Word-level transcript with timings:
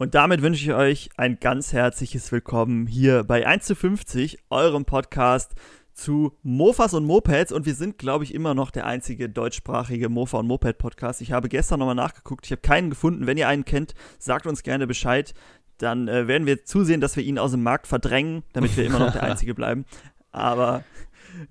Und 0.00 0.14
damit 0.14 0.40
wünsche 0.40 0.64
ich 0.64 0.72
euch 0.72 1.10
ein 1.18 1.40
ganz 1.40 1.74
herzliches 1.74 2.32
Willkommen 2.32 2.86
hier 2.86 3.22
bei 3.22 3.46
1 3.46 3.66
zu 3.66 3.74
50, 3.74 4.38
eurem 4.48 4.86
Podcast 4.86 5.52
zu 5.92 6.38
Mofas 6.42 6.94
und 6.94 7.04
Mopeds. 7.04 7.52
Und 7.52 7.66
wir 7.66 7.74
sind, 7.74 7.98
glaube 7.98 8.24
ich, 8.24 8.32
immer 8.32 8.54
noch 8.54 8.70
der 8.70 8.86
einzige 8.86 9.28
deutschsprachige 9.28 10.08
Mofa- 10.08 10.38
und 10.38 10.46
Moped-Podcast. 10.46 11.20
Ich 11.20 11.32
habe 11.32 11.50
gestern 11.50 11.80
nochmal 11.80 11.96
nachgeguckt, 11.96 12.46
ich 12.46 12.52
habe 12.52 12.62
keinen 12.62 12.88
gefunden. 12.88 13.26
Wenn 13.26 13.36
ihr 13.36 13.46
einen 13.46 13.66
kennt, 13.66 13.92
sagt 14.18 14.46
uns 14.46 14.62
gerne 14.62 14.86
Bescheid. 14.86 15.34
Dann 15.76 16.08
äh, 16.08 16.26
werden 16.26 16.46
wir 16.46 16.64
zusehen, 16.64 17.02
dass 17.02 17.16
wir 17.16 17.22
ihn 17.22 17.38
aus 17.38 17.50
dem 17.50 17.62
Markt 17.62 17.86
verdrängen, 17.86 18.42
damit 18.54 18.78
wir 18.78 18.86
immer 18.86 19.00
noch 19.00 19.12
der 19.12 19.22
einzige 19.30 19.54
bleiben. 19.54 19.84
Aber 20.32 20.82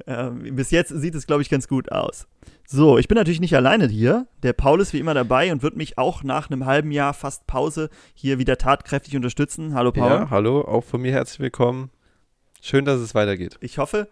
äh, 0.05 0.30
bis 0.30 0.71
jetzt 0.71 0.89
sieht 0.89 1.16
es, 1.16 1.27
glaube 1.27 1.41
ich, 1.41 1.50
ganz 1.50 1.68
gut 1.68 1.91
aus. 1.91 2.28
So, 2.68 2.98
ich 2.98 3.07
bin 3.07 3.16
natürlich 3.16 3.39
nicht 3.39 3.55
alleine 3.55 3.88
hier. 3.88 4.28
Der 4.43 4.54
Paul 4.54 4.79
ist 4.79 4.93
wie 4.93 5.00
immer 5.00 5.14
dabei 5.14 5.52
und 5.52 5.64
wird 5.64 5.75
mich 5.75 5.98
auch 5.98 6.23
nach 6.23 6.52
einem 6.52 6.66
halben 6.66 6.91
Jahr 6.91 7.14
fast 7.14 7.48
Pause 7.48 7.89
hier 8.14 8.38
wieder 8.38 8.57
tatkräftig 8.57 9.15
unterstützen. 9.15 9.73
Hallo 9.73 9.92
Paul. 9.92 10.10
Ja, 10.11 10.29
hallo, 10.29 10.61
auch 10.61 10.84
von 10.84 11.01
mir 11.01 11.11
herzlich 11.11 11.39
willkommen. 11.39 11.89
Schön, 12.61 12.86
dass 12.86 13.00
es 13.00 13.15
weitergeht. 13.15 13.57
Ich 13.61 13.78
hoffe, 13.78 14.10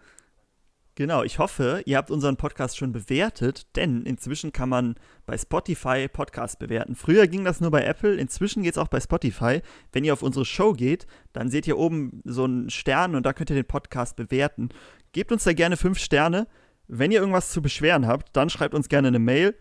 genau, 0.94 1.22
ich 1.22 1.38
hoffe, 1.38 1.82
ihr 1.84 1.96
habt 1.98 2.10
unseren 2.10 2.36
Podcast 2.36 2.76
schon 2.76 2.92
bewertet, 2.92 3.76
denn 3.76 4.04
inzwischen 4.04 4.52
kann 4.52 4.70
man 4.70 4.96
bei 5.26 5.38
Spotify 5.38 6.08
Podcasts 6.08 6.58
bewerten. 6.58 6.96
Früher 6.96 7.28
ging 7.28 7.44
das 7.44 7.60
nur 7.60 7.70
bei 7.70 7.84
Apple, 7.84 8.14
inzwischen 8.14 8.62
geht 8.62 8.72
es 8.72 8.78
auch 8.78 8.88
bei 8.88 9.00
Spotify. 9.00 9.60
Wenn 9.92 10.02
ihr 10.02 10.14
auf 10.14 10.22
unsere 10.22 10.44
Show 10.44 10.72
geht, 10.72 11.06
dann 11.32 11.50
seht 11.50 11.66
ihr 11.68 11.78
oben 11.78 12.22
so 12.24 12.44
einen 12.44 12.70
Stern 12.70 13.14
und 13.14 13.24
da 13.24 13.32
könnt 13.34 13.50
ihr 13.50 13.56
den 13.56 13.66
Podcast 13.66 14.16
bewerten. 14.16 14.70
Gebt 15.12 15.32
uns 15.32 15.44
da 15.44 15.52
gerne 15.52 15.76
fünf 15.76 15.98
Sterne 15.98 16.46
wenn 16.88 17.12
ihr 17.12 17.20
irgendwas 17.20 17.50
zu 17.50 17.62
beschweren 17.62 18.06
habt, 18.06 18.34
dann 18.34 18.50
schreibt 18.50 18.74
uns 18.74 18.88
gerne 18.88 19.08
eine 19.08 19.18
Mail. 19.18 19.54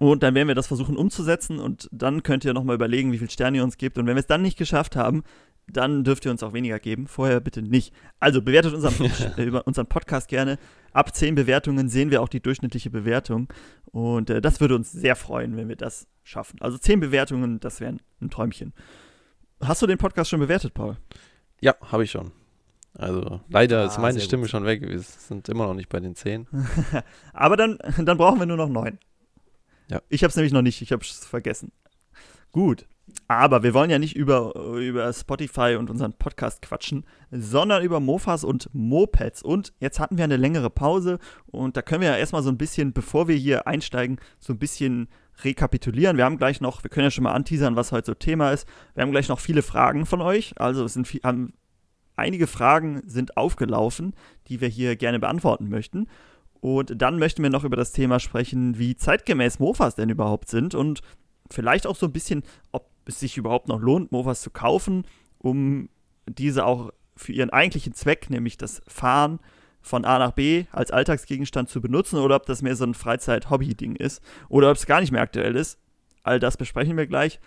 Und 0.00 0.24
dann 0.24 0.34
werden 0.34 0.48
wir 0.48 0.56
das 0.56 0.66
versuchen 0.66 0.96
umzusetzen 0.96 1.60
und 1.60 1.88
dann 1.92 2.24
könnt 2.24 2.44
ihr 2.44 2.52
nochmal 2.52 2.74
überlegen, 2.74 3.12
wie 3.12 3.18
viele 3.18 3.30
Sterne 3.30 3.58
ihr 3.58 3.64
uns 3.64 3.76
gebt. 3.76 3.96
Und 3.96 4.06
wenn 4.06 4.16
wir 4.16 4.20
es 4.20 4.26
dann 4.26 4.42
nicht 4.42 4.58
geschafft 4.58 4.96
haben, 4.96 5.22
dann 5.68 6.02
dürft 6.02 6.24
ihr 6.24 6.32
uns 6.32 6.42
auch 6.42 6.52
weniger 6.52 6.80
geben. 6.80 7.06
Vorher 7.06 7.38
bitte 7.40 7.62
nicht. 7.62 7.94
Also 8.18 8.42
bewertet 8.42 8.74
unseren, 8.74 9.04
äh, 9.36 9.50
unseren 9.64 9.86
Podcast 9.86 10.28
gerne. 10.28 10.58
Ab 10.92 11.14
10 11.14 11.36
Bewertungen 11.36 11.88
sehen 11.88 12.10
wir 12.10 12.22
auch 12.22 12.28
die 12.28 12.40
durchschnittliche 12.40 12.90
Bewertung. 12.90 13.46
Und 13.84 14.30
äh, 14.30 14.40
das 14.40 14.60
würde 14.60 14.74
uns 14.74 14.90
sehr 14.90 15.14
freuen, 15.14 15.56
wenn 15.56 15.68
wir 15.68 15.76
das 15.76 16.08
schaffen. 16.24 16.60
Also 16.60 16.76
10 16.76 16.98
Bewertungen, 16.98 17.60
das 17.60 17.80
wäre 17.80 17.96
ein 18.20 18.30
Träumchen. 18.30 18.72
Hast 19.60 19.80
du 19.80 19.86
den 19.86 19.98
Podcast 19.98 20.30
schon 20.30 20.40
bewertet, 20.40 20.74
Paul? 20.74 20.96
Ja, 21.60 21.76
habe 21.92 22.02
ich 22.02 22.10
schon. 22.10 22.32
Also 22.96 23.40
leider 23.48 23.82
ah, 23.82 23.86
ist 23.86 23.98
meine 23.98 24.20
Stimme 24.20 24.42
gut. 24.42 24.50
schon 24.50 24.64
weg. 24.64 24.82
Wir 24.82 25.00
sind 25.00 25.48
immer 25.48 25.66
noch 25.66 25.74
nicht 25.74 25.88
bei 25.88 26.00
den 26.00 26.14
10. 26.14 26.46
Aber 27.32 27.56
dann, 27.56 27.78
dann 27.98 28.16
brauchen 28.16 28.38
wir 28.38 28.46
nur 28.46 28.56
noch 28.56 28.68
9. 28.68 28.98
Ja. 29.90 30.00
Ich 30.08 30.22
habe 30.22 30.30
es 30.30 30.36
nämlich 30.36 30.52
noch 30.52 30.62
nicht, 30.62 30.80
ich 30.80 30.92
habe 30.92 31.02
es 31.02 31.24
vergessen. 31.24 31.72
Gut. 32.52 32.86
Aber 33.28 33.62
wir 33.62 33.74
wollen 33.74 33.90
ja 33.90 33.98
nicht 33.98 34.16
über, 34.16 34.54
über 34.54 35.12
Spotify 35.12 35.76
und 35.78 35.90
unseren 35.90 36.14
Podcast 36.14 36.62
quatschen, 36.62 37.04
sondern 37.30 37.82
über 37.82 38.00
Mofas 38.00 38.44
und 38.44 38.70
Mopeds. 38.72 39.42
Und 39.42 39.72
jetzt 39.78 40.00
hatten 40.00 40.16
wir 40.16 40.24
eine 40.24 40.36
längere 40.36 40.70
Pause 40.70 41.18
und 41.46 41.76
da 41.76 41.82
können 41.82 42.00
wir 42.00 42.08
ja 42.08 42.16
erstmal 42.16 42.42
so 42.42 42.50
ein 42.50 42.56
bisschen, 42.56 42.92
bevor 42.92 43.28
wir 43.28 43.36
hier 43.36 43.66
einsteigen, 43.66 44.18
so 44.38 44.52
ein 44.52 44.58
bisschen 44.58 45.08
rekapitulieren. 45.42 46.16
Wir 46.16 46.24
haben 46.24 46.38
gleich 46.38 46.60
noch, 46.60 46.82
wir 46.82 46.90
können 46.90 47.04
ja 47.04 47.10
schon 47.10 47.24
mal 47.24 47.32
anteasern, 47.32 47.76
was 47.76 47.92
heute 47.92 48.06
so 48.06 48.14
Thema 48.14 48.52
ist. 48.52 48.66
Wir 48.94 49.02
haben 49.02 49.10
gleich 49.10 49.28
noch 49.28 49.40
viele 49.40 49.62
Fragen 49.62 50.06
von 50.06 50.20
euch. 50.20 50.54
Also 50.58 50.84
es 50.84 50.94
sind, 50.94 51.06
haben 51.24 51.52
einige 52.16 52.46
Fragen 52.46 53.02
sind 53.06 53.36
aufgelaufen, 53.36 54.14
die 54.48 54.60
wir 54.60 54.68
hier 54.68 54.96
gerne 54.96 55.18
beantworten 55.18 55.68
möchten. 55.68 56.08
Und 56.60 57.00
dann 57.00 57.18
möchten 57.18 57.42
wir 57.42 57.50
noch 57.50 57.64
über 57.64 57.76
das 57.76 57.92
Thema 57.92 58.20
sprechen, 58.20 58.78
wie 58.78 58.96
zeitgemäß 58.96 59.58
Mofas 59.58 59.96
denn 59.96 60.08
überhaupt 60.08 60.48
sind 60.48 60.74
und 60.74 61.02
vielleicht 61.50 61.86
auch 61.86 61.96
so 61.96 62.06
ein 62.06 62.12
bisschen, 62.12 62.42
ob 62.72 62.88
es 63.04 63.20
sich 63.20 63.36
überhaupt 63.36 63.68
noch 63.68 63.80
lohnt, 63.80 64.12
Mofas 64.12 64.40
zu 64.40 64.50
kaufen, 64.50 65.06
um 65.38 65.90
diese 66.26 66.64
auch 66.64 66.90
für 67.16 67.32
ihren 67.32 67.50
eigentlichen 67.50 67.92
Zweck, 67.92 68.30
nämlich 68.30 68.56
das 68.56 68.82
Fahren 68.88 69.40
von 69.82 70.04
A 70.06 70.18
nach 70.18 70.32
B 70.32 70.64
als 70.72 70.90
Alltagsgegenstand 70.90 71.68
zu 71.68 71.80
benutzen 71.82 72.18
oder 72.18 72.36
ob 72.36 72.46
das 72.46 72.62
mehr 72.62 72.74
so 72.74 72.84
ein 72.84 72.94
Freizeit-Hobby-Ding 72.94 73.96
ist 73.96 74.22
oder 74.48 74.70
ob 74.70 74.76
es 74.78 74.86
gar 74.86 75.00
nicht 75.00 75.12
mehr 75.12 75.20
aktuell 75.20 75.56
ist. 75.56 75.78
All 76.22 76.40
das 76.40 76.56
besprechen 76.56 76.96
wir 76.96 77.06
gleich. 77.06 77.38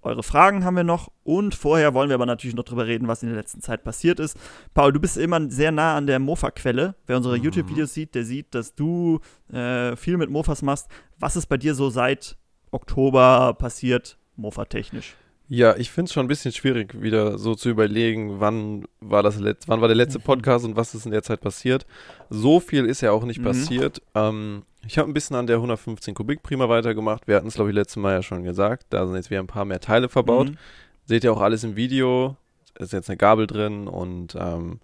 Eure 0.00 0.22
Fragen 0.22 0.64
haben 0.64 0.76
wir 0.76 0.84
noch 0.84 1.10
und 1.24 1.54
vorher 1.54 1.92
wollen 1.92 2.08
wir 2.08 2.14
aber 2.14 2.26
natürlich 2.26 2.54
noch 2.54 2.64
drüber 2.64 2.86
reden, 2.86 3.08
was 3.08 3.22
in 3.22 3.30
der 3.30 3.36
letzten 3.36 3.60
Zeit 3.60 3.82
passiert 3.82 4.20
ist. 4.20 4.36
Paul, 4.72 4.92
du 4.92 5.00
bist 5.00 5.16
immer 5.16 5.50
sehr 5.50 5.72
nah 5.72 5.96
an 5.96 6.06
der 6.06 6.20
Mofa-Quelle. 6.20 6.94
Wer 7.06 7.16
unsere 7.16 7.36
mhm. 7.36 7.44
YouTube-Videos 7.44 7.94
sieht, 7.94 8.14
der 8.14 8.24
sieht, 8.24 8.54
dass 8.54 8.74
du 8.74 9.20
äh, 9.52 9.96
viel 9.96 10.16
mit 10.16 10.30
Mofas 10.30 10.62
machst. 10.62 10.88
Was 11.18 11.34
ist 11.34 11.46
bei 11.46 11.56
dir 11.56 11.74
so 11.74 11.90
seit 11.90 12.36
Oktober 12.70 13.54
passiert, 13.54 14.18
Mofa-technisch? 14.36 15.16
Ja, 15.50 15.76
ich 15.76 15.90
finde 15.90 16.08
es 16.08 16.12
schon 16.12 16.26
ein 16.26 16.28
bisschen 16.28 16.52
schwierig, 16.52 17.00
wieder 17.00 17.38
so 17.38 17.54
zu 17.54 17.70
überlegen, 17.70 18.38
wann 18.38 18.86
war 19.00 19.22
das 19.22 19.38
letzte, 19.38 19.68
wann 19.68 19.80
war 19.80 19.88
der 19.88 19.96
letzte 19.96 20.18
mhm. 20.18 20.24
Podcast 20.24 20.64
und 20.66 20.76
was 20.76 20.94
ist 20.94 21.06
in 21.06 21.12
der 21.12 21.22
Zeit 21.22 21.40
passiert. 21.40 21.86
So 22.28 22.60
viel 22.60 22.84
ist 22.84 23.00
ja 23.00 23.12
auch 23.12 23.24
nicht 23.24 23.40
mhm. 23.40 23.44
passiert. 23.44 24.02
Ähm, 24.14 24.64
ich 24.86 24.98
habe 24.98 25.10
ein 25.10 25.14
bisschen 25.14 25.36
an 25.36 25.46
der 25.46 25.56
115 25.56 26.14
Kubik 26.14 26.42
Prima 26.42 26.68
weitergemacht. 26.68 27.26
Wir 27.26 27.36
hatten 27.36 27.48
es, 27.48 27.54
glaube 27.54 27.70
ich, 27.70 27.74
letztes 27.74 27.96
Mal 27.96 28.12
ja 28.12 28.22
schon 28.22 28.44
gesagt. 28.44 28.86
Da 28.90 29.06
sind 29.06 29.16
jetzt 29.16 29.30
wieder 29.30 29.40
ein 29.40 29.46
paar 29.46 29.64
mehr 29.64 29.80
Teile 29.80 30.10
verbaut. 30.10 30.50
Mhm. 30.50 30.58
Seht 31.06 31.24
ihr 31.24 31.32
auch 31.32 31.40
alles 31.40 31.64
im 31.64 31.76
Video. 31.76 32.36
Ist 32.78 32.92
jetzt 32.92 33.08
eine 33.08 33.16
Gabel 33.16 33.46
drin 33.46 33.88
und 33.88 34.36
ähm, 34.38 34.80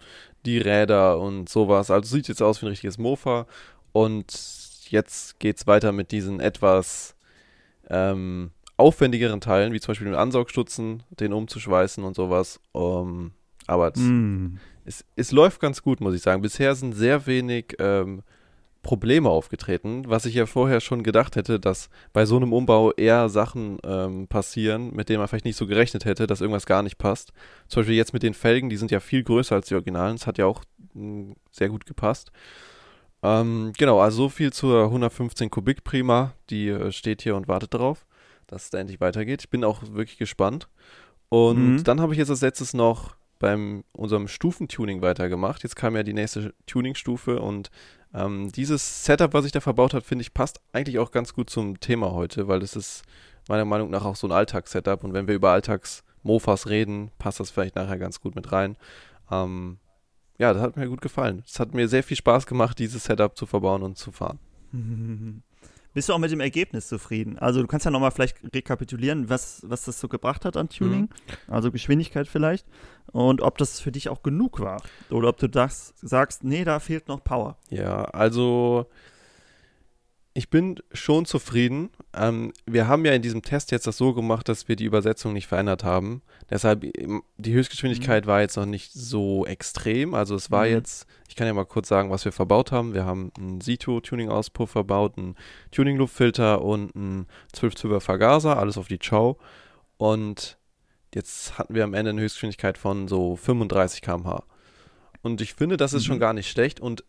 die 0.46 0.58
Räder 0.58 1.20
und 1.20 1.48
sowas. 1.48 1.90
Also 1.90 2.16
sieht 2.16 2.28
jetzt 2.28 2.42
aus 2.42 2.62
wie 2.62 2.66
ein 2.66 2.70
richtiges 2.70 2.96
Mofa. 2.96 3.46
Und 3.92 4.32
jetzt 4.88 5.38
geht 5.40 5.58
es 5.58 5.66
weiter 5.66 5.92
mit 5.92 6.10
diesen 6.10 6.40
etwas 6.40 7.14
ähm, 7.90 8.50
aufwendigeren 8.76 9.40
Teilen, 9.40 9.72
wie 9.72 9.80
zum 9.80 9.92
Beispiel 9.92 10.06
den 10.06 10.16
Ansaugstutzen, 10.16 11.02
den 11.10 11.32
umzuschweißen 11.32 12.02
und 12.02 12.16
sowas. 12.16 12.60
Um, 12.72 13.32
aber 13.66 13.92
es, 13.94 14.00
mm. 14.00 14.58
es, 14.84 15.04
es, 15.16 15.32
läuft 15.32 15.60
ganz 15.60 15.82
gut, 15.82 16.00
muss 16.00 16.14
ich 16.14 16.22
sagen. 16.22 16.42
Bisher 16.42 16.74
sind 16.74 16.92
sehr 16.92 17.26
wenig 17.26 17.76
ähm, 17.78 18.22
Probleme 18.82 19.30
aufgetreten, 19.30 20.04
was 20.06 20.26
ich 20.26 20.34
ja 20.34 20.44
vorher 20.46 20.80
schon 20.80 21.02
gedacht 21.02 21.36
hätte, 21.36 21.58
dass 21.58 21.88
bei 22.12 22.26
so 22.26 22.36
einem 22.36 22.52
Umbau 22.52 22.92
eher 22.92 23.28
Sachen 23.28 23.78
ähm, 23.84 24.26
passieren, 24.28 24.94
mit 24.94 25.08
denen 25.08 25.20
man 25.20 25.28
vielleicht 25.28 25.46
nicht 25.46 25.56
so 25.56 25.66
gerechnet 25.66 26.04
hätte, 26.04 26.26
dass 26.26 26.40
irgendwas 26.40 26.66
gar 26.66 26.82
nicht 26.82 26.98
passt. 26.98 27.32
Zum 27.68 27.80
Beispiel 27.80 27.96
jetzt 27.96 28.12
mit 28.12 28.22
den 28.22 28.34
Felgen, 28.34 28.68
die 28.68 28.76
sind 28.76 28.90
ja 28.90 29.00
viel 29.00 29.22
größer 29.22 29.54
als 29.54 29.68
die 29.68 29.74
Originalen. 29.74 30.16
Das 30.16 30.26
hat 30.26 30.36
ja 30.36 30.46
auch 30.46 30.62
mh, 30.94 31.00
hm, 31.00 31.36
sehr 31.50 31.68
gut 31.68 31.86
gepasst. 31.86 32.32
Ähm, 33.22 33.72
genau, 33.78 34.00
also 34.00 34.24
so 34.24 34.28
viel 34.28 34.52
zur 34.52 34.84
115 34.84 35.48
Kubik 35.48 35.84
Prima. 35.84 36.34
Die 36.50 36.68
äh, 36.68 36.92
steht 36.92 37.22
hier 37.22 37.36
und 37.36 37.48
wartet 37.48 37.72
darauf 37.72 38.04
dass 38.46 38.64
es 38.64 38.70
da 38.70 38.78
endlich 38.78 39.00
weitergeht. 39.00 39.42
Ich 39.42 39.50
bin 39.50 39.64
auch 39.64 39.82
wirklich 39.92 40.18
gespannt. 40.18 40.68
Und 41.28 41.76
mhm. 41.76 41.84
dann 41.84 42.00
habe 42.00 42.12
ich 42.12 42.18
jetzt 42.18 42.30
als 42.30 42.42
letztes 42.42 42.74
noch 42.74 43.16
beim 43.38 43.84
unserem 43.92 44.28
Stufentuning 44.28 45.02
weitergemacht. 45.02 45.62
Jetzt 45.62 45.76
kam 45.76 45.96
ja 45.96 46.02
die 46.02 46.12
nächste 46.12 46.54
Tuning-Stufe 46.66 47.40
und 47.40 47.70
ähm, 48.14 48.52
dieses 48.52 49.04
Setup, 49.04 49.34
was 49.34 49.44
ich 49.44 49.52
da 49.52 49.60
verbaut 49.60 49.92
habe, 49.92 50.04
finde 50.04 50.22
ich, 50.22 50.32
passt 50.32 50.60
eigentlich 50.72 50.98
auch 50.98 51.10
ganz 51.10 51.34
gut 51.34 51.50
zum 51.50 51.80
Thema 51.80 52.12
heute, 52.12 52.46
weil 52.48 52.60
das 52.60 52.76
ist 52.76 53.02
meiner 53.48 53.64
Meinung 53.64 53.90
nach 53.90 54.04
auch 54.04 54.16
so 54.16 54.26
ein 54.28 54.32
Alltagssetup 54.32 55.04
und 55.04 55.12
wenn 55.12 55.26
wir 55.26 55.34
über 55.34 55.50
Alltags-Mofas 55.50 56.68
reden, 56.68 57.10
passt 57.18 57.40
das 57.40 57.50
vielleicht 57.50 57.74
nachher 57.74 57.98
ganz 57.98 58.20
gut 58.20 58.34
mit 58.36 58.52
rein. 58.52 58.76
Ähm, 59.30 59.78
ja, 60.38 60.52
das 60.52 60.62
hat 60.62 60.76
mir 60.76 60.88
gut 60.88 61.00
gefallen. 61.00 61.42
Es 61.46 61.60
hat 61.60 61.74
mir 61.74 61.88
sehr 61.88 62.02
viel 62.02 62.16
Spaß 62.16 62.46
gemacht, 62.46 62.78
dieses 62.78 63.04
Setup 63.04 63.36
zu 63.36 63.46
verbauen 63.46 63.82
und 63.82 63.98
zu 63.98 64.12
fahren. 64.12 64.38
Bist 65.94 66.08
du 66.08 66.12
auch 66.12 66.18
mit 66.18 66.32
dem 66.32 66.40
Ergebnis 66.40 66.88
zufrieden? 66.88 67.38
Also 67.38 67.62
du 67.62 67.68
kannst 67.68 67.86
ja 67.86 67.90
nochmal 67.92 68.10
vielleicht 68.10 68.36
rekapitulieren, 68.52 69.30
was, 69.30 69.62
was 69.66 69.84
das 69.84 70.00
so 70.00 70.08
gebracht 70.08 70.44
hat 70.44 70.56
an 70.56 70.68
Tuning, 70.68 71.02
mhm. 71.02 71.08
also 71.46 71.70
Geschwindigkeit 71.70 72.26
vielleicht, 72.26 72.66
und 73.12 73.40
ob 73.40 73.58
das 73.58 73.80
für 73.80 73.92
dich 73.92 74.08
auch 74.08 74.24
genug 74.24 74.58
war. 74.58 74.82
Oder 75.10 75.28
ob 75.28 75.38
du 75.38 75.48
das 75.48 75.94
sagst, 76.02 76.42
nee, 76.42 76.64
da 76.64 76.80
fehlt 76.80 77.06
noch 77.06 77.22
Power. 77.22 77.56
Ja, 77.70 78.02
also 78.06 78.86
ich 80.36 80.50
bin 80.50 80.80
schon 80.92 81.26
zufrieden. 81.26 81.90
Ähm, 82.12 82.52
wir 82.66 82.88
haben 82.88 83.04
ja 83.04 83.12
in 83.12 83.22
diesem 83.22 83.42
Test 83.42 83.70
jetzt 83.70 83.86
das 83.86 83.96
so 83.96 84.12
gemacht, 84.12 84.48
dass 84.48 84.66
wir 84.66 84.74
die 84.74 84.84
Übersetzung 84.84 85.32
nicht 85.32 85.46
verändert 85.46 85.84
haben. 85.84 86.22
Deshalb, 86.50 86.84
ähm, 86.98 87.22
die 87.36 87.52
Höchstgeschwindigkeit 87.52 88.24
mhm. 88.24 88.28
war 88.28 88.40
jetzt 88.40 88.56
noch 88.56 88.66
nicht 88.66 88.92
so 88.92 89.46
extrem. 89.46 90.12
Also 90.12 90.34
es 90.34 90.50
war 90.50 90.66
mhm. 90.66 90.72
jetzt, 90.72 91.06
ich 91.28 91.36
kann 91.36 91.46
ja 91.46 91.54
mal 91.54 91.64
kurz 91.64 91.86
sagen, 91.86 92.10
was 92.10 92.24
wir 92.24 92.32
verbaut 92.32 92.72
haben. 92.72 92.94
Wir 92.94 93.04
haben 93.04 93.30
einen 93.38 93.60
Sito-Tuning-Auspuff 93.60 94.70
verbaut, 94.70 95.16
einen 95.16 95.36
Tuning-Luftfilter 95.70 96.62
und 96.62 96.96
einen 96.96 97.28
12-12er 97.54 98.00
Vergaser, 98.00 98.58
alles 98.58 98.76
auf 98.76 98.88
die 98.88 98.98
Chow. 98.98 99.36
Und 99.98 100.58
jetzt 101.14 101.58
hatten 101.58 101.76
wir 101.76 101.84
am 101.84 101.94
Ende 101.94 102.10
eine 102.10 102.20
Höchstgeschwindigkeit 102.20 102.76
von 102.76 103.06
so 103.06 103.36
35 103.36 104.02
km/h. 104.02 104.42
Und 105.22 105.40
ich 105.40 105.54
finde, 105.54 105.76
das 105.76 105.92
ist 105.92 106.02
mhm. 106.02 106.06
schon 106.06 106.18
gar 106.18 106.32
nicht 106.32 106.50
schlecht. 106.50 106.80
Und 106.80 107.04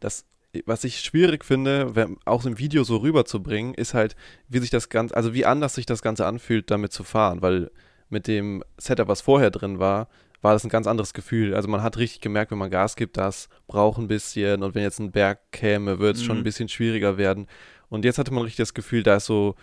das 0.00 0.24
was 0.66 0.84
ich 0.84 1.00
schwierig 1.00 1.44
finde, 1.44 1.94
wenn, 1.94 2.16
auch 2.24 2.44
im 2.44 2.58
Video 2.58 2.84
so 2.84 2.98
rüberzubringen, 2.98 3.74
ist 3.74 3.94
halt, 3.94 4.16
wie 4.48 4.58
sich 4.58 4.70
das 4.70 4.88
Ganze, 4.88 5.16
also 5.16 5.34
wie 5.34 5.46
anders 5.46 5.74
sich 5.74 5.86
das 5.86 6.02
Ganze 6.02 6.26
anfühlt, 6.26 6.70
damit 6.70 6.92
zu 6.92 7.04
fahren, 7.04 7.42
weil 7.42 7.70
mit 8.08 8.26
dem 8.26 8.64
Setup, 8.76 9.08
was 9.08 9.20
vorher 9.20 9.50
drin 9.50 9.78
war, 9.78 10.08
war 10.42 10.54
das 10.54 10.64
ein 10.64 10.70
ganz 10.70 10.86
anderes 10.86 11.12
Gefühl. 11.12 11.54
Also 11.54 11.68
man 11.68 11.82
hat 11.82 11.98
richtig 11.98 12.20
gemerkt, 12.20 12.50
wenn 12.50 12.58
man 12.58 12.70
Gas 12.70 12.96
gibt, 12.96 13.16
das 13.16 13.48
braucht 13.68 13.98
ein 13.98 14.08
bisschen 14.08 14.62
und 14.62 14.74
wenn 14.74 14.82
jetzt 14.82 14.98
ein 14.98 15.12
Berg 15.12 15.38
käme, 15.52 15.98
wird 15.98 16.16
es 16.16 16.22
mhm. 16.22 16.26
schon 16.26 16.36
ein 16.38 16.44
bisschen 16.44 16.68
schwieriger 16.68 17.18
werden. 17.18 17.46
Und 17.88 18.04
jetzt 18.04 18.18
hatte 18.18 18.32
man 18.32 18.42
richtig 18.42 18.58
das 18.58 18.74
Gefühl, 18.74 19.02
da 19.02 19.16
ist 19.16 19.26
so, 19.26 19.54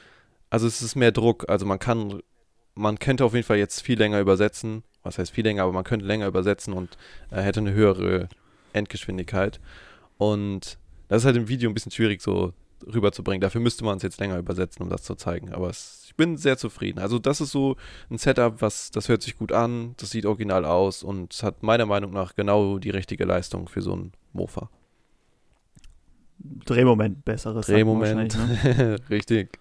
also 0.50 0.68
es 0.68 0.82
ist 0.82 0.96
mehr 0.96 1.12
Druck, 1.12 1.50
also 1.50 1.66
man 1.66 1.80
kann 1.80 2.22
man 2.78 3.00
könnte 3.00 3.26
auf 3.26 3.34
jeden 3.34 3.46
Fall 3.46 3.58
jetzt 3.58 3.82
viel 3.82 3.98
länger 3.98 4.20
übersetzen. 4.20 4.84
Was 5.04 5.18
heißt 5.18 5.32
viel 5.32 5.44
länger, 5.44 5.64
aber 5.64 5.72
man 5.72 5.84
könnte 5.84 6.06
länger 6.06 6.28
übersetzen 6.28 6.74
und 6.74 6.98
äh, 7.32 7.42
hätte 7.42 7.60
eine 7.60 7.74
höhere 7.74 8.30
Endgeschwindigkeit. 8.74 9.60
Und 10.18 10.78
das 11.08 11.22
ist 11.22 11.26
halt 11.26 11.38
im 11.38 11.48
Video 11.48 11.70
ein 11.70 11.74
bisschen 11.74 11.92
schwierig 11.92 12.22
so 12.22 12.54
rüberzubringen. 12.86 13.42
Dafür 13.42 13.62
müsste 13.62 13.84
man 13.84 13.98
es 13.98 14.04
jetzt 14.04 14.20
länger 14.20 14.38
übersetzen, 14.38 14.84
um 14.84 14.90
das 14.90 15.04
zu 15.04 15.16
zeigen. 15.16 15.54
Aber 15.54 15.70
es, 15.70 16.04
ich 16.06 16.16
bin 16.16 16.38
sehr 16.38 16.58
zufrieden. 16.58 17.00
Also 17.00 17.20
das 17.20 17.42
ist 17.42 17.52
so 17.52 17.76
ein 18.10 18.18
Setup, 18.18 18.62
was 18.62 18.92
das 18.92 19.10
hört 19.10 19.22
sich 19.22 19.38
gut 19.38 19.52
an, 19.52 19.96
das 19.98 20.12
sieht 20.12 20.26
original 20.26 20.66
aus 20.66 21.04
und 21.04 21.34
hat 21.44 21.64
meiner 21.64 21.86
Meinung 21.86 22.12
nach 22.12 22.36
genau 22.36 22.78
die 22.78 22.90
richtige 22.90 23.26
Leistung 23.26 23.68
für 23.68 23.82
so 23.82 23.96
ein 23.96 24.12
Mofa. 24.34 24.70
Drehmoment 26.40 27.26
besseres. 27.26 27.66
Drehmoment, 27.66 28.38
ne? 28.38 28.98
richtig. 29.10 29.60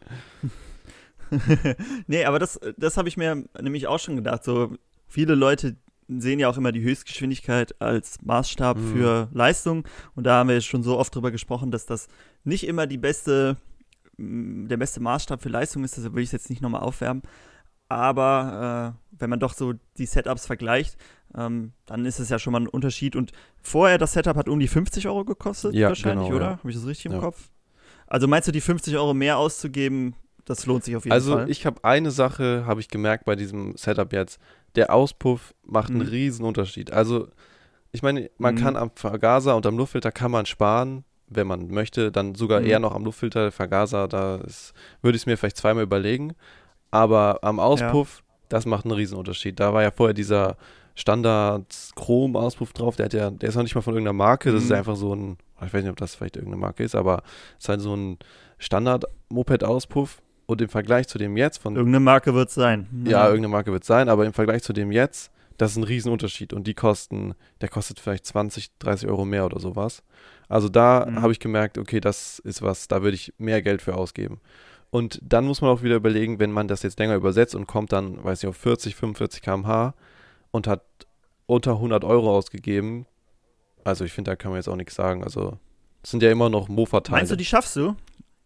nee, 2.06 2.25
aber 2.25 2.38
das, 2.38 2.61
das 2.76 2.97
habe 2.97 3.08
ich 3.08 3.17
mir 3.17 3.44
nämlich 3.61 3.87
auch 3.87 3.99
schon 3.99 4.17
gedacht. 4.17 4.44
So 4.44 4.76
viele 5.08 5.35
Leute 5.35 5.76
sehen 6.08 6.38
ja 6.38 6.49
auch 6.49 6.56
immer 6.56 6.73
die 6.73 6.82
Höchstgeschwindigkeit 6.82 7.81
als 7.81 8.23
Maßstab 8.23 8.79
mhm. 8.79 8.93
für 8.93 9.29
Leistung. 9.32 9.87
Und 10.14 10.25
da 10.25 10.38
haben 10.38 10.49
wir 10.49 10.61
schon 10.61 10.82
so 10.82 10.99
oft 10.99 11.14
drüber 11.14 11.31
gesprochen, 11.31 11.70
dass 11.70 11.87
das 11.87 12.08
nicht 12.44 12.67
immer 12.67 12.87
die 12.87 12.99
beste, 12.99 13.56
der 14.17 14.76
beste 14.76 15.00
Maßstab 15.00 15.43
für 15.43 15.49
Leistung 15.49 15.85
ist. 15.85 15.97
Deshalb 15.97 16.14
will 16.14 16.23
ich 16.23 16.29
es 16.29 16.32
jetzt 16.32 16.50
nicht 16.50 16.62
nochmal 16.62 16.82
aufwärmen. 16.82 17.23
Aber 17.88 18.94
äh, 18.97 19.17
wenn 19.20 19.31
man 19.31 19.41
doch 19.41 19.55
so 19.55 19.75
die 19.97 20.06
Setups 20.06 20.47
vergleicht, 20.47 20.97
ähm, 21.37 21.73
dann 21.87 22.05
ist 22.05 22.19
es 22.19 22.29
ja 22.29 22.38
schon 22.38 22.53
mal 22.53 22.61
ein 22.61 22.69
Unterschied. 22.69 23.14
Und 23.14 23.32
vorher 23.62 23.99
das 23.99 24.12
Setup 24.12 24.37
hat 24.37 24.49
um 24.49 24.58
die 24.58 24.69
50 24.69 25.06
Euro 25.06 25.25
gekostet, 25.25 25.75
ja, 25.75 25.88
wahrscheinlich, 25.88 26.26
genau, 26.26 26.37
oder? 26.37 26.47
Ja. 26.47 26.58
Habe 26.58 26.70
ich 26.70 26.76
das 26.76 26.87
richtig 26.87 27.06
im 27.06 27.12
ja. 27.12 27.20
Kopf? 27.20 27.50
Also 28.08 28.29
meinst 28.29 28.49
du, 28.49 28.53
die 28.53 28.61
50 28.61 28.97
Euro 28.97 29.14
mehr 29.14 29.38
auszugeben, 29.38 30.14
das 30.44 30.64
lohnt 30.67 30.85
sich 30.85 30.97
auf 30.97 31.05
jeden 31.05 31.12
also, 31.12 31.32
Fall? 31.32 31.41
Also 31.41 31.50
ich 31.50 31.67
habe 31.67 31.82
eine 31.85 32.11
Sache, 32.11 32.64
habe 32.67 32.81
ich 32.81 32.88
gemerkt 32.88 33.25
bei 33.25 33.37
diesem 33.37 33.76
Setup 33.76 34.12
jetzt. 34.12 34.41
Der 34.76 34.93
Auspuff 34.93 35.55
macht 35.64 35.90
mhm. 35.90 36.00
einen 36.00 36.08
riesen 36.08 36.44
Unterschied. 36.44 36.93
Also 36.93 37.28
ich 37.93 38.02
meine, 38.02 38.31
man 38.38 38.55
mhm. 38.55 38.58
kann 38.58 38.76
am 38.76 38.90
Vergaser 38.94 39.56
und 39.56 39.67
am 39.67 39.76
Luftfilter 39.78 40.12
kann 40.12 40.31
man 40.31 40.46
sparen, 40.46 41.05
wenn 41.28 41.46
man 41.46 41.69
möchte. 41.69 42.12
Dann 42.12 42.34
sogar 42.34 42.61
mhm. 42.61 42.67
eher 42.67 42.78
noch 42.78 42.94
am 42.94 43.05
Luftfilter, 43.05 43.50
Vergaser, 43.50 44.06
da 44.08 44.40
würde 45.02 45.17
ich 45.17 45.23
es 45.23 45.26
mir 45.26 45.37
vielleicht 45.37 45.56
zweimal 45.56 45.84
überlegen. 45.84 46.34
Aber 46.90 47.38
am 47.43 47.58
Auspuff, 47.58 48.19
ja. 48.19 48.25
das 48.50 48.67
macht 48.67 48.84
einen 48.84 48.94
riesen 48.94 49.19
Unterschied. 49.19 49.58
Da 49.58 49.73
war 49.73 49.82
ja 49.82 49.90
vorher 49.90 50.14
dieser 50.14 50.56
Standard-Chrom-Auspuff 50.94 52.72
drauf, 52.72 52.96
der, 52.96 53.06
hat 53.06 53.12
ja, 53.12 53.31
der 53.31 53.49
ist 53.50 53.55
noch 53.55 53.62
nicht 53.62 53.75
mal 53.75 53.82
von 53.82 53.94
irgendeiner 53.94 54.14
Marke, 54.14 54.50
das 54.50 54.64
ist 54.64 54.70
mhm. 54.70 54.76
einfach 54.76 54.96
so 54.96 55.14
ein, 55.14 55.37
ich 55.61 55.72
weiß 55.72 55.82
nicht, 55.82 55.90
ob 55.90 55.96
das 55.96 56.14
vielleicht 56.14 56.37
irgendeine 56.37 56.61
Marke 56.61 56.82
ist, 56.82 56.94
aber 56.94 57.22
es 57.58 57.64
ist 57.64 57.69
halt 57.69 57.81
so 57.82 57.94
ein 57.94 58.19
Standard-Moped-Auspuff 58.58 60.22
und 60.46 60.60
im 60.60 60.69
Vergleich 60.69 61.08
zu 61.08 61.19
dem 61.19 61.37
jetzt 61.37 61.58
von. 61.58 61.76
Irgendeine 61.76 62.00
Marke 62.00 62.34
wird 62.34 62.48
es 62.48 62.54
sein. 62.54 62.88
Ja, 63.04 63.10
ja, 63.10 63.26
irgendeine 63.26 63.48
Marke 63.48 63.72
wird 63.72 63.82
es 63.82 63.88
sein, 63.88 64.08
aber 64.08 64.25
im 64.25 64.32
Vergleich 64.32 64.62
zu 64.62 64.72
dem 64.72 64.93
jetzt, 64.93 65.31
das 65.58 65.72
ist 65.72 65.76
ein 65.76 65.84
Riesenunterschied. 65.84 66.52
Und 66.52 66.66
die 66.66 66.75
kosten, 66.75 67.34
der 67.60 67.69
kostet 67.69 68.00
vielleicht 68.00 68.26
20, 68.26 68.78
30 68.78 69.08
Euro 69.08 69.25
mehr 69.25 69.44
oder 69.44 69.58
sowas. 69.58 70.02
Also 70.48 70.69
da 70.69 71.06
mhm. 71.06 71.22
habe 71.22 71.32
ich 71.32 71.40
gemerkt, 71.40 71.78
okay, 71.78 72.00
das 72.00 72.38
ist 72.38 72.62
was, 72.62 72.88
da 72.88 73.02
würde 73.02 73.16
ich 73.16 73.34
mehr 73.38 73.62
Geld 73.62 73.82
für 73.82 73.94
ausgeben. 73.96 74.40
Und 74.90 75.20
dann 75.22 75.44
muss 75.44 75.60
man 75.60 75.70
auch 75.70 75.82
wieder 75.82 75.96
überlegen, 75.96 76.38
wenn 76.38 76.52
man 76.52 76.69
das 76.69 76.82
jetzt 76.82 76.98
länger 76.98 77.16
übersetzt 77.16 77.54
und 77.54 77.66
kommt 77.66 77.93
dann, 77.93 78.22
weiß 78.22 78.43
ich, 78.43 78.48
auf 78.48 78.56
40, 78.56 78.94
45 78.94 79.43
km/h 79.43 79.94
und 80.52 80.69
hat 80.69 80.82
unter 81.46 81.72
100 81.72 82.04
Euro 82.04 82.34
ausgegeben. 82.34 83.06
Also 83.84 84.04
ich 84.04 84.12
finde, 84.12 84.31
da 84.31 84.37
kann 84.37 84.52
man 84.52 84.58
jetzt 84.58 84.69
auch 84.69 84.76
nichts 84.76 84.94
sagen. 84.94 85.25
Also 85.25 85.58
das 86.02 86.12
sind 86.12 86.22
ja 86.22 86.31
immer 86.31 86.48
noch 86.48 86.69
Mofa-Teile. 86.69 87.19
Meinst 87.19 87.32
du, 87.32 87.37
die 87.37 87.44
schaffst 87.44 87.75
du? 87.75 87.96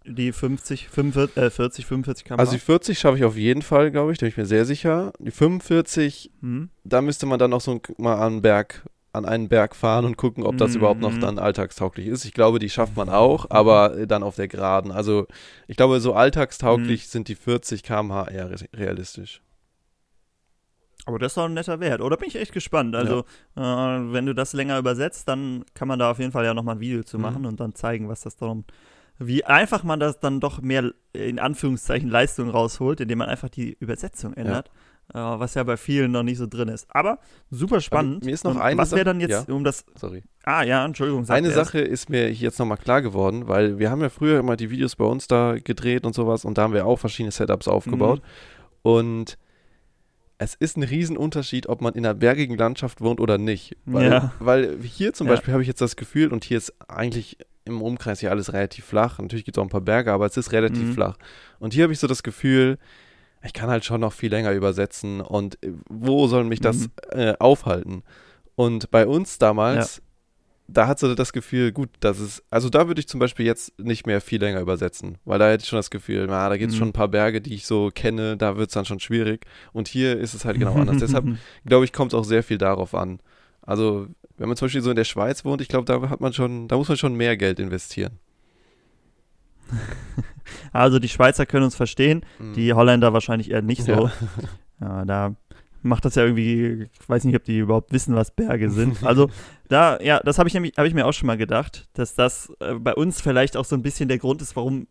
Die 0.07 0.33
50, 0.33 0.89
45, 0.89 1.37
äh, 1.37 1.51
40, 1.51 1.87
45 1.87 2.25
km 2.25 2.41
Also 2.41 2.53
die 2.53 2.59
40 2.59 2.99
schaffe 2.99 3.19
ich 3.19 3.25
auf 3.25 3.37
jeden 3.37 3.61
Fall, 3.61 3.91
glaube 3.91 4.13
ich, 4.13 4.19
da 4.19 4.25
bin 4.25 4.31
ich 4.31 4.37
mir 4.37 4.47
sehr 4.47 4.65
sicher. 4.65 5.13
Die 5.19 5.31
45, 5.31 6.31
hm. 6.41 6.71
da 6.85 7.03
müsste 7.03 7.27
man 7.27 7.39
dann 7.39 7.51
noch 7.51 7.61
so 7.61 7.81
mal 7.99 8.15
an 8.15 8.33
einen 8.33 8.43
Berg, 8.43 8.83
an 9.13 9.27
einen 9.27 9.49
Berg 9.49 9.77
fahren 9.77 10.07
und 10.07 10.17
gucken, 10.17 10.45
ob 10.45 10.57
das 10.57 10.73
hm. 10.73 10.79
überhaupt 10.79 11.01
noch 11.01 11.19
dann 11.19 11.39
alltagstauglich 11.39 12.07
ist. 12.07 12.25
Ich 12.25 12.33
glaube, 12.33 12.59
die 12.59 12.71
schafft 12.71 12.97
man 12.97 13.11
auch, 13.11 13.51
aber 13.51 14.07
dann 14.07 14.23
auf 14.23 14.37
der 14.37 14.49
Geraden. 14.49 14.91
Also 14.91 15.27
ich 15.69 15.77
glaube, 15.77 16.01
so 16.01 16.15
alltagstauglich 16.15 17.03
hm. 17.03 17.09
sind 17.09 17.29
die 17.29 17.35
40 17.35 17.83
km/h 17.83 18.29
eher 18.31 18.51
realistisch. 18.75 19.43
Aber 21.05 21.19
das 21.19 21.33
ist 21.33 21.37
doch 21.37 21.45
ein 21.45 21.55
netter 21.55 21.81
Wert. 21.81 22.01
Oder 22.01 22.17
bin 22.17 22.29
ich 22.29 22.37
echt 22.37 22.53
gespannt. 22.53 22.95
Also, 22.95 23.25
ja. 23.57 23.97
äh, 23.97 24.13
wenn 24.13 24.27
du 24.27 24.35
das 24.35 24.53
länger 24.53 24.79
übersetzt, 24.79 25.29
dann 25.29 25.65
kann 25.75 25.89
man 25.89 25.99
da 25.99 26.11
auf 26.11 26.19
jeden 26.19 26.33
Fall 26.33 26.45
ja 26.45 26.55
nochmal 26.55 26.77
ein 26.77 26.81
Video 26.81 27.03
zu 27.03 27.17
mhm. 27.17 27.23
machen 27.23 27.43
mhm. 27.43 27.49
und 27.49 27.61
dann 27.61 27.75
zeigen, 27.75 28.09
was 28.09 28.21
das 28.21 28.37
darum 28.37 28.65
wie 29.21 29.45
einfach 29.45 29.85
man 29.85 30.01
das 30.01 30.19
dann 30.19 30.41
doch 30.41 30.63
mehr 30.63 30.93
in 31.13 31.39
Anführungszeichen 31.39 32.09
Leistung 32.09 32.49
rausholt, 32.49 33.01
indem 33.01 33.19
man 33.19 33.29
einfach 33.29 33.51
die 33.51 33.77
Übersetzung 33.79 34.33
ändert. 34.33 34.71
Ja. 35.15 35.35
Äh, 35.35 35.41
was 35.41 35.55
ja 35.55 35.63
bei 35.65 35.77
vielen 35.77 36.13
noch 36.13 36.23
nicht 36.23 36.39
so 36.39 36.47
drin 36.47 36.69
ist. 36.69 36.87
Aber 36.95 37.19
super 37.51 37.81
spannend. 37.81 38.19
Aber 38.19 38.27
mir 38.27 38.33
ist 38.33 38.45
noch 38.45 38.57
eine 38.57 38.79
Was 38.79 38.93
wäre 38.93 39.05
dann 39.05 39.21
jetzt, 39.21 39.49
ja. 39.49 39.55
um 39.55 39.63
das. 39.63 39.85
Sorry. 39.97 40.23
Ah, 40.45 40.63
ja, 40.63 40.85
Entschuldigung. 40.85 41.29
Eine 41.29 41.51
Sache 41.51 41.81
ist 41.81 42.09
mir 42.09 42.33
jetzt 42.33 42.59
nochmal 42.59 42.79
klar 42.79 43.03
geworden, 43.03 43.47
weil 43.47 43.79
wir 43.79 43.91
haben 43.91 44.01
ja 44.01 44.09
früher 44.09 44.39
immer 44.39 44.57
die 44.57 44.71
Videos 44.71 44.97
bei 44.97 45.05
uns 45.05 45.27
da 45.27 45.57
gedreht 45.63 46.07
und 46.07 46.15
sowas 46.15 46.45
und 46.45 46.57
da 46.57 46.63
haben 46.63 46.73
wir 46.75 46.87
auch 46.87 46.99
verschiedene 46.99 47.33
Setups 47.33 47.69
aufgebaut. 47.69 48.21
Mhm. 48.21 48.91
Und 48.91 49.39
es 50.43 50.55
ist 50.55 50.79
ein 50.79 50.83
Riesenunterschied, 50.83 51.69
ob 51.69 51.83
man 51.83 51.93
in 51.93 52.07
einer 52.07 52.15
bergigen 52.15 52.57
Landschaft 52.57 53.03
wohnt 53.03 53.21
oder 53.21 53.37
nicht. 53.37 53.77
Weil, 53.85 54.11
ja. 54.11 54.33
weil 54.39 54.79
hier 54.83 55.13
zum 55.13 55.27
ja. 55.27 55.35
Beispiel 55.35 55.53
habe 55.53 55.63
ich 55.63 55.69
jetzt 55.69 55.83
das 55.83 55.97
Gefühl, 55.97 56.33
und 56.33 56.45
hier 56.45 56.57
ist 56.57 56.73
eigentlich 56.89 57.37
im 57.67 57.83
Umkreis 57.83 58.21
hier 58.21 58.31
alles 58.31 58.55
relativ 58.55 58.87
flach. 58.87 59.19
Natürlich 59.19 59.45
gibt 59.45 59.59
es 59.59 59.61
auch 59.61 59.67
ein 59.67 59.71
paar 59.71 59.83
Berge, 59.83 60.11
aber 60.11 60.25
es 60.25 60.39
ist 60.39 60.53
relativ 60.53 60.83
mhm. 60.83 60.95
flach. 60.95 61.19
Und 61.59 61.75
hier 61.75 61.83
habe 61.83 61.93
ich 61.93 61.99
so 61.99 62.07
das 62.07 62.23
Gefühl, 62.23 62.79
ich 63.45 63.53
kann 63.53 63.69
halt 63.69 63.85
schon 63.85 64.01
noch 64.01 64.15
viel 64.15 64.31
länger 64.31 64.53
übersetzen 64.53 65.21
und 65.21 65.63
äh, 65.63 65.73
wo 65.91 66.27
soll 66.27 66.45
mich 66.45 66.61
das 66.61 66.79
mhm. 66.79 66.89
äh, 67.11 67.35
aufhalten? 67.39 68.03
Und 68.55 68.91
bei 68.91 69.07
uns 69.07 69.37
damals, 69.37 69.97
ja. 69.97 70.03
Da 70.73 70.87
hat 70.87 70.99
so 70.99 71.15
das 71.15 71.33
Gefühl, 71.33 71.73
gut, 71.73 71.91
das 72.01 72.21
ist, 72.21 72.43
also 72.51 72.69
da 72.69 72.87
würde 72.87 73.01
ich 73.01 73.09
zum 73.09 73.21
Beispiel 73.21 73.45
jetzt 73.45 73.79
nicht 73.79 74.07
mehr 74.07 74.21
viel 74.21 74.41
länger 74.41 74.61
übersetzen, 74.61 75.19
weil 75.25 75.39
da 75.39 75.51
hätte 75.51 75.63
ich 75.63 75.69
schon 75.69 75.79
das 75.79 75.91
Gefühl, 75.91 76.27
na, 76.29 76.49
da 76.49 76.57
gibt 76.57 76.71
es 76.71 76.77
mhm. 76.77 76.79
schon 76.79 76.89
ein 76.89 76.93
paar 76.93 77.09
Berge, 77.09 77.41
die 77.41 77.55
ich 77.55 77.67
so 77.67 77.91
kenne, 77.93 78.37
da 78.37 78.57
wird 78.57 78.69
es 78.69 78.75
dann 78.75 78.85
schon 78.85 79.01
schwierig. 79.01 79.47
Und 79.73 79.89
hier 79.89 80.19
ist 80.19 80.35
es 80.35 80.45
halt 80.45 80.59
genau 80.59 80.75
anders. 80.75 80.97
Deshalb, 81.01 81.27
glaube 81.67 81.85
ich, 81.85 81.93
kommt 81.93 82.13
es 82.13 82.19
auch 82.19 82.25
sehr 82.25 82.43
viel 82.43 82.59
darauf 82.59 82.95
an. 82.95 83.21
Also 83.63 84.07
wenn 84.37 84.49
man 84.49 84.57
zum 84.57 84.67
Beispiel 84.67 84.83
so 84.83 84.91
in 84.91 84.97
der 84.97 85.05
Schweiz 85.05 85.45
wohnt, 85.45 85.61
ich 85.61 85.69
glaube, 85.69 85.85
da 85.85 86.09
hat 86.09 86.21
man 86.21 86.33
schon, 86.33 86.69
da 86.69 86.77
muss 86.77 86.89
man 86.89 86.97
schon 86.97 87.15
mehr 87.15 87.37
Geld 87.37 87.59
investieren. 87.59 88.19
Also 90.73 90.99
die 90.99 91.09
Schweizer 91.09 91.47
können 91.47 91.65
uns 91.65 91.77
verstehen, 91.77 92.25
mhm. 92.41 92.55
die 92.55 92.73
Holländer 92.73 93.13
wahrscheinlich 93.13 93.53
eher 93.53 93.63
nicht 93.63 93.85
so. 93.85 93.93
Ja. 93.93 94.13
ja. 94.81 95.05
da 95.05 95.37
macht 95.83 96.05
das 96.05 96.15
ja 96.15 96.25
irgendwie, 96.25 96.89
ich 96.93 97.09
weiß 97.09 97.25
nicht, 97.25 97.37
ob 97.37 97.45
die 97.45 97.59
überhaupt 97.59 97.93
wissen, 97.93 98.15
was 98.15 98.31
Berge 98.31 98.71
sind. 98.71 99.03
Also 99.05 99.31
da, 99.69 100.01
ja, 100.01 100.21
das 100.21 100.39
habe 100.39 100.49
ich 100.49 100.55
nämlich, 100.55 100.75
habe 100.77 100.89
ich 100.89 100.95
mir 100.95 101.07
auch 101.07 101.13
schon 101.13 101.27
mal 101.27 101.37
gedacht, 101.37 101.89
dass 101.95 102.15
das 102.15 102.53
äh, 102.61 102.75
bei 102.75 102.95
uns 102.95 103.21
vielleicht 103.21 103.57
auch 103.57 103.65
so 103.65 103.77
ein 103.77 103.83
bisschen 103.83 104.09
der 104.09 104.19
Grund 104.19 104.43
ist, 104.43 104.57
warum 104.57 104.87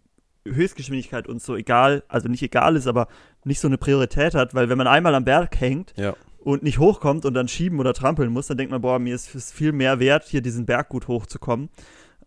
Höchstgeschwindigkeit 0.46 1.28
uns 1.28 1.46
so 1.46 1.56
egal, 1.56 2.04
also 2.08 2.28
nicht 2.28 2.42
egal 2.42 2.75
ist, 2.75 2.88
aber 2.88 3.08
nicht 3.44 3.60
so 3.60 3.68
eine 3.68 3.78
Priorität 3.78 4.34
hat, 4.34 4.56
weil 4.56 4.70
wenn 4.70 4.78
man 4.78 4.88
einmal 4.88 5.13
am 5.16 5.25
Berg 5.25 5.60
hängt 5.60 5.94
ja 5.98 6.16
und 6.40 6.63
nicht 6.63 6.80
hochkommt 6.80 7.25
und 7.25 7.34
dann 7.34 7.48
schieben 7.48 7.80
oder 7.80 7.94
trampeln 7.94 8.32
muss, 8.32 8.48
dann 8.48 8.58
denkt 8.58 8.72
man, 8.72 8.82
boah, 8.82 9.00
mir 9.00 9.13
ist 9.13 9.36
es 9.36 9.52
viel 9.52 9.72
mehr 9.72 10.00
wert, 10.00 10.25
hier 10.25 10.42
diesen 10.42 10.66
Berg 10.66 10.90
gut 10.90 11.08
hochzukommen. 11.08 11.70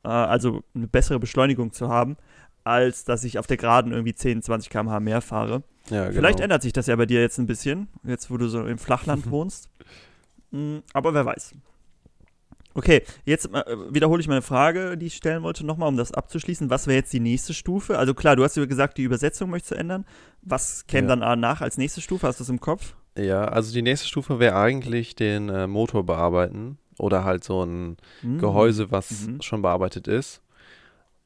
Äh, 0.05 0.09
also 0.09 0.63
eine 0.75 0.87
bessere 0.87 1.19
Beschleunigung 1.19 1.73
zu 1.73 1.89
haben, 1.89 2.17
als 2.65 3.05
dass 3.05 3.25
ich 3.25 3.39
auf 3.39 3.47
der 3.47 3.57
Geraden 3.57 3.93
irgendwie 3.93 4.15
10, 4.15 4.43
20 4.43 4.71
km/h 4.71 5.01
mehr 5.01 5.21
fahre. 5.21 5.63
Ja, 5.91 6.05
genau. 6.05 6.15
Vielleicht 6.15 6.41
ändert 6.41 6.63
sich 6.63 6.73
das 6.73 6.87
ja 6.87 6.97
bei 6.97 7.07
dir 7.07 7.21
jetzt 7.21 7.39
ein 7.39 7.47
bisschen, 7.47 7.89
jetzt 8.05 8.31
wo 8.31 8.37
du 8.37 8.49
so 8.49 8.65
im 8.67 8.79
Flachland 8.79 9.31
wohnst. 9.31 9.69
Mhm, 10.51 10.83
aber 10.93 11.15
wer 11.15 11.27
weiß. 11.27 11.55
Okay, 12.75 13.03
jetzt 13.25 13.53
äh, 13.53 13.65
wiederhole 13.91 14.21
ich 14.21 14.29
meine 14.29 14.43
Frage, 14.43 14.97
die 14.97 15.07
ich 15.07 15.15
stellen 15.15 15.43
wollte, 15.43 15.67
nochmal, 15.67 15.89
um 15.89 15.97
das 15.97 16.13
abzuschließen. 16.13 16.71
Was 16.71 16.87
wäre 16.87 16.97
jetzt 16.97 17.13
die 17.13 17.21
nächste 17.21 17.53
Stufe? 17.53 17.99
Also 17.99 18.15
klar, 18.15 18.37
du 18.37 18.45
hast 18.45 18.57
ja 18.57 18.65
gesagt, 18.65 18.97
die 18.97 19.03
Übersetzung 19.03 19.51
möchtest 19.51 19.73
du 19.73 19.75
ändern. 19.77 20.07
Was 20.41 20.87
käme 20.87 21.09
ja. 21.09 21.17
dann 21.17 21.41
nach 21.41 21.61
als 21.61 21.77
nächste 21.77 22.01
Stufe? 22.01 22.27
Hast 22.27 22.41
du 22.41 22.45
das 22.45 22.49
im 22.49 22.61
Kopf? 22.61 22.95
Ja, 23.17 23.45
also 23.45 23.73
die 23.73 23.83
nächste 23.83 24.09
Stufe 24.09 24.39
wäre 24.39 24.57
eigentlich 24.57 25.15
den 25.15 25.51
äh, 25.51 25.67
Motor 25.67 26.05
bearbeiten 26.07 26.79
oder 26.99 27.25
halt 27.25 27.45
so 27.45 27.63
ein 27.63 27.99
mhm. 28.23 28.39
Gehäuse, 28.39 28.91
was 28.91 29.27
mhm. 29.27 29.43
schon 29.43 29.61
bearbeitet 29.61 30.09
ist. 30.09 30.41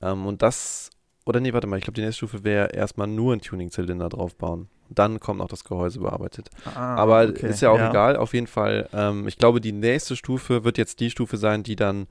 Ähm, 0.03 0.27
und 0.27 0.43
das, 0.43 0.91
oder 1.27 1.41
nee, 1.41 1.53
warte 1.53 1.67
mal, 1.67 1.77
ich 1.77 1.85
glaube, 1.85 1.97
die 1.97 2.03
nächste 2.03 2.27
Stufe 2.27 2.45
wäre 2.45 2.73
erstmal 2.73 3.07
nur 3.07 3.33
einen 3.33 3.43
Tuning-Zylinder 3.43 4.09
draufbauen. 4.09 4.69
Dann 4.89 5.21
kommt 5.21 5.41
noch 5.41 5.49
das 5.49 5.65
Gehäuse 5.65 5.99
bearbeitet. 6.01 6.49
Ah, 6.65 6.95
Aber 6.95 7.29
okay. 7.29 7.49
ist 7.49 7.61
ja 7.61 7.71
auch 7.71 7.79
ja. 7.79 7.91
egal, 7.91 8.17
auf 8.17 8.33
jeden 8.33 8.47
Fall. 8.47 8.89
Ähm, 8.93 9.27
ich 9.27 9.37
glaube, 9.37 9.61
die 9.61 9.73
nächste 9.73 10.17
Stufe 10.17 10.65
wird 10.65 10.79
jetzt 10.79 11.01
die 11.01 11.11
Stufe 11.11 11.37
sein, 11.37 11.63
die 11.63 11.77
dann 11.77 12.07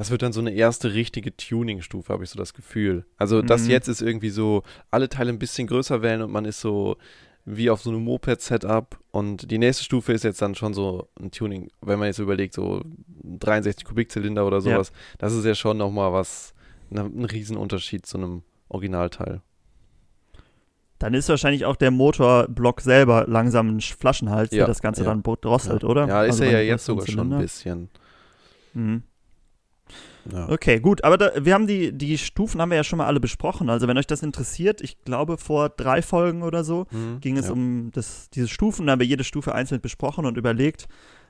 das 0.00 0.10
wird 0.10 0.22
dann 0.22 0.32
so 0.32 0.40
eine 0.40 0.52
erste 0.52 0.94
richtige 0.94 1.36
Tuning-Stufe, 1.36 2.10
habe 2.10 2.24
ich 2.24 2.30
so 2.30 2.38
das 2.38 2.54
Gefühl. 2.54 3.04
Also 3.18 3.42
das 3.42 3.64
mhm. 3.64 3.70
jetzt 3.70 3.86
ist 3.86 4.00
irgendwie 4.00 4.30
so, 4.30 4.62
alle 4.90 5.10
Teile 5.10 5.30
ein 5.30 5.38
bisschen 5.38 5.66
größer 5.66 6.00
werden 6.00 6.22
und 6.22 6.30
man 6.30 6.46
ist 6.46 6.62
so 6.62 6.96
wie 7.44 7.68
auf 7.68 7.82
so 7.82 7.90
einem 7.90 8.04
Moped-Setup. 8.04 8.98
Und 9.10 9.50
die 9.50 9.58
nächste 9.58 9.84
Stufe 9.84 10.14
ist 10.14 10.24
jetzt 10.24 10.40
dann 10.40 10.54
schon 10.54 10.72
so 10.72 11.08
ein 11.20 11.30
Tuning, 11.30 11.70
wenn 11.82 11.98
man 11.98 12.06
jetzt 12.06 12.18
überlegt, 12.18 12.54
so 12.54 12.82
63 13.24 13.84
Kubikzylinder 13.84 14.46
oder 14.46 14.62
sowas. 14.62 14.88
Ja. 14.88 15.16
Das 15.18 15.34
ist 15.34 15.44
ja 15.44 15.54
schon 15.54 15.76
nochmal 15.76 16.14
was, 16.14 16.54
ne, 16.88 17.02
ein 17.02 17.24
Riesenunterschied 17.26 18.06
zu 18.06 18.16
einem 18.16 18.42
Originalteil. 18.70 19.42
Dann 20.98 21.14
ist 21.14 21.28
wahrscheinlich 21.30 21.64
auch 21.64 21.76
der 21.76 21.90
Motorblock 21.90 22.80
selber 22.82 23.24
langsam 23.26 23.76
ein 23.76 23.80
Flaschenhals, 23.80 24.50
Ja, 24.52 24.58
der 24.58 24.66
das 24.66 24.82
Ganze 24.82 25.02
ja. 25.04 25.08
dann 25.08 25.22
drosselt, 25.22 25.82
ja. 25.82 25.88
oder? 25.88 26.06
Ja, 26.06 26.24
ist 26.24 26.32
Also 26.32 26.44
er 26.44 26.52
ja 26.52 26.60
jetzt 26.60 26.84
sogar 26.84 27.06
schon 27.06 27.14
Zylinder. 27.14 27.36
ein 27.36 27.42
bisschen. 27.42 27.88
Mhm. 28.74 29.02
Ja. 30.30 30.48
Okay, 30.50 30.78
gut, 30.80 31.02
aber 31.02 31.16
da, 31.16 31.30
wir 31.42 31.54
haben 31.54 31.66
die, 31.66 31.92
die 31.92 32.18
Stufen 32.18 32.60
haben 32.60 32.68
wir 32.68 32.76
ja 32.76 32.84
schon 32.84 32.98
mal 32.98 33.06
alle 33.06 33.20
besprochen. 33.20 33.70
Also 33.70 33.88
wenn 33.88 33.96
euch 33.96 34.06
das 34.06 34.22
interessiert, 34.22 34.82
ich 34.82 35.02
glaube 35.04 35.38
vor 35.38 35.70
drei 35.70 36.02
Folgen 36.02 36.42
oder 36.42 36.62
so 36.62 36.86
Mhm. 36.90 37.20
ging 37.20 37.38
es 37.38 37.46
ja. 37.46 37.52
um 37.52 37.90
das, 37.92 38.28
diese 38.28 38.48
Stufen, 38.48 38.86
da 38.86 38.92
haben 38.92 39.00
wir 39.00 39.06
jede 39.06 39.24
Stufe 39.24 39.54
einzeln 39.54 39.80
besprochen 39.80 40.26
und 40.26 40.36
überlegt, 40.36 40.88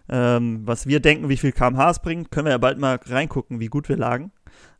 ähm, 0.08 0.62
was 0.64 0.88
wir 0.88 0.98
denken, 0.98 1.28
wie 1.28 1.36
viel 1.36 1.52
kmh 1.52 1.90
es 1.90 2.00
bringt. 2.00 2.32
Können 2.32 2.46
wir 2.46 2.50
ja 2.52 2.58
bald 2.58 2.78
mal 2.78 2.98
reingucken, 3.06 3.60
wie 3.60 3.68
gut 3.68 3.88
wir 3.88 3.96
lagen. 3.96 4.32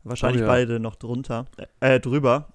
Wahrscheinlich 0.03 0.41
Oh 0.41 0.45
ja. 0.45 0.51
beide 0.51 0.79
noch 0.79 0.95
drunter, 0.95 1.45
äh, 1.79 1.99
drüber. 1.99 2.49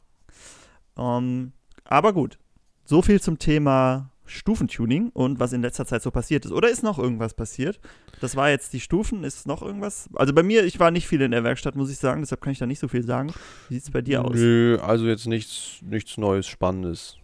Ähm, 0.97 1.53
aber 1.85 2.13
gut, 2.13 2.39
so 2.85 3.03
viel 3.03 3.21
zum 3.21 3.39
Thema 3.39 4.11
Stufentuning 4.25 5.11
und 5.11 5.39
was 5.39 5.53
in 5.53 5.63
letzter 5.63 5.87
Zeit 5.87 6.03
so 6.03 6.11
passiert 6.11 6.45
ist. 6.45 6.53
Oder 6.53 6.69
ist 6.69 6.83
noch 6.83 6.99
irgendwas 6.99 7.35
passiert? 7.35 7.79
Das 8.21 8.35
war 8.35 8.51
jetzt 8.51 8.73
die 8.73 8.81
Stufen, 8.81 9.23
ist 9.23 9.47
noch 9.47 9.63
irgendwas? 9.63 10.09
Also 10.15 10.33
bei 10.33 10.43
mir, 10.43 10.65
ich 10.65 10.81
war 10.81 10.91
nicht 10.91 11.07
viel 11.07 11.21
in 11.21 11.31
der 11.31 11.45
Werkstatt, 11.45 11.77
muss 11.77 11.91
ich 11.91 11.99
sagen, 11.99 12.23
deshalb 12.23 12.41
kann 12.41 12.53
ich 12.53 12.59
da 12.59 12.67
nicht 12.67 12.81
so 12.81 12.89
viel 12.89 13.05
sagen. 13.05 13.33
Wie 13.69 13.75
sieht 13.75 13.85
es 13.85 13.91
bei 13.91 14.03
dir 14.03 14.25
aus? 14.25 14.35
Nö, 14.35 14.79
also 14.83 15.07
jetzt 15.07 15.27
nichts, 15.27 15.79
nichts 15.83 16.19
Neues, 16.19 16.47
Spannendes. 16.47 17.19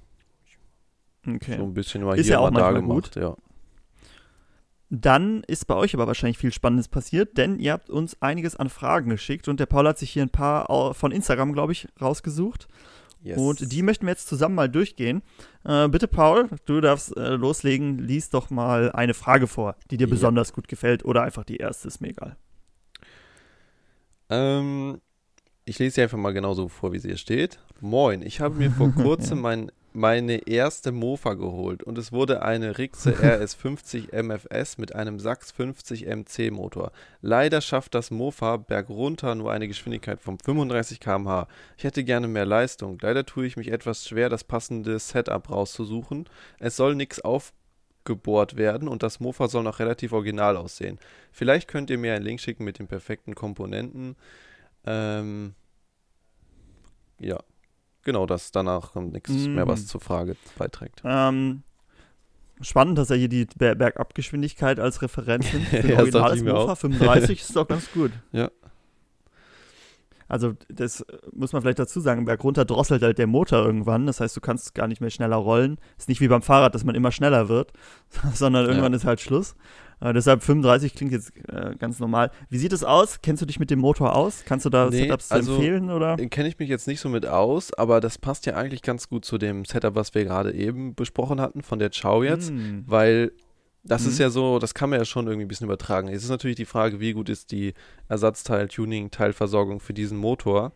Okay. 1.27 1.57
So 1.57 1.65
ein 1.65 1.75
bisschen 1.75 2.05
mal 2.05 2.19
Ist 2.19 2.27
hier 2.27 2.35
ja 2.35 2.39
auch 2.41 2.51
mal 2.51 2.61
da 2.61 2.73
gemacht, 2.73 3.17
ja. 3.17 3.37
Dann 4.95 5.43
ist 5.47 5.67
bei 5.67 5.75
euch 5.75 5.95
aber 5.95 6.07
wahrscheinlich 6.07 6.37
viel 6.37 6.53
Spannendes 6.53 6.87
passiert, 6.89 7.39
denn 7.39 7.59
ihr 7.59 7.73
habt 7.73 7.89
uns 7.89 8.21
einiges 8.21 8.57
an 8.57 8.69
Fragen 8.69 9.09
geschickt 9.09 9.49
und 9.49 9.59
der 9.59 9.65
Paul 9.65 9.89
hat 9.89 9.99
sich 9.99 10.11
hier 10.11 10.23
ein 10.23 10.29
paar 10.29 10.93
von 10.93 11.13
Instagram, 11.13 11.55
glaube 11.55 11.73
ich, 11.73 11.89
rausgesucht. 11.99 12.69
Yes. 13.23 13.39
Und 13.39 13.73
die 13.73 13.83
möchten 13.83 14.05
wir 14.05 14.11
jetzt 14.11 14.29
zusammen 14.29 14.55
mal 14.55 14.69
durchgehen. 14.69 15.23
Äh, 15.65 15.89
bitte, 15.89 16.09
Paul, 16.09 16.51
du 16.67 16.83
darfst 16.83 17.17
äh, 17.17 17.37
loslegen. 17.37 18.01
Lies 18.01 18.29
doch 18.29 18.51
mal 18.51 18.93
eine 18.93 19.15
Frage 19.15 19.47
vor, 19.47 19.77
die 19.91 19.97
dir 19.97 20.09
Ja. 20.09 20.11
besonders 20.11 20.53
gut 20.53 20.69
gefällt 20.69 21.07
oder 21.07 21.23
einfach 21.23 21.45
die 21.45 21.57
erste, 21.57 21.89
ist 21.89 22.01
mir 22.03 22.09
egal. 22.09 22.37
Ähm, 24.29 25.01
ich 25.65 25.79
lese 25.79 25.95
sie 25.95 26.03
einfach 26.03 26.19
mal 26.19 26.33
genauso 26.33 26.69
vor, 26.69 26.93
wie 26.93 26.99
sie 26.99 27.09
hier 27.09 27.17
steht. 27.17 27.61
Moin, 27.81 28.21
ich 28.21 28.41
habe 28.41 28.57
mir 28.57 28.71
vor 28.71 28.91
kurzem 28.95 29.41
mein, 29.41 29.71
meine 29.95 30.49
erste 30.49 30.93
Mofa 30.93 31.35
geholt 31.35 31.83
und 31.83 31.99
es 31.99 32.13
wurde 32.13 32.43
eine 32.43 32.79
Rixe 32.79 33.13
RS50 33.23 34.13
MFS 34.13 34.79
mit 34.79 34.95
einem 34.95 35.19
Sachs 35.19 35.53
50 35.53 36.07
MC 36.07 36.51
Motor. 36.51 36.93
Leider 37.21 37.61
schafft 37.61 37.95
das 37.95 38.11
Mofa 38.11 38.57
bergunter 38.57 39.35
nur 39.35 39.53
eine 39.53 39.69
Geschwindigkeit 39.69 40.21
von 40.21 40.39
35 40.39 41.01
km/h. 41.01 41.47
Ich 41.77 41.85
hätte 41.85 42.05
gerne 42.05 42.29
mehr 42.29 42.47
Leistung. 42.47 42.99
Leider 43.01 43.27
tue 43.27 43.47
ich 43.47 43.57
mich 43.57 43.71
etwas 43.71 44.07
schwer, 44.07 44.29
das 44.29 44.45
passende 44.45 44.99
Setup 44.99 45.51
rauszusuchen. 45.51 46.29
Es 46.59 46.77
soll 46.77 46.95
nichts 46.95 47.21
aufgebohrt 47.21 48.57
werden 48.57 48.89
und 48.89 49.03
das 49.03 49.21
Mofa 49.21 49.49
soll 49.49 49.63
noch 49.63 49.79
relativ 49.79 50.13
original 50.13 50.57
aussehen. 50.57 50.99
Vielleicht 51.33 51.69
könnt 51.69 51.91
ihr 51.91 51.99
mir 51.99 52.15
einen 52.15 52.25
Link 52.25 52.41
schicken 52.41 52.65
mit 52.65 52.79
den 52.79 52.89
perfekten 52.89 53.35
Komponenten. 53.35 54.17
Ähm, 54.85 55.55
ja, 57.19 57.39
genau 58.03 58.27
das. 58.27 58.51
Danach 58.53 58.93
kommt 58.93 59.13
nichts 59.13 59.31
mehr, 59.31 59.67
was 59.67 59.83
Mhm. 59.83 59.87
zur 59.87 60.01
Frage 60.01 60.37
beiträgt. 60.59 61.03
Ähm, 61.05 61.63
spannend, 62.61 62.99
dass 62.99 63.11
er 63.11 63.17
hier 63.17 63.29
die 63.29 63.47
Ber 63.57 63.75
Bergabgeschwindigkeit 63.75 64.79
als 64.81 65.03
Referenz 65.03 65.53
nimmt. 65.53 65.67
Für 65.69 65.77
Ja, 65.89 66.03
ich 66.37 66.43
mir 66.43 66.53
Mofa 66.55 66.73
auch. 66.73 66.79
35 66.79 67.41
ist 67.43 67.57
doch 67.57 67.67
ganz 67.67 67.91
gut. 67.93 68.13
Ja. 68.33 68.51
Also, 70.29 70.55
das 70.69 71.01
äh, 71.03 71.05
muss 71.33 71.53
man 71.53 71.63
vielleicht 71.63 71.79
dazu 71.79 72.01
sagen, 72.01 72.25
bergunter 72.25 72.65
drosselt 72.65 73.03
halt 73.03 73.19
der 73.19 73.27
Motor 73.27 73.65
irgendwann. 73.65 74.07
Das 74.07 74.21
heißt, 74.21 74.37
du 74.37 74.41
kannst 74.41 74.75
gar 74.75 74.89
nicht 74.89 75.01
mehr 75.01 75.11
schneller 75.11 75.37
rollen. 75.37 75.79
Ist 75.99 76.09
nicht 76.09 76.21
wie 76.21 76.29
beim 76.29 76.43
Fahrrad, 76.43 76.75
dass 76.75 76.85
man 76.85 76.95
immer 76.95 77.13
schneller 77.13 77.49
wird, 77.49 77.73
sondern 78.35 78.67
irgendwann 78.67 78.93
Ja. 78.93 78.97
ist 78.97 79.05
halt 79.05 79.21
Schluss. 79.21 79.55
Äh, 80.01 80.13
deshalb 80.13 80.43
35 80.43 80.95
klingt 80.97 81.13
jetzt 81.13 81.33
äh, 81.49 81.77
ganz 81.79 82.01
normal. 82.01 82.31
Wie 82.49 82.59
sieht 82.59 82.73
es 82.73 82.83
aus? 82.83 83.21
Kennst 83.23 83.41
du 83.41 83.47
dich 83.47 83.61
mit 83.61 83.71
dem 83.71 83.79
Motor 83.79 84.17
aus? 84.17 84.43
Kannst 84.45 84.67
du 84.67 84.71
da 84.71 84.91
Nee, 84.91 85.03
Setups 85.03 85.31
also- 85.31 85.55
empfehlen? 85.55 85.91
Oder? 85.91 86.17
Kenne 86.17 86.49
ich 86.49 86.59
mich 86.59 86.69
jetzt 86.69 86.89
nicht 86.89 86.99
so 86.99 87.09
mit 87.09 87.25
aus, 87.25 87.73
aber 87.75 88.01
das 88.01 88.19
passt 88.19 88.47
ja 88.47 88.55
eigentlich 88.57 88.83
ganz 88.83 89.09
gut 89.09 89.25
zu 89.25 89.39
dem 89.39 89.65
Setup, 89.65 89.95
was 89.95 90.13
wir 90.15 90.25
gerade 90.25 90.53
eben 90.55 90.97
besprochen 90.97 91.41
hatten, 91.41 91.63
von 91.63 91.79
der 91.79 91.91
Chow 91.91 92.25
jetzt. 92.25 92.51
Hm. 92.51 92.83
Weil 92.87 93.31
das 93.85 94.07
ist 94.07 94.15
Mhm. 94.19 94.23
ja 94.23 94.31
so, 94.31 94.59
das 94.59 94.75
kann 94.75 94.91
man 94.91 94.99
ja 94.99 95.05
schon 95.05 95.27
irgendwie 95.27 95.45
ein 95.45 95.49
bisschen 95.49 95.67
übertragen. 95.67 96.09
Es 96.09 96.23
ist 96.23 96.31
natürlich 96.31 96.57
die 96.57 96.65
Frage, 96.65 97.01
wie 97.01 97.13
gut 97.13 97.29
ist 97.29 97.51
die 97.51 97.75
Ersatzteil, 98.09 98.69
Tuning, 98.69 99.11
Teilversorgung 99.11 99.81
für 99.81 99.93
diesen 99.95 100.19
Motor. 100.19 100.73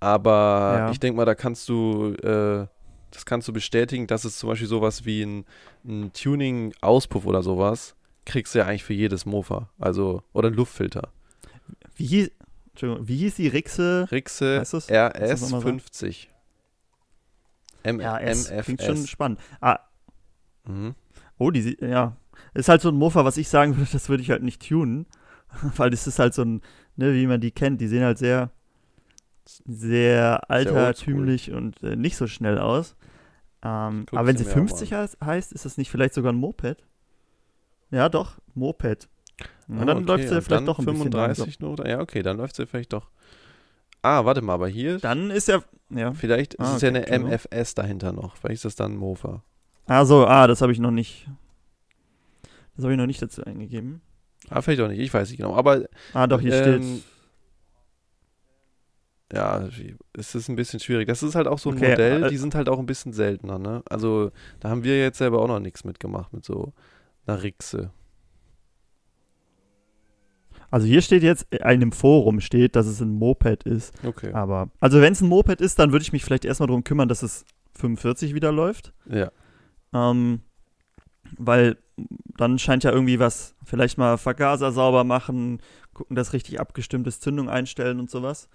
Aber 0.00 0.74
Ja. 0.78 0.90
ich 0.90 0.98
denke 1.00 1.16
mal, 1.16 1.24
da 1.26 1.34
kannst 1.34 1.68
du, 1.68 2.14
äh, 2.22 2.66
das 3.10 3.24
kannst 3.26 3.46
du 3.48 3.52
bestätigen, 3.52 4.06
dass 4.06 4.24
es 4.24 4.38
zum 4.38 4.48
Beispiel 4.48 4.66
sowas 4.68 5.04
wie 5.04 5.22
ein, 5.22 5.44
ein 5.84 6.12
Tuning-Auspuff 6.12 7.26
oder 7.26 7.42
sowas, 7.42 7.94
kriegst 8.24 8.54
du 8.54 8.60
ja 8.60 8.66
eigentlich 8.66 8.84
für 8.84 8.94
jedes 8.94 9.26
Mofa. 9.26 9.68
Also, 9.78 10.22
oder 10.32 10.48
ein 10.48 10.54
Luftfilter. 10.54 11.10
Wie, 11.94 12.06
hieß, 12.06 12.30
Entschuldigung, 12.70 13.06
wie 13.08 13.16
hieß 13.18 13.34
die 13.36 13.48
Rixe? 13.48 14.08
Rixe 14.10 14.60
Weißt 14.60 14.72
du's? 14.72 14.86
Kannst 14.86 15.42
du's 15.42 15.50
noch 15.50 15.62
mal 15.62 15.62
sagen? 15.62 15.78
RS50. 15.80 16.28
M 17.84 18.00
Ja, 18.00 18.18
S. 18.18 18.46
Klingt 18.48 18.80
MFS. 18.80 18.86
schon 18.86 19.06
spannend. 19.06 19.40
Ah, 19.60 19.78
Mhm. 20.64 20.94
oh, 21.38 21.50
die, 21.50 21.62
sie- 21.62 21.78
ja. 21.80 22.16
Ist 22.54 22.68
halt 22.68 22.82
so 22.82 22.88
ein 22.90 22.96
Mofa, 22.96 23.24
was 23.24 23.36
ich 23.36 23.48
sagen 23.48 23.76
würde, 23.76 23.90
das 23.92 24.08
würde 24.08 24.22
ich 24.22 24.30
halt 24.30 24.42
nicht 24.42 24.66
tunen. 24.68 25.06
Weil 25.76 25.90
das 25.90 26.06
ist 26.06 26.18
halt 26.18 26.34
so 26.34 26.42
ein, 26.42 26.62
ne, 26.96 27.14
wie 27.14 27.26
man 27.26 27.40
die 27.40 27.50
kennt, 27.50 27.80
die 27.80 27.88
sehen 27.88 28.04
halt 28.04 28.18
sehr, 28.18 28.50
sehr 29.44 30.50
altertümlich 30.50 31.52
und 31.52 31.82
äh, 31.82 31.96
nicht 31.96 32.16
so 32.16 32.26
schnell 32.26 32.58
aus. 32.58 32.96
Ähm, 33.62 34.06
aber 34.10 34.26
wenn 34.26 34.36
sie 34.36 34.44
sie 34.44 34.48
mir 34.48 34.54
auch 34.54 34.58
50 34.68 34.92
heißt, 34.92 35.20
heißt, 35.20 35.52
ist 35.52 35.64
das 35.64 35.76
nicht 35.78 35.90
vielleicht 35.90 36.14
sogar 36.14 36.32
ein 36.32 36.36
Moped? 36.36 36.84
Ja, 37.90 38.08
doch, 38.08 38.38
Moped. 38.54 39.08
Und 39.68 39.80
Ah, 39.80 39.84
dann 39.84 39.98
okay, 39.98 40.06
läuft 40.06 40.28
sie 40.28 40.34
ja 40.34 40.40
vielleicht 40.40 40.68
doch 40.68 40.78
ein 40.78 40.84
bisschen 40.84 41.12
langsam. 41.12 41.46
35 41.46 41.60
nur. 41.60 41.86
Ja, 41.86 42.00
okay, 42.00 42.22
dann 42.22 42.36
läuft 42.38 42.56
sie 42.56 42.66
vielleicht 42.66 42.92
doch. 42.92 43.10
Ah, 44.02 44.24
warte 44.24 44.42
mal, 44.42 44.54
aber 44.54 44.68
hier, 44.68 44.98
Dann 44.98 45.30
ist 45.30 45.48
ja, 45.48 45.62
ja. 45.90 46.12
vielleicht 46.12 46.54
ist 46.54 46.60
Ah, 46.60 46.76
es 46.76 46.82
ja 46.82 46.88
okay, 46.88 46.98
eine 46.98 47.06
Entschuldigung. 47.06 47.30
MFS 47.60 47.74
dahinter 47.74 48.12
noch. 48.12 48.36
Vielleicht 48.36 48.56
ist 48.56 48.64
das 48.64 48.74
dann 48.76 48.92
ein 48.94 48.96
Mofa. 48.96 49.42
Ah, 49.86 50.04
so, 50.04 50.26
ah, 50.26 50.46
das 50.46 50.60
habe 50.60 50.72
ich 50.72 50.78
noch 50.80 50.90
nicht. 50.90 51.28
Das 52.76 52.84
habe 52.84 52.94
ich 52.94 52.98
noch 52.98 53.06
nicht 53.06 53.20
dazu 53.22 53.42
eingegeben. 53.44 54.00
Ah, 54.48 54.60
vielleicht 54.62 54.80
auch 54.82 54.88
nicht, 54.88 54.98
ich 55.00 55.12
weiß 55.12 55.28
nicht 55.30 55.38
genau. 55.38 55.54
Aber 55.54 55.84
Ah, 56.14 56.26
doch, 56.26 56.40
hier 56.40 56.52
Ähm, 56.54 56.82
steht. 56.82 57.02
ja, 59.32 59.68
es 60.14 60.34
ist 60.34 60.48
ein 60.48 60.56
bisschen 60.56 60.80
schwierig. 60.80 61.06
Das 61.08 61.22
ist 61.22 61.34
halt 61.34 61.46
auch 61.46 61.58
so 61.58 61.70
ein 61.70 61.76
Okay, 61.76 61.90
Modell, 61.90 62.24
äh, 62.24 62.28
die 62.28 62.36
sind 62.36 62.54
halt 62.54 62.68
auch 62.68 62.78
ein 62.78 62.86
bisschen 62.86 63.12
seltener, 63.12 63.58
ne? 63.58 63.82
Also, 63.88 64.30
da 64.60 64.68
haben 64.70 64.84
wir 64.84 64.98
jetzt 64.98 65.18
selber 65.18 65.40
auch 65.40 65.48
noch 65.48 65.60
nichts 65.60 65.84
mitgemacht 65.84 66.32
mit 66.32 66.44
so 66.44 66.72
einer 67.26 67.42
Rixe. 67.42 67.92
Also 70.70 70.86
hier 70.86 71.02
steht 71.02 71.22
jetzt, 71.22 71.46
in 71.52 71.60
einem 71.62 71.92
Forum 71.92 72.40
steht, 72.40 72.76
dass 72.76 72.86
es 72.86 73.00
ein 73.00 73.10
Moped 73.12 73.64
ist. 73.64 73.92
Okay. 74.04 74.32
Aber, 74.32 74.70
also 74.80 75.02
wenn 75.02 75.12
es 75.12 75.20
ein 75.20 75.28
Moped 75.28 75.60
ist, 75.60 75.78
dann 75.78 75.92
würde 75.92 76.02
ich 76.02 76.12
mich 76.14 76.24
vielleicht 76.24 76.46
erstmal 76.46 76.66
darum 76.66 76.82
kümmern, 76.82 77.08
dass 77.10 77.22
es 77.22 77.44
45 77.78 78.34
wieder 78.34 78.52
läuft. 78.52 78.94
Ja. 79.06 79.30
Ähm, 79.92 80.40
weil 81.38 81.76
dann 82.36 82.58
scheint 82.58 82.84
ja 82.84 82.90
irgendwie 82.92 83.18
was, 83.18 83.54
vielleicht 83.64 83.98
mal 83.98 84.16
Vergaser 84.18 84.72
sauber 84.72 85.04
machen, 85.04 85.60
gucken, 85.94 86.16
dass 86.16 86.32
richtig 86.32 86.58
abgestimmt 86.60 87.06
ist, 87.06 87.22
Zündung 87.22 87.48
einstellen 87.50 88.00
und 88.00 88.10
sowas. 88.10 88.48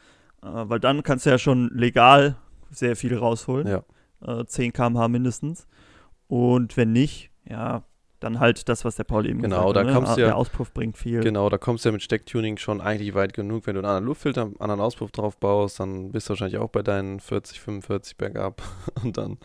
Äh, 0.43 0.47
weil 0.51 0.79
dann 0.79 1.03
kannst 1.03 1.25
du 1.25 1.29
ja 1.29 1.37
schon 1.37 1.69
legal 1.73 2.35
sehr 2.71 2.95
viel 2.95 3.15
rausholen. 3.17 3.67
Ja. 3.67 3.83
Äh, 4.25 4.45
10 4.45 4.73
km/h 4.73 5.07
mindestens. 5.07 5.67
Und 6.27 6.75
wenn 6.77 6.91
nicht, 6.91 7.29
ja, 7.47 7.83
dann 8.19 8.39
halt 8.39 8.67
das, 8.67 8.83
was 8.83 8.95
der 8.95 9.03
Paul 9.03 9.27
eben 9.27 9.41
Genau, 9.43 9.67
gesagt 9.71 9.75
da 9.75 9.79
hat. 9.81 9.87
ne? 9.87 9.93
kommst 9.93 10.17
du 10.17 10.21
ja- 10.21 10.27
Der 10.27 10.37
Auspuff 10.37 10.73
bringt 10.73 10.97
viel. 10.97 11.19
Genau, 11.21 11.49
da 11.49 11.57
kommst 11.59 11.85
du 11.85 11.89
ja 11.89 11.93
mit 11.93 12.01
Stecktuning 12.01 12.57
schon 12.57 12.81
eigentlich 12.81 13.13
weit 13.13 13.33
genug. 13.33 13.67
Wenn 13.67 13.75
du 13.75 13.79
einen 13.81 13.85
anderen 13.85 14.05
Luftfilter, 14.05 14.41
einen 14.41 14.55
anderen 14.59 14.81
Auspuff 14.81 15.11
drauf 15.11 15.37
baust, 15.37 15.79
dann 15.79 16.11
bist 16.11 16.27
du 16.27 16.31
wahrscheinlich 16.31 16.57
auch 16.57 16.69
bei 16.69 16.81
deinen 16.81 17.19
40, 17.19 17.59
45 17.61 18.17
bergab. 18.17 18.61
Und 19.03 19.17
dann, 19.17 19.37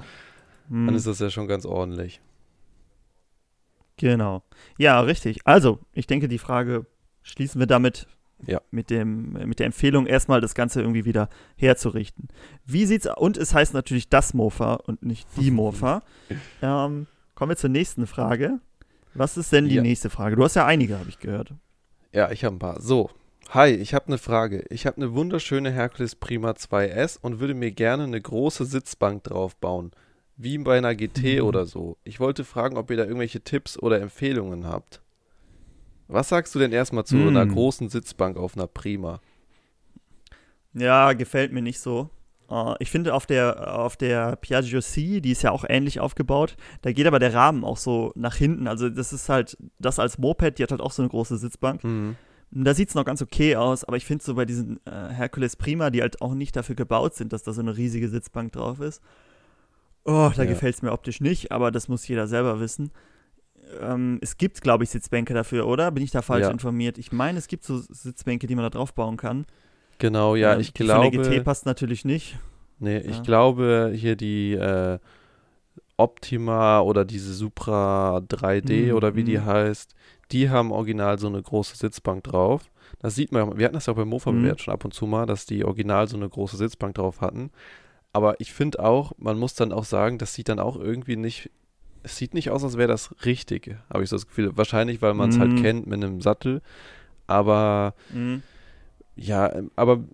Hm. 0.69 0.87
dann 0.87 0.95
ist 0.95 1.07
das 1.07 1.19
ja 1.19 1.29
schon 1.29 1.49
ganz 1.49 1.67
ordentlich. 1.67 2.21
Genau. 3.97 4.43
Ja, 4.79 5.01
richtig. 5.01 5.41
Also, 5.47 5.79
ich 5.93 6.07
denke, 6.07 6.29
die 6.29 6.39
Frage 6.39 6.87
schließen 7.23 7.59
wir 7.61 7.67
damit 7.67 8.07
Ja. 8.47 8.61
mit, 8.71 8.91
dem, 8.91 9.33
mit 9.47 9.59
der 9.61 9.67
Empfehlung, 9.67 10.07
erstmal 10.07 10.41
das 10.41 10.55
Ganze 10.55 10.81
irgendwie 10.81 11.05
wieder 11.05 11.29
herzurichten. 11.57 12.29
Wie 12.67 12.87
sieht's 12.87 13.07
Und 13.17 13.37
es 13.37 13.55
heißt 13.55 13.75
natürlich 13.75 14.09
das 14.09 14.35
Mofa 14.35 14.75
und 14.75 15.03
nicht 15.05 15.29
die 15.37 15.51
Mofa. 15.53 16.03
ähm, 16.61 17.07
kommen 17.35 17.51
wir 17.51 17.57
zur 17.57 17.71
nächsten 17.71 18.07
Frage. 18.07 18.59
Was 19.15 19.37
ist 19.37 19.53
denn 19.53 19.69
die 19.69 19.77
Ja. 19.77 19.83
nächste 19.83 20.11
Frage? 20.11 20.37
Du 20.37 20.43
hast 20.45 20.57
ja 20.57 20.65
einige, 20.67 20.99
habe 20.99 21.09
ich 21.09 21.19
gehört. 21.19 21.55
Ja, 22.13 22.31
ich 22.31 22.45
habe 22.45 22.57
ein 22.57 22.59
paar. 22.59 22.81
So, 22.81 23.11
hi, 23.51 23.69
ich 23.71 23.95
habe 23.95 24.07
eine 24.07 24.19
Frage. 24.19 24.65
Ich 24.71 24.87
habe 24.87 24.97
eine 24.97 25.13
wunderschöne 25.15 25.71
Hercules 25.71 26.17
Prima 26.17 26.51
2S 26.53 27.19
und 27.21 27.39
würde 27.39 27.55
mir 27.55 27.73
gerne 27.73 28.05
eine 28.05 28.21
große 28.21 28.65
Sitzbank 28.65 29.25
drauf 29.25 29.55
bauen. 29.57 29.93
Wie 30.37 30.59
bei 30.59 30.79
einer 30.79 30.95
GT 30.95 31.41
Mhm. 31.41 31.47
oder 31.47 31.67
so. 31.67 31.97
Ich 32.05 32.19
wollte 32.21 32.45
fragen, 32.45 32.77
ob 32.77 32.91
ihr 32.91 32.97
da 32.97 33.05
irgendwelche 33.05 33.41
Tipps 33.43 33.79
oder 33.79 34.01
Empfehlungen 34.01 34.67
habt. 34.67 35.03
Was 36.09 36.29
sagst 36.31 36.55
du 36.55 36.59
denn 36.59 36.73
erstmal 36.73 37.05
zu 37.05 37.17
einer 37.17 37.45
Mhm. 37.45 37.51
großen 37.53 37.89
Sitzbank 37.89 38.37
auf 38.37 38.57
einer 38.57 38.67
Prima? 38.67 39.21
Ja, 40.75 41.13
gefällt 41.13 41.53
mir 41.53 41.63
nicht 41.63 41.81
so. 41.81 42.11
Uh, 42.51 42.75
ich 42.81 42.91
finde 42.91 43.15
auf 43.15 43.25
der, 43.25 43.79
auf 43.79 43.97
der 43.97 44.37
Piaggio 44.37 44.81
C, 44.83 45.21
die 45.23 45.31
ist 45.31 45.41
ja 45.43 45.53
auch 45.53 45.65
ähnlich 45.67 46.01
aufgebaut, 46.01 46.57
da 46.83 46.93
geht 46.93 47.07
aber 47.07 47.19
der 47.19 47.33
Rahmen 47.33 47.65
auch 47.65 47.79
so 47.79 48.13
nach 48.15 48.35
hinten. 48.37 48.67
Also 48.67 48.91
das 48.91 49.15
ist 49.15 49.31
halt, 49.31 49.57
das 49.79 49.99
als 49.99 50.19
Moped, 50.19 50.59
die 50.59 50.63
hat 50.63 50.71
halt 50.71 50.83
auch 50.83 50.93
so 50.93 51.01
eine 51.01 51.09
große 51.09 51.39
Sitzbank. 51.39 51.83
Mhm. 51.83 52.17
Da 52.51 52.75
sieht 52.75 52.91
es 52.91 52.95
noch 52.95 53.07
ganz 53.07 53.23
okay 53.23 53.57
aus, 53.57 53.85
aber 53.85 53.97
ich 53.97 54.05
finde 54.05 54.23
so 54.23 54.35
bei 54.35 54.45
diesen 54.45 54.81
äh, 54.85 54.91
Hercules 55.09 55.57
Prima, 55.57 55.89
die 55.89 56.03
halt 56.03 56.21
auch 56.21 56.35
nicht 56.35 56.55
dafür 56.55 56.75
gebaut 56.75 57.15
sind, 57.15 57.33
dass 57.33 57.43
da 57.43 57.55
so 57.55 57.63
eine 57.63 57.75
riesige 57.79 58.11
Sitzbank 58.11 58.53
drauf 58.53 58.81
ist. 58.81 59.01
Oh, 60.05 60.31
da 60.35 60.43
ja. 60.43 60.45
gefällt 60.45 60.75
es 60.75 60.83
mir 60.83 60.93
optisch 60.93 61.21
nicht, 61.21 61.53
aber 61.53 61.71
das 61.71 61.89
muss 61.89 62.07
jeder 62.09 62.27
selber 62.27 62.61
wissen. 62.61 62.91
Ähm, 63.81 64.19
es 64.21 64.37
gibt, 64.37 64.61
glaube 64.61 64.85
ich, 64.85 64.91
Sitzbänke 64.91 65.33
dafür, 65.33 65.67
oder? 65.67 65.91
Bin 65.91 66.03
ich 66.03 66.11
da 66.11 66.23
falsch 66.23 66.43
ja. 66.43 66.51
informiert? 66.51 66.99
Ich 66.99 67.13
meine, 67.13 67.39
es 67.39 67.47
gibt 67.47 67.65
so 67.65 67.79
Sitzbänke, 67.79 68.47
die 68.47 68.55
man 68.55 68.65
da 68.65 68.71
drauf 68.71 68.95
bauen 68.95 69.17
kann. 69.17 69.47
Genau, 69.99 70.35
ja, 70.35 70.55
ähm, 70.55 70.61
ich 70.61 70.75
glaube. 70.75 71.13
Von 71.13 71.23
der 71.23 71.31
GT 71.39 71.45
passt 71.45 71.67
natürlich 71.67 72.05
nicht. 72.05 72.37
Nee, 72.79 72.99
ja. 72.99 73.05
ich 73.05 73.23
glaube, 73.23 73.93
hier 73.95 74.17
die 74.17 74.55
äh, 74.55 74.99
Optima 75.97 76.81
oder 76.81 77.05
diese 77.05 77.33
Supra 77.33 78.19
3D 78.19 78.87
mhm. 78.87 78.95
oder 78.95 79.15
wie 79.15 79.25
die 79.25 79.39
mhm. 79.39 79.47
heißt, 79.47 79.95
die 80.33 80.51
haben 80.51 80.73
original 80.73 81.19
so 81.19 81.29
eine 81.29 81.41
große 81.41 81.77
Sitzbank 81.77 82.25
drauf. 82.25 82.71
Das 82.99 83.15
sieht 83.15 83.33
man, 83.33 83.57
wir 83.57 83.65
hatten 83.65 83.75
das 83.75 83.87
ja 83.87 83.93
auch 83.93 83.97
beim 83.97 84.09
Mofa 84.09 84.33
mhm. 84.33 84.59
schon 84.59 84.75
ab 84.75 84.85
und 84.85 84.93
zu 84.93 85.07
mal, 85.07 85.27
dass 85.27 85.47
die 85.47 85.65
original 85.65 86.09
so 86.09 86.17
eine 86.17 86.29
große 86.29 86.57
Sitzbank 86.57 86.97
drauf 86.97 87.21
hatten. 87.21 87.51
Aber 88.13 88.41
ich 88.41 88.53
finde 88.53 88.81
auch, 88.81 89.13
man 89.17 89.39
muss 89.39 89.55
dann 89.55 89.73
auch 89.73 89.85
sagen, 89.85 90.19
das 90.19 90.35
sieht 90.35 90.49
dann 90.49 90.59
auch 90.59 90.79
irgendwie 90.79 91.17
nicht, 91.17 91.51
es 92.03 92.17
sieht 92.17 92.35
nicht 92.35 92.51
aus, 92.51 92.63
als 92.63 92.77
wäre 92.77 92.89
das 92.89 93.15
richtig, 93.25 93.75
habe 93.93 94.03
ich 94.03 94.11
so 94.11 94.17
das 94.17 94.27
Gefühl. 94.27 94.57
Wahrscheinlich, 94.57 95.01
weil 95.01 95.15
man 95.15 95.31
es 95.31 95.39
halt 95.39 95.51
mhm. 95.51 95.55
halt 95.55 95.65
kennt 95.65 95.87
mit 95.87 96.03
einem 96.03 96.21
Sattel. 96.21 96.61
Aber 97.27 97.95
mhm. 98.13 98.43
ja, 99.17 99.51
aber 99.77 100.05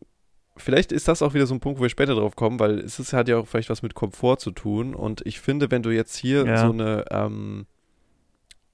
vielleicht 0.56 0.92
ist 0.92 1.08
das 1.08 1.22
auch 1.22 1.34
wieder 1.34 1.46
so 1.46 1.54
ein 1.54 1.60
Punkt, 1.60 1.78
wo 1.78 1.82
wir 1.82 1.88
später 1.88 2.14
drauf 2.14 2.36
kommen, 2.36 2.60
weil 2.60 2.78
es 2.78 2.98
ist, 2.98 3.12
hat 3.12 3.28
ja 3.28 3.38
auch 3.38 3.46
vielleicht 3.48 3.70
was 3.70 3.82
mit 3.82 3.94
Komfort 3.94 4.36
zu 4.38 4.52
tun. 4.52 4.94
Und 4.94 5.26
ich 5.26 5.40
finde, 5.40 5.70
wenn 5.70 5.82
du 5.82 5.90
jetzt 5.90 6.16
hier 6.16 6.46
ja. 6.46 6.58
so 6.58 6.72
eine 6.72 7.04
ähm, 7.10 7.66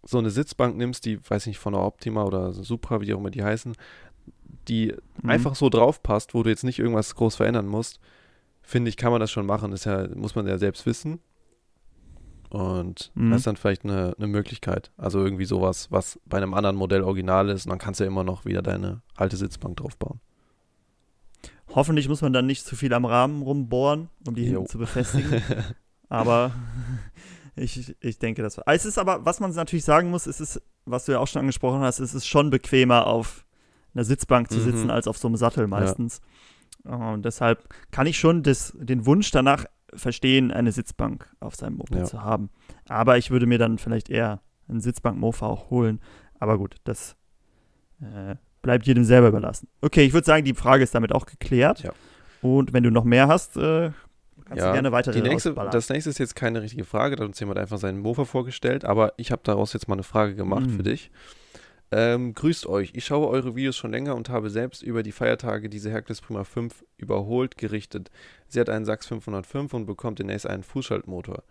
so 0.07 0.19
eine 0.19 0.31
Sitzbank 0.31 0.77
nimmst, 0.77 1.07
die, 1.07 1.19
weiß 1.29 1.45
ich 1.45 1.53
nicht, 1.53 1.59
von 1.59 1.73
der 1.73 1.83
Optima 1.83 2.25
oder 2.25 2.53
Supra, 2.53 3.01
wie 3.01 3.15
auch 3.15 3.19
immer 3.19 3.31
die 3.31 3.43
heißen, 3.43 3.75
die 4.69 4.95
mhm. 5.23 5.31
einfach 5.31 5.55
so 5.55 5.69
drauf 5.69 6.03
passt, 6.03 6.35
wo 6.35 6.43
du 6.43 6.51
jetzt 6.51 6.65
nicht 6.65 6.79
irgendwas 6.79 7.15
groß 7.15 7.37
verändern 7.37 7.67
musst, 7.67 8.01
finde 8.65 8.89
ich, 8.89 8.97
kann 8.97 9.13
man 9.13 9.21
das 9.21 9.31
schon 9.31 9.47
machen. 9.47 9.71
Das 9.71 9.85
ja, 9.85 10.09
muss 10.15 10.35
man 10.35 10.47
ja 10.47 10.59
selbst 10.59 10.87
wissen. 10.87 11.21
Und 12.51 13.11
mhm. 13.15 13.31
das 13.31 13.41
ist 13.41 13.47
dann 13.47 13.57
vielleicht 13.57 13.85
eine, 13.85 14.15
eine 14.17 14.27
Möglichkeit. 14.27 14.93
Also 14.97 15.25
irgendwie 15.25 15.45
sowas, 15.45 15.91
was 15.91 16.21
bei 16.25 16.39
einem 16.39 16.55
anderen 16.55 16.77
Modell 16.77 17.03
original 17.03 17.49
ist. 17.49 17.67
Und 17.67 17.71
dann 17.71 17.79
kannst 17.79 18.01
du 18.01 18.05
ja 18.05 18.09
immer 18.09 18.25
noch 18.25 18.45
wieder 18.45 18.63
deine 18.63 19.03
alte 19.17 19.37
Sitzbank 19.37 19.77
draufbauen. 19.77 20.21
Hoffentlich 21.75 22.09
muss 22.09 22.23
man 22.23 22.33
dann 22.33 22.47
nicht 22.47 22.65
zu 22.65 22.77
viel 22.77 22.95
am 22.95 23.05
Rahmen 23.05 23.43
rumbohren, 23.43 24.09
um 24.27 24.35
die 24.35 24.45
jo. 24.45 24.51
hinten 24.51 24.67
zu 24.69 24.79
befestigen. 24.79 25.43
aber 26.09 26.53
ich, 27.57 27.97
ich 28.01 28.19
denke, 28.19 28.43
das 28.43 28.57
war. 28.57 28.65
Es 28.69 28.85
ist 28.85 28.99
aber, 28.99 29.25
was 29.25 29.41
man 29.41 29.51
natürlich 29.53 29.85
sagen 29.85 30.11
muss, 30.11 30.27
es 30.27 30.41
ist, 30.41 30.63
was 30.85 31.07
du 31.07 31.13
ja 31.13 31.19
auch 31.19 31.27
schon 31.27 31.41
angesprochen 31.41 31.81
hast, 31.81 31.99
es 31.99 32.15
ist 32.15 32.27
schon 32.27 32.51
bequemer, 32.51 33.07
auf 33.07 33.45
einer 33.95 34.05
Sitzbank 34.05 34.51
zu 34.51 34.61
sitzen, 34.61 34.85
mhm. 34.85 34.91
als 34.91 35.09
auf 35.09 35.19
so 35.19 35.29
einem 35.29 35.37
Sattel 35.37 35.67
meistens. 35.67 36.19
Ja. 36.19 36.29
Und 36.85 37.25
deshalb 37.25 37.69
kann 37.91 38.07
ich 38.07 38.19
schon 38.19 38.43
das, 38.43 38.77
den 38.79 39.07
Wunsch 39.07 39.31
danach 39.31 39.65
verstehen, 39.95 40.51
eine 40.51 40.73
Sitzbank 40.73 41.29
auf 41.41 41.55
seinem 41.55 41.77
Moped 41.77 41.97
ja. 41.97 42.05
zu 42.05 42.23
haben. 42.23 42.51
Aber 42.89 43.17
ich 43.17 43.31
würde 43.31 43.47
mir 43.47 43.59
dann 43.59 43.79
vielleicht 43.79 44.11
eher 44.11 44.41
einen 44.69 44.81
Sitzbank-Mofa 44.81 45.47
auch 45.47 45.71
holen. 45.71 46.01
Aber 46.39 46.59
gut, 46.59 46.77
das 46.85 47.17
äh, 48.01 48.37
bleibt 48.63 48.87
jedem 48.87 49.05
selber 49.05 49.29
überlassen. 49.29 49.69
Okay, 49.81 50.05
ich 50.05 50.13
würde 50.13 50.27
sagen, 50.27 50.45
die 50.45 50.55
Frage 50.55 50.83
ist 50.83 50.95
damit 50.95 51.13
auch 51.13 51.27
geklärt. 51.27 51.83
Ja. 51.83 51.93
Und 52.43 52.73
wenn 52.73 52.83
du 52.83 52.91
noch 52.91 53.05
mehr 53.05 53.29
hast, 53.29 53.57
äh, 53.57 53.93
kannst 54.45 54.63
ja, 54.63 54.69
du 54.69 54.73
gerne 54.75 54.93
weiter 54.93 55.13
die 55.13 55.23
nächste, 55.23 55.55
Das 55.55 55.89
nächste 55.89 56.11
ist 56.11 56.19
jetzt 56.19 56.37
keine 56.37 56.61
richtige 56.61 56.85
Frage, 56.85 57.17
da 57.17 57.23
hat 57.23 57.29
uns 57.29 57.41
jemand 57.41 57.59
einfach 57.59 57.79
seinen 57.79 58.01
Mofa 58.01 58.25
vorgestellt, 58.25 58.85
aber 58.85 59.15
ich 59.17 59.33
habe 59.33 59.43
daraus 59.45 59.73
jetzt 59.73 59.89
mal 59.89 59.95
eine 59.95 60.03
Frage 60.03 60.35
gemacht 60.35 60.67
mhm. 60.67 60.77
für 60.77 60.83
dich. 60.83 61.11
Ähm, 61.97 62.35
grüßt 62.35 62.67
euch. 62.67 62.91
Ich 62.95 63.05
schaue 63.05 63.29
eure 63.29 63.55
Videos 63.55 63.77
schon 63.77 63.93
länger 63.93 64.17
und 64.17 64.29
habe 64.29 64.51
selbst 64.51 64.83
über 64.83 65.05
die 65.05 65.13
Feiertage 65.13 65.69
diese 65.69 65.93
Hercules 65.93 66.21
Prima 66.21 66.43
5 66.43 66.85
überholt 66.97 67.57
gerichtet. 67.57 68.11
Sie 68.49 68.59
hat 68.59 68.69
einen 68.69 68.85
Sachs 68.85 69.07
505 69.07 69.73
und 69.73 69.87
bekommt 69.87 70.19
demnächst 70.19 70.45
einen 70.45 70.65
Fußschaltmotor. 70.65 71.45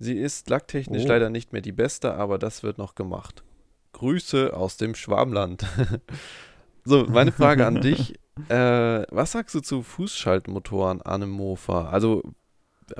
Sie 0.00 0.18
ist 0.18 0.50
lacktechnisch 0.50 1.04
oh. 1.04 1.08
leider 1.08 1.30
nicht 1.30 1.52
mehr 1.52 1.62
die 1.62 1.70
beste, 1.70 2.14
aber 2.14 2.36
das 2.36 2.64
wird 2.64 2.78
noch 2.78 2.96
gemacht. 2.96 3.44
Grüße 3.92 4.56
aus 4.56 4.76
dem 4.76 4.96
Schwarmland. 4.96 5.64
so, 6.84 7.04
meine 7.04 7.30
Frage 7.30 7.64
an 7.64 7.80
dich. 7.80 8.18
Äh, 8.48 9.04
was 9.10 9.32
sagst 9.32 9.54
du 9.54 9.60
zu 9.60 9.82
Fußschaltmotoren 9.82 11.02
an 11.02 11.22
einem 11.22 11.30
Mofa? 11.30 11.90
Also 11.90 12.22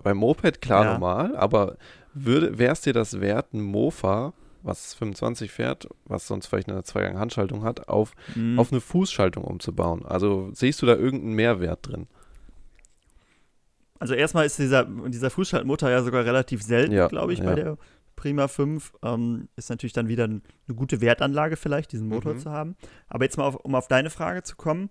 beim 0.02 0.18
Moped 0.18 0.60
klar 0.60 0.84
ja. 0.84 0.92
normal, 0.92 1.34
aber 1.34 1.78
wäre 2.12 2.72
es 2.72 2.82
dir 2.82 2.92
das 2.92 3.22
wert, 3.22 3.54
ein 3.54 3.62
Mofa, 3.62 4.34
was 4.62 4.94
25 4.94 5.50
fährt, 5.50 5.88
was 6.04 6.26
sonst 6.26 6.46
vielleicht 6.46 6.68
eine 6.68 6.82
Zweigang-Handschaltung 6.82 7.64
hat, 7.64 7.88
auf, 7.88 8.12
mhm. 8.34 8.58
auf 8.58 8.72
eine 8.72 8.80
Fußschaltung 8.80 9.44
umzubauen? 9.44 10.04
Also 10.04 10.50
siehst 10.52 10.82
du 10.82 10.86
da 10.86 10.94
irgendeinen 10.96 11.34
Mehrwert 11.34 11.88
drin? 11.88 12.06
Also 13.98 14.14
erstmal 14.14 14.46
ist 14.46 14.58
dieser, 14.58 14.84
dieser 14.84 15.30
Fußschaltmotor 15.30 15.90
ja 15.90 16.02
sogar 16.02 16.24
relativ 16.24 16.62
selten, 16.62 16.92
ja, 16.92 17.08
glaube 17.08 17.34
ich, 17.34 17.40
ja. 17.40 17.44
bei 17.44 17.54
der 17.54 17.76
Prima 18.16 18.48
5 18.48 18.92
ähm, 19.02 19.48
ist 19.56 19.70
natürlich 19.70 19.92
dann 19.92 20.08
wieder 20.08 20.24
eine 20.24 20.42
gute 20.74 21.00
Wertanlage 21.00 21.56
vielleicht, 21.56 21.92
diesen 21.92 22.08
Motor 22.08 22.34
mhm. 22.34 22.38
zu 22.38 22.50
haben. 22.50 22.76
Aber 23.08 23.24
jetzt 23.24 23.38
mal, 23.38 23.44
auf, 23.44 23.56
um 23.56 23.74
auf 23.74 23.88
deine 23.88 24.10
Frage 24.10 24.42
zu 24.42 24.56
kommen. 24.56 24.90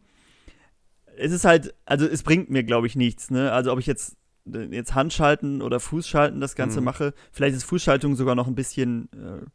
Es 1.16 1.32
ist 1.32 1.46
halt, 1.46 1.76
also 1.86 2.08
es 2.08 2.24
bringt 2.24 2.50
mir, 2.50 2.64
glaube 2.64 2.88
ich, 2.88 2.96
nichts. 2.96 3.30
Ne? 3.30 3.52
Also 3.52 3.72
ob 3.72 3.80
ich 3.80 3.86
jetzt, 3.86 4.16
jetzt 4.46 4.96
Handschalten 4.96 5.62
oder 5.62 5.80
Fußschalten 5.80 6.40
das 6.40 6.56
Ganze 6.56 6.80
mhm. 6.80 6.86
mache, 6.86 7.14
vielleicht 7.32 7.56
ist 7.56 7.66
Fußschaltung 7.66 8.16
sogar 8.16 8.36
noch 8.36 8.48
ein 8.48 8.56
bisschen 8.56 9.10
äh, 9.14 9.46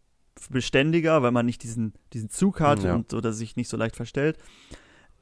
beständiger, 0.51 1.23
weil 1.23 1.31
man 1.31 1.47
nicht 1.47 1.63
diesen, 1.63 1.95
diesen 2.13 2.31
Zug 2.31 2.61
hat 2.61 2.83
ja. 2.83 2.95
und 2.95 3.11
so, 3.11 3.21
dass 3.21 3.35
es 3.35 3.39
sich 3.39 3.57
nicht 3.57 3.69
so 3.69 3.77
leicht 3.77 3.97
verstellt. 3.97 4.39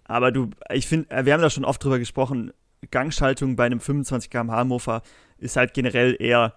Aber 0.05 0.33
du, 0.33 0.51
ich 0.73 0.87
finde, 0.87 1.11
äh, 1.11 1.25
wir 1.25 1.33
haben 1.33 1.43
da 1.43 1.51
schon 1.51 1.65
oft 1.65 1.83
drüber 1.83 1.99
gesprochen, 1.99 2.53
Gangschaltung 2.91 3.57
bei 3.57 3.67
einem 3.67 3.81
25 3.81 4.31
km/h 4.31 4.65
Mofa 4.65 5.03
ist 5.39 5.57
halt 5.57 5.75
generell 5.75 6.17
eher 6.19 6.55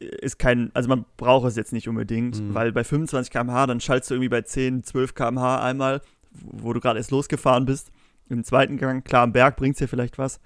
ist 0.00 0.38
kein, 0.38 0.70
also 0.74 0.88
man 0.88 1.04
braucht 1.16 1.48
es 1.48 1.56
jetzt 1.56 1.72
nicht 1.72 1.88
unbedingt, 1.88 2.40
mhm. 2.40 2.54
weil 2.54 2.72
bei 2.72 2.84
25 2.84 3.32
km/h, 3.32 3.66
dann 3.66 3.80
schaltest 3.80 4.10
du 4.10 4.14
irgendwie 4.14 4.28
bei 4.28 4.42
10, 4.42 4.84
12 4.84 5.14
km/h 5.14 5.62
einmal, 5.62 6.02
wo 6.30 6.72
du 6.72 6.80
gerade 6.80 6.98
erst 6.98 7.10
losgefahren 7.10 7.64
bist. 7.64 7.90
Im 8.28 8.44
zweiten 8.44 8.76
Gang, 8.76 9.04
klar, 9.04 9.22
am 9.22 9.32
Berg 9.32 9.56
bringt 9.56 9.74
es 9.74 9.78
dir 9.78 9.88
vielleicht 9.88 10.18
was. 10.18 10.40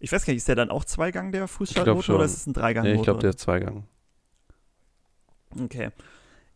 Ich 0.00 0.12
weiß 0.12 0.24
gar 0.24 0.32
nicht, 0.32 0.38
ist 0.38 0.48
der 0.48 0.56
dann 0.56 0.70
auch 0.70 0.84
Zweigang, 0.84 1.32
der 1.32 1.48
Fußschaltmotor, 1.48 2.16
oder 2.16 2.24
ist 2.24 2.36
es 2.36 2.46
ein 2.46 2.52
Dreigang-Motor? 2.52 2.94
Nee, 2.94 3.00
ich 3.00 3.04
glaube, 3.04 3.20
der 3.20 3.30
ist 3.30 3.40
Zweigang. 3.40 3.84
Okay. 5.58 5.90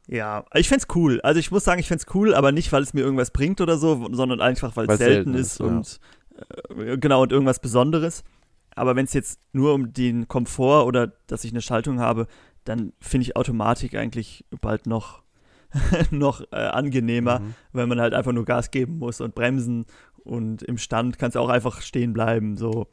Ja, 0.08 0.44
ich 0.54 0.68
fände 0.68 0.84
es 0.88 0.94
cool. 0.96 1.20
Also 1.22 1.38
ich 1.38 1.50
muss 1.50 1.64
sagen, 1.64 1.80
ich 1.80 1.88
fände 1.88 2.04
es 2.06 2.14
cool, 2.14 2.34
aber 2.34 2.52
nicht, 2.52 2.72
weil 2.72 2.82
es 2.82 2.92
mir 2.92 3.02
irgendwas 3.02 3.30
bringt 3.30 3.60
oder 3.60 3.78
so, 3.78 4.08
sondern 4.12 4.40
einfach, 4.40 4.76
weil 4.76 4.90
es 4.90 4.98
selten, 4.98 5.32
selten, 5.32 5.34
ist 5.34 5.60
und 5.60 6.00
äh, 6.76 6.98
genau 6.98 7.22
und 7.22 7.32
irgendwas 7.32 7.60
Besonderes. 7.60 8.24
Aber 8.74 8.96
wenn 8.96 9.04
es 9.04 9.12
jetzt 9.12 9.40
nur 9.52 9.74
um 9.74 9.92
den 9.92 10.28
Komfort 10.28 10.86
oder 10.86 11.12
dass 11.26 11.44
ich 11.44 11.52
eine 11.52 11.60
Schaltung 11.60 12.00
habe, 12.00 12.26
dann 12.64 12.92
finde 13.00 13.24
ich 13.24 13.36
Automatik 13.36 13.94
eigentlich 13.94 14.44
bald 14.60 14.86
noch, 14.86 15.22
noch 16.10 16.40
äh, 16.52 16.56
angenehmer, 16.56 17.40
mhm. 17.40 17.54
weil 17.72 17.86
man 17.86 18.00
halt 18.00 18.14
einfach 18.14 18.32
nur 18.32 18.44
Gas 18.44 18.70
geben 18.70 18.98
muss 18.98 19.20
und 19.20 19.34
bremsen 19.34 19.86
und 20.24 20.62
im 20.62 20.78
Stand 20.78 21.18
kannst 21.18 21.36
du 21.36 21.40
auch 21.40 21.48
einfach 21.48 21.80
stehen 21.82 22.12
bleiben. 22.12 22.56
So, 22.56 22.86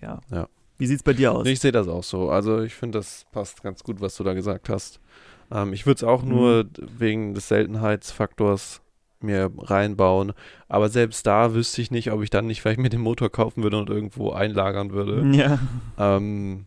ja. 0.00 0.20
ja. 0.30 0.48
Wie 0.76 0.86
sieht 0.86 0.98
es 0.98 1.02
bei 1.02 1.12
dir 1.12 1.32
aus? 1.32 1.46
Ich 1.46 1.60
sehe 1.60 1.72
das 1.72 1.88
auch 1.88 2.04
so. 2.04 2.30
Also 2.30 2.62
ich 2.62 2.74
finde, 2.74 2.98
das 2.98 3.26
passt 3.32 3.62
ganz 3.62 3.82
gut, 3.82 4.00
was 4.00 4.16
du 4.16 4.24
da 4.24 4.34
gesagt 4.34 4.68
hast. 4.68 5.00
Ähm, 5.50 5.72
ich 5.72 5.86
würde 5.86 5.96
es 5.96 6.04
auch 6.04 6.22
mhm. 6.22 6.28
nur 6.28 6.66
wegen 6.98 7.34
des 7.34 7.48
Seltenheitsfaktors 7.48 8.82
mir 9.20 9.50
reinbauen. 9.58 10.32
Aber 10.68 10.88
selbst 10.88 11.26
da 11.26 11.54
wüsste 11.54 11.82
ich 11.82 11.90
nicht, 11.90 12.12
ob 12.12 12.22
ich 12.22 12.30
dann 12.30 12.46
nicht 12.46 12.62
vielleicht 12.62 12.78
mir 12.78 12.88
den 12.88 13.00
Motor 13.00 13.30
kaufen 13.30 13.62
würde 13.62 13.78
und 13.78 13.90
irgendwo 13.90 14.30
einlagern 14.30 14.92
würde. 14.92 15.26
Ja. 15.38 15.58
Ähm, 15.98 16.66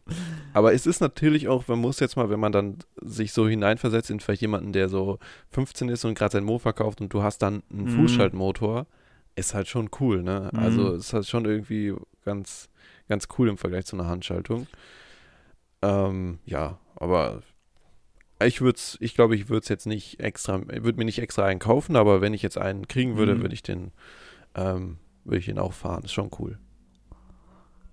aber 0.54 0.74
es 0.74 0.86
ist 0.86 1.02
natürlich 1.02 1.48
auch, 1.48 1.68
man 1.68 1.80
muss 1.80 2.00
jetzt 2.00 2.16
mal, 2.16 2.30
wenn 2.30 2.40
man 2.40 2.52
dann 2.52 2.78
sich 3.02 3.34
so 3.34 3.48
hineinversetzt 3.48 4.10
in 4.10 4.20
vielleicht 4.20 4.42
jemanden, 4.42 4.72
der 4.72 4.88
so 4.88 5.20
15 5.50 5.90
ist 5.90 6.06
und 6.06 6.18
gerade 6.18 6.34
sein 6.34 6.44
Mofa 6.44 6.72
kauft 6.72 7.02
und 7.02 7.14
du 7.14 7.22
hast 7.24 7.40
dann 7.40 7.64
einen 7.70 7.86
mhm. 7.86 7.90
Fußschaltmotor, 7.90 8.88
ist 9.36 9.54
halt 9.54 9.68
schon 9.68 9.90
cool, 10.00 10.24
ne? 10.24 10.50
Mhm. 10.54 10.60
Also 10.60 10.94
ist 10.94 11.14
halt 11.14 11.28
schon 11.28 11.46
irgendwie 11.46 11.94
ganz, 12.24 12.70
ganz 13.10 13.28
cool 13.38 13.50
im 13.50 13.58
Vergleich 13.58 13.86
zu 13.86 13.96
einer 13.98 14.08
Handschaltung. 14.08 14.68
Ähm, 15.82 16.40
ja, 16.46 16.78
aber 16.96 17.42
ich 18.46 18.62
würde 18.62 18.80
ich 19.00 19.16
glaube, 19.16 19.36
ich 19.36 19.50
würde 19.50 19.64
es 19.64 19.70
jetzt 19.70 19.86
nicht 19.86 20.20
extra, 20.20 20.62
würde 20.68 20.98
mir 20.98 21.06
nicht 21.06 21.20
extra 21.20 21.46
einen 21.46 21.60
kaufen, 21.60 21.96
aber 21.96 22.22
wenn 22.22 22.34
ich 22.34 22.42
jetzt 22.42 22.58
einen 22.58 22.88
kriegen 22.88 23.18
würde, 23.18 23.36
mhm. 23.36 23.42
würde 23.42 23.54
ich 23.54 23.64
den, 23.64 23.92
ähm, 24.56 24.98
würde 25.24 25.40
ich 25.40 25.46
den 25.46 25.60
auch 25.60 25.74
fahren. 25.74 26.04
Ist 26.04 26.14
schon 26.14 26.32
cool. 26.40 26.58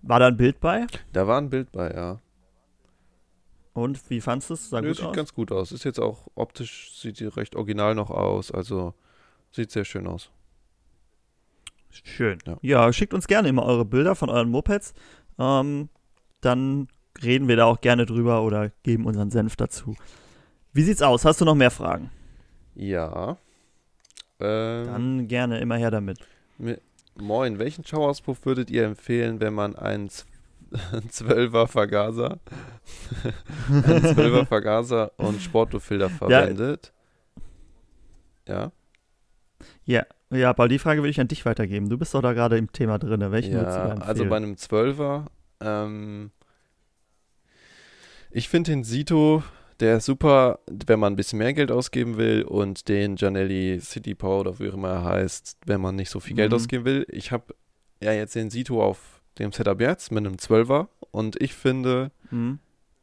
War 0.02 0.20
da 0.20 0.28
ein 0.28 0.36
Bild 0.36 0.60
bei? 0.60 0.86
Da 1.12 1.26
war 1.26 1.40
ein 1.40 1.50
Bild 1.50 1.72
bei, 1.72 1.90
ja. 1.90 2.20
Und 3.72 4.10
wie 4.10 4.20
fandest 4.20 4.50
du 4.50 4.54
es? 4.54 4.70
Sah 4.70 4.80
Nö, 4.80 4.92
sieht 4.92 5.04
aus? 5.04 5.14
ganz 5.16 5.34
gut 5.34 5.52
aus. 5.52 5.72
Ist 5.72 5.84
jetzt 5.84 6.00
auch 6.00 6.28
optisch, 6.34 6.92
sieht 6.94 7.20
recht 7.36 7.54
original 7.54 7.94
noch 7.94 8.10
aus. 8.10 8.50
Also 8.50 8.94
sieht 9.52 9.70
sehr 9.70 9.84
schön 9.84 10.06
aus. 10.06 10.30
Schön. 11.90 12.38
Ja. 12.46 12.58
ja, 12.62 12.92
schickt 12.92 13.14
uns 13.14 13.26
gerne 13.26 13.48
immer 13.48 13.64
eure 13.64 13.84
Bilder 13.84 14.14
von 14.14 14.30
euren 14.30 14.50
Mopeds. 14.50 14.94
ähm, 15.38 15.88
dann 16.40 16.88
reden 17.22 17.48
wir 17.48 17.56
da 17.56 17.64
auch 17.64 17.80
gerne 17.80 18.06
drüber 18.06 18.42
oder 18.42 18.70
geben 18.82 19.06
unseren 19.06 19.30
Senf 19.30 19.56
dazu. 19.56 19.96
Wie 20.78 20.84
sieht's 20.84 21.02
aus? 21.02 21.24
Hast 21.24 21.40
du 21.40 21.44
noch 21.44 21.56
mehr 21.56 21.72
Fragen? 21.72 22.08
Ja. 22.76 23.36
Ähm, 24.38 24.86
dann 24.86 25.26
gerne 25.26 25.58
immer 25.58 25.76
her 25.76 25.90
damit. 25.90 26.20
Moin, 27.16 27.58
welchen 27.58 27.84
Schauauspuff 27.84 28.46
würdet 28.46 28.70
ihr 28.70 28.84
empfehlen, 28.84 29.40
wenn 29.40 29.54
man 29.54 29.74
einen 29.74 30.08
12er 30.70 31.66
Vergaser, 31.66 32.38
einen 33.68 34.04
12er 34.04 34.46
Vergaser 34.46 35.10
und 35.16 35.42
Sportluftfilter 35.42 36.10
verwendet? 36.10 36.92
Ja. 38.46 38.70
Ja, 39.84 40.06
ja, 40.30 40.52
Paul, 40.52 40.68
die 40.68 40.78
Frage 40.78 41.00
würde 41.00 41.10
ich 41.10 41.20
an 41.20 41.26
dich 41.26 41.44
weitergeben. 41.44 41.88
Du 41.88 41.98
bist 41.98 42.14
doch 42.14 42.22
da 42.22 42.34
gerade 42.34 42.56
im 42.56 42.70
Thema 42.70 43.00
drin. 43.00 43.32
Welchen 43.32 43.54
ja, 43.54 43.58
würdest 43.58 43.78
du 43.78 43.80
empfehlen? 43.80 44.02
Also 44.02 44.24
bei 44.26 44.36
einem 44.36 44.54
12er, 44.54 45.26
ähm, 45.60 46.30
ich 48.30 48.48
finde 48.48 48.70
den 48.70 48.84
Sito 48.84 49.42
der 49.80 49.98
ist 49.98 50.06
super, 50.06 50.60
wenn 50.66 50.98
man 50.98 51.12
ein 51.12 51.16
bisschen 51.16 51.38
mehr 51.38 51.54
Geld 51.54 51.70
ausgeben 51.70 52.16
will 52.16 52.42
und 52.42 52.88
den 52.88 53.16
Janelli 53.16 53.80
City 53.80 54.14
Power 54.14 54.40
oder 54.40 54.58
wie 54.58 54.70
auch 54.70 54.74
immer 54.74 54.88
er 54.88 55.04
heißt, 55.04 55.58
wenn 55.66 55.80
man 55.80 55.96
nicht 55.96 56.10
so 56.10 56.20
viel 56.20 56.36
Geld 56.36 56.50
mhm. 56.50 56.56
ausgeben 56.56 56.84
will. 56.84 57.06
Ich 57.08 57.30
habe 57.30 57.54
ja 58.02 58.12
jetzt 58.12 58.34
den 58.34 58.50
Sito 58.50 58.82
auf 58.82 59.20
dem 59.38 59.52
Setup 59.52 59.80
jetzt 59.80 60.10
mit 60.10 60.26
einem 60.26 60.36
12er 60.36 60.88
und 61.10 61.40
ich 61.40 61.54
finde, 61.54 62.10
mhm. 62.30 62.58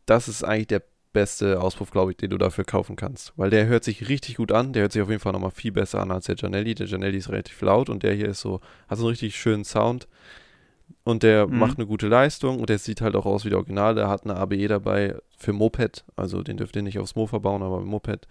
das 0.05 0.27
ist 0.27 0.43
eigentlich 0.43 0.67
der 0.67 0.83
beste 1.13 1.61
Auspuff, 1.61 1.91
glaube 1.91 2.11
ich, 2.11 2.17
den 2.17 2.29
du 2.29 2.37
dafür 2.37 2.65
kaufen 2.65 2.97
kannst. 2.97 3.31
Weil 3.37 3.49
der 3.49 3.67
hört 3.67 3.85
sich 3.85 4.09
richtig 4.09 4.35
gut 4.35 4.51
an. 4.51 4.73
Der 4.73 4.81
hört 4.81 4.91
sich 4.91 5.01
auf 5.01 5.09
jeden 5.09 5.21
Fall 5.21 5.31
nochmal 5.31 5.51
viel 5.51 5.71
besser 5.71 6.01
an 6.01 6.11
als 6.11 6.25
der 6.25 6.35
Janelli. 6.35 6.75
Der 6.75 6.87
Janelli 6.87 7.17
ist 7.17 7.29
relativ 7.29 7.61
laut 7.61 7.89
und 7.89 8.03
der 8.03 8.13
hier 8.13 8.27
ist 8.27 8.41
so, 8.41 8.59
hat 8.89 8.97
so 8.97 9.05
einen 9.05 9.11
richtig 9.11 9.37
schönen 9.37 9.63
Sound. 9.63 10.09
Und 11.03 11.21
der 11.21 11.47
mhm. 11.47 11.59
macht 11.59 11.77
eine 11.77 11.85
gute 11.85 12.07
Leistung 12.07 12.59
und 12.59 12.69
der 12.69 12.79
sieht 12.79 13.01
halt 13.01 13.15
auch 13.15 13.25
aus 13.25 13.45
wie 13.45 13.49
der 13.49 13.59
Original. 13.59 13.93
Der 13.93 14.09
hat 14.09 14.23
eine 14.23 14.35
ABE 14.35 14.67
dabei 14.67 15.15
für 15.37 15.53
Moped. 15.53 16.03
Also 16.15 16.41
den 16.41 16.57
dürft 16.57 16.75
ihr 16.75 16.81
nicht 16.81 16.97
aufs 16.97 17.15
Mofa 17.15 17.37
bauen, 17.37 17.61
aber 17.61 17.81
Moped. 17.81 18.27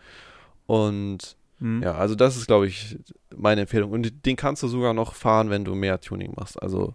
Und 0.67 1.37
mhm. 1.61 1.83
ja, 1.83 1.95
also 1.95 2.17
das 2.17 2.37
ist, 2.37 2.47
glaube 2.47 2.67
ich, 2.67 2.99
meine 3.37 3.63
Empfehlung. 3.63 3.93
Und 3.93 4.27
den 4.27 4.35
kannst 4.35 4.63
du 4.65 4.69
sogar 4.69 4.93
noch 4.93 5.15
fahren, 5.15 5.51
wenn 5.51 5.65
du 5.65 5.77
mehr 5.77 6.01
Tuning 6.01 6.33
machst. 6.37 6.61
Also 6.61 6.95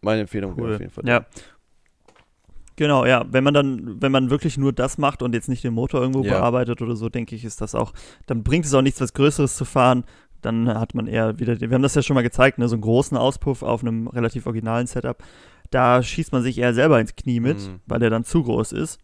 meine 0.00 0.22
Empfehlung 0.22 0.54
cool. 0.58 0.74
auf 0.74 0.80
jeden 0.80 0.90
Fall. 0.90 1.06
Ja. 1.06 1.24
Genau, 2.76 3.04
ja. 3.04 3.24
Wenn 3.30 3.44
man 3.44 3.54
dann, 3.54 4.00
wenn 4.00 4.10
man 4.10 4.30
wirklich 4.30 4.56
nur 4.56 4.72
das 4.72 4.96
macht 4.96 5.22
und 5.22 5.34
jetzt 5.34 5.48
nicht 5.48 5.62
den 5.62 5.74
Motor 5.74 6.00
irgendwo 6.00 6.24
ja. 6.24 6.32
bearbeitet 6.32 6.80
oder 6.80 6.96
so, 6.96 7.08
denke 7.08 7.36
ich, 7.36 7.44
ist 7.44 7.60
das 7.60 7.74
auch, 7.74 7.92
dann 8.26 8.42
bringt 8.42 8.64
es 8.64 8.74
auch 8.74 8.82
nichts, 8.82 9.00
was 9.00 9.12
Größeres 9.12 9.54
zu 9.54 9.64
fahren 9.64 10.04
dann 10.42 10.68
hat 10.68 10.94
man 10.94 11.06
eher 11.06 11.38
wieder, 11.38 11.60
wir 11.60 11.70
haben 11.70 11.82
das 11.82 11.94
ja 11.94 12.02
schon 12.02 12.14
mal 12.14 12.22
gezeigt, 12.22 12.58
ne, 12.58 12.68
so 12.68 12.74
einen 12.74 12.82
großen 12.82 13.16
Auspuff 13.16 13.62
auf 13.62 13.82
einem 13.82 14.08
relativ 14.08 14.46
originalen 14.46 14.86
Setup. 14.86 15.22
Da 15.70 16.02
schießt 16.02 16.32
man 16.32 16.42
sich 16.42 16.58
eher 16.58 16.74
selber 16.74 17.00
ins 17.00 17.14
Knie 17.14 17.40
mit, 17.40 17.58
mhm. 17.58 17.80
weil 17.86 18.00
der 18.00 18.10
dann 18.10 18.24
zu 18.24 18.42
groß 18.42 18.72
ist. 18.72 18.98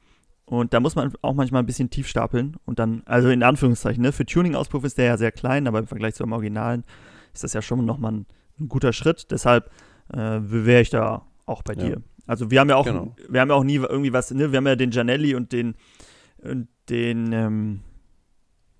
Und 0.45 0.73
da 0.73 0.81
muss 0.81 0.95
man 0.95 1.13
auch 1.23 1.35
manchmal 1.35 1.63
ein 1.63 1.67
bisschen 1.67 1.91
tief 1.91 2.07
stapeln 2.07 2.57
und 2.65 2.79
dann, 2.79 3.03
also 3.05 3.29
in 3.29 3.43
Anführungszeichen, 3.43 4.03
ne, 4.03 4.13
für 4.13 4.25
Tuning-Auspuff 4.25 4.85
ist 4.85 4.97
der 4.97 5.07
ja 5.07 5.17
sehr 5.17 5.33
klein, 5.33 5.67
aber 5.67 5.81
im 5.81 5.87
Vergleich 5.87 6.15
zu 6.15 6.23
einem 6.23 6.33
Originalen 6.33 6.85
ist 7.35 7.43
das 7.43 7.53
ja 7.53 7.63
schon 7.63 7.85
nochmal 7.85 8.13
ein, 8.13 8.27
ein 8.61 8.69
guter 8.69 8.93
Schritt. 8.93 9.31
Deshalb 9.33 9.71
äh, 10.13 10.39
wäre 10.43 10.83
ich 10.83 10.91
da 10.91 11.27
auch 11.47 11.63
bei 11.63 11.75
ja. 11.75 11.85
dir. 11.85 12.03
Also 12.27 12.51
wir 12.51 12.61
haben 12.61 12.69
ja 12.69 12.77
auch, 12.77 12.85
genau. 12.85 13.15
wir 13.29 13.41
haben 13.41 13.51
ja 13.51 13.55
auch 13.55 13.65
nie 13.65 13.77
irgendwie 13.77 14.13
was, 14.13 14.31
ne, 14.31 14.53
wir 14.53 14.57
haben 14.57 14.67
ja 14.67 14.77
den 14.77 14.93
Janelli 14.93 15.35
und 15.35 15.53
den, 15.53 15.75
und 16.39 16.69
den, 16.89 17.33
ähm, 17.33 17.81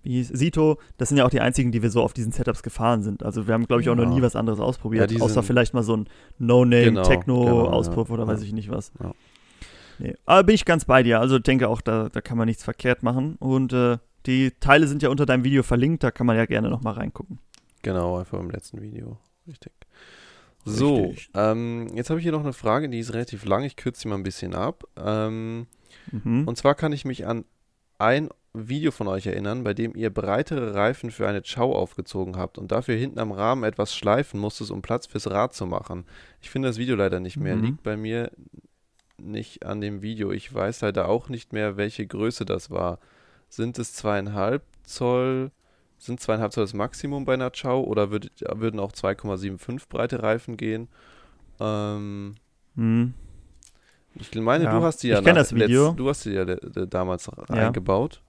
wie 0.07 0.15
hieß, 0.15 0.29
Sito, 0.29 0.79
das 0.99 1.09
sind 1.09 1.19
ja 1.19 1.25
auch 1.25 1.31
die 1.31 1.41
einzigen, 1.41 1.73
die 1.73 1.83
wir 1.83 1.91
so 1.91 2.01
auf 2.03 2.13
diesen 2.13 2.31
Setups 2.31 2.63
gefahren 2.63 3.03
sind. 3.03 3.25
Also 3.25 3.47
wir 3.47 3.55
haben, 3.55 3.67
glaube 3.67 3.83
ich, 3.83 3.89
auch 3.89 3.97
ja. 3.97 4.05
noch 4.05 4.15
nie 4.15 4.23
was 4.23 4.37
anderes 4.37 4.61
ausprobiert, 4.61 5.11
ja, 5.11 5.21
außer 5.21 5.43
vielleicht 5.43 5.75
mal 5.75 5.83
so 5.83 5.97
ein 5.97 6.09
No-Name-Techno-Auspuff 6.39 7.95
genau, 7.95 8.05
genau, 8.05 8.23
oder 8.23 8.27
weiß 8.29 8.43
ich 8.43 8.53
nicht 8.53 8.71
was. 8.71 8.93
Nee. 9.99 10.15
Aber 10.25 10.45
bin 10.45 10.55
ich 10.55 10.65
ganz 10.65 10.85
bei 10.85 11.03
dir. 11.03 11.21
Also 11.21 11.39
denke 11.39 11.69
auch, 11.69 11.81
da, 11.81 12.09
da 12.09 12.21
kann 12.21 12.39
man 12.39 12.47
nichts 12.47 12.63
verkehrt 12.63 13.03
machen. 13.03 13.37
Und 13.41 13.73
äh, 13.73 13.99
die 14.27 14.53
Teile 14.61 14.87
sind 14.87 15.03
ja 15.03 15.09
unter 15.09 15.27
deinem 15.27 15.43
Video 15.43 15.63
verlinkt, 15.63 16.05
da 16.05 16.11
kann 16.11 16.27
man 16.27 16.37
ja 16.37 16.47
gerne 16.47 16.71
nochmal 16.71 16.95
reingucken. 16.95 17.39
Genau, 17.83 18.19
einfach 18.19 18.39
im 18.39 18.51
letzten 18.51 18.81
Video. 18.81 19.19
Richtig. 19.49 19.73
So, 20.65 21.15
ähm, 21.35 21.89
jetzt 21.95 22.11
habe 22.11 22.19
ich 22.19 22.25
hier 22.25 22.33
noch 22.33 22.43
eine 22.43 22.53
Frage, 22.53 22.89
die 22.89 22.99
ist 22.99 23.13
relativ 23.13 23.45
lang. 23.45 23.63
Ich 23.63 23.77
kürze 23.77 24.03
sie 24.03 24.09
mal 24.09 24.17
ein 24.17 24.25
bisschen 24.25 24.55
ab. 24.55 24.85
Ähm, 24.97 25.67
mhm. 26.11 26.47
Und 26.47 26.59
zwar 26.59 26.75
kann 26.75 26.93
ich 26.93 27.05
mich 27.05 27.27
an 27.27 27.45
ein 27.99 28.29
Video 28.57 28.91
von 28.91 29.09
euch 29.09 29.27
erinnern, 29.27 29.65
bei 29.65 29.75
dem 29.75 29.95
ihr 29.95 30.11
breitere 30.11 30.75
Reifen 30.75 31.11
für 31.11 31.29
eine 31.29 31.43
Chow 31.43 31.75
aufgezogen 31.75 32.37
habt 32.37 32.59
und 32.59 32.73
dafür 32.73 32.97
hinten 32.97 33.19
am 33.19 33.33
Rahmen 33.33 33.65
etwas 33.65 33.95
schleifen 33.95 34.41
musstet, 34.41 34.71
um 34.71 34.83
Platz 34.83 35.07
fürs 35.07 35.31
Rad 35.31 35.55
zu 35.55 35.67
machen. 35.67 36.05
Ich 36.41 36.51
finde 36.51 36.69
das 36.69 36.79
Video 36.79 36.97
leider 36.97 37.21
nicht 37.21 37.37
mehr. 37.37 37.57
Mhm. 37.57 37.63
Liegt 37.63 37.83
bei 37.83 37.97
mir 37.97 38.31
nicht 39.19 39.65
an 39.65 39.81
dem 39.81 40.03
Video. 40.03 40.33
Ich 40.33 40.53
weiß 40.53 40.81
leider 40.83 41.09
auch 41.09 41.29
nicht 41.29 41.53
mehr, 41.53 41.77
welche 41.77 42.07
Größe 42.07 42.45
das 42.45 42.71
war. 42.71 42.99
Sind 43.49 43.79
es 43.79 43.95
zweieinhalb 43.95 44.63
Zoll? 44.85 45.51
Sind 45.99 46.21
zweieinhalb 46.21 46.53
Zoll 46.53 46.65
das 46.65 46.75
Maximum 46.75 47.25
bei 47.25 47.35
einer 47.35 47.51
Chow 47.51 47.87
oder 47.87 48.11
würd, 48.11 48.31
würden 48.41 48.81
auch 48.81 48.93
2,75 48.93 49.89
breite 49.89 50.23
Reifen 50.23 50.57
gehen? 50.57 50.89
Ähm, 51.61 52.35
mhm. 52.75 53.15
Ich 54.15 54.35
meine, 54.35 54.65
ja. 54.65 54.79
du 54.79 54.85
hast 54.85 55.03
die 55.03 55.09
ja, 55.09 55.19
ich 55.19 55.27
nach, 55.27 55.35
das 55.35 55.55
Video. 55.55 55.87
Letzt, 55.89 55.99
du 55.99 56.09
hast 56.09 56.25
die 56.25 56.31
ja 56.31 56.45
damals 56.45 57.27
ja. 57.27 57.55
eingebaut. 57.55 58.23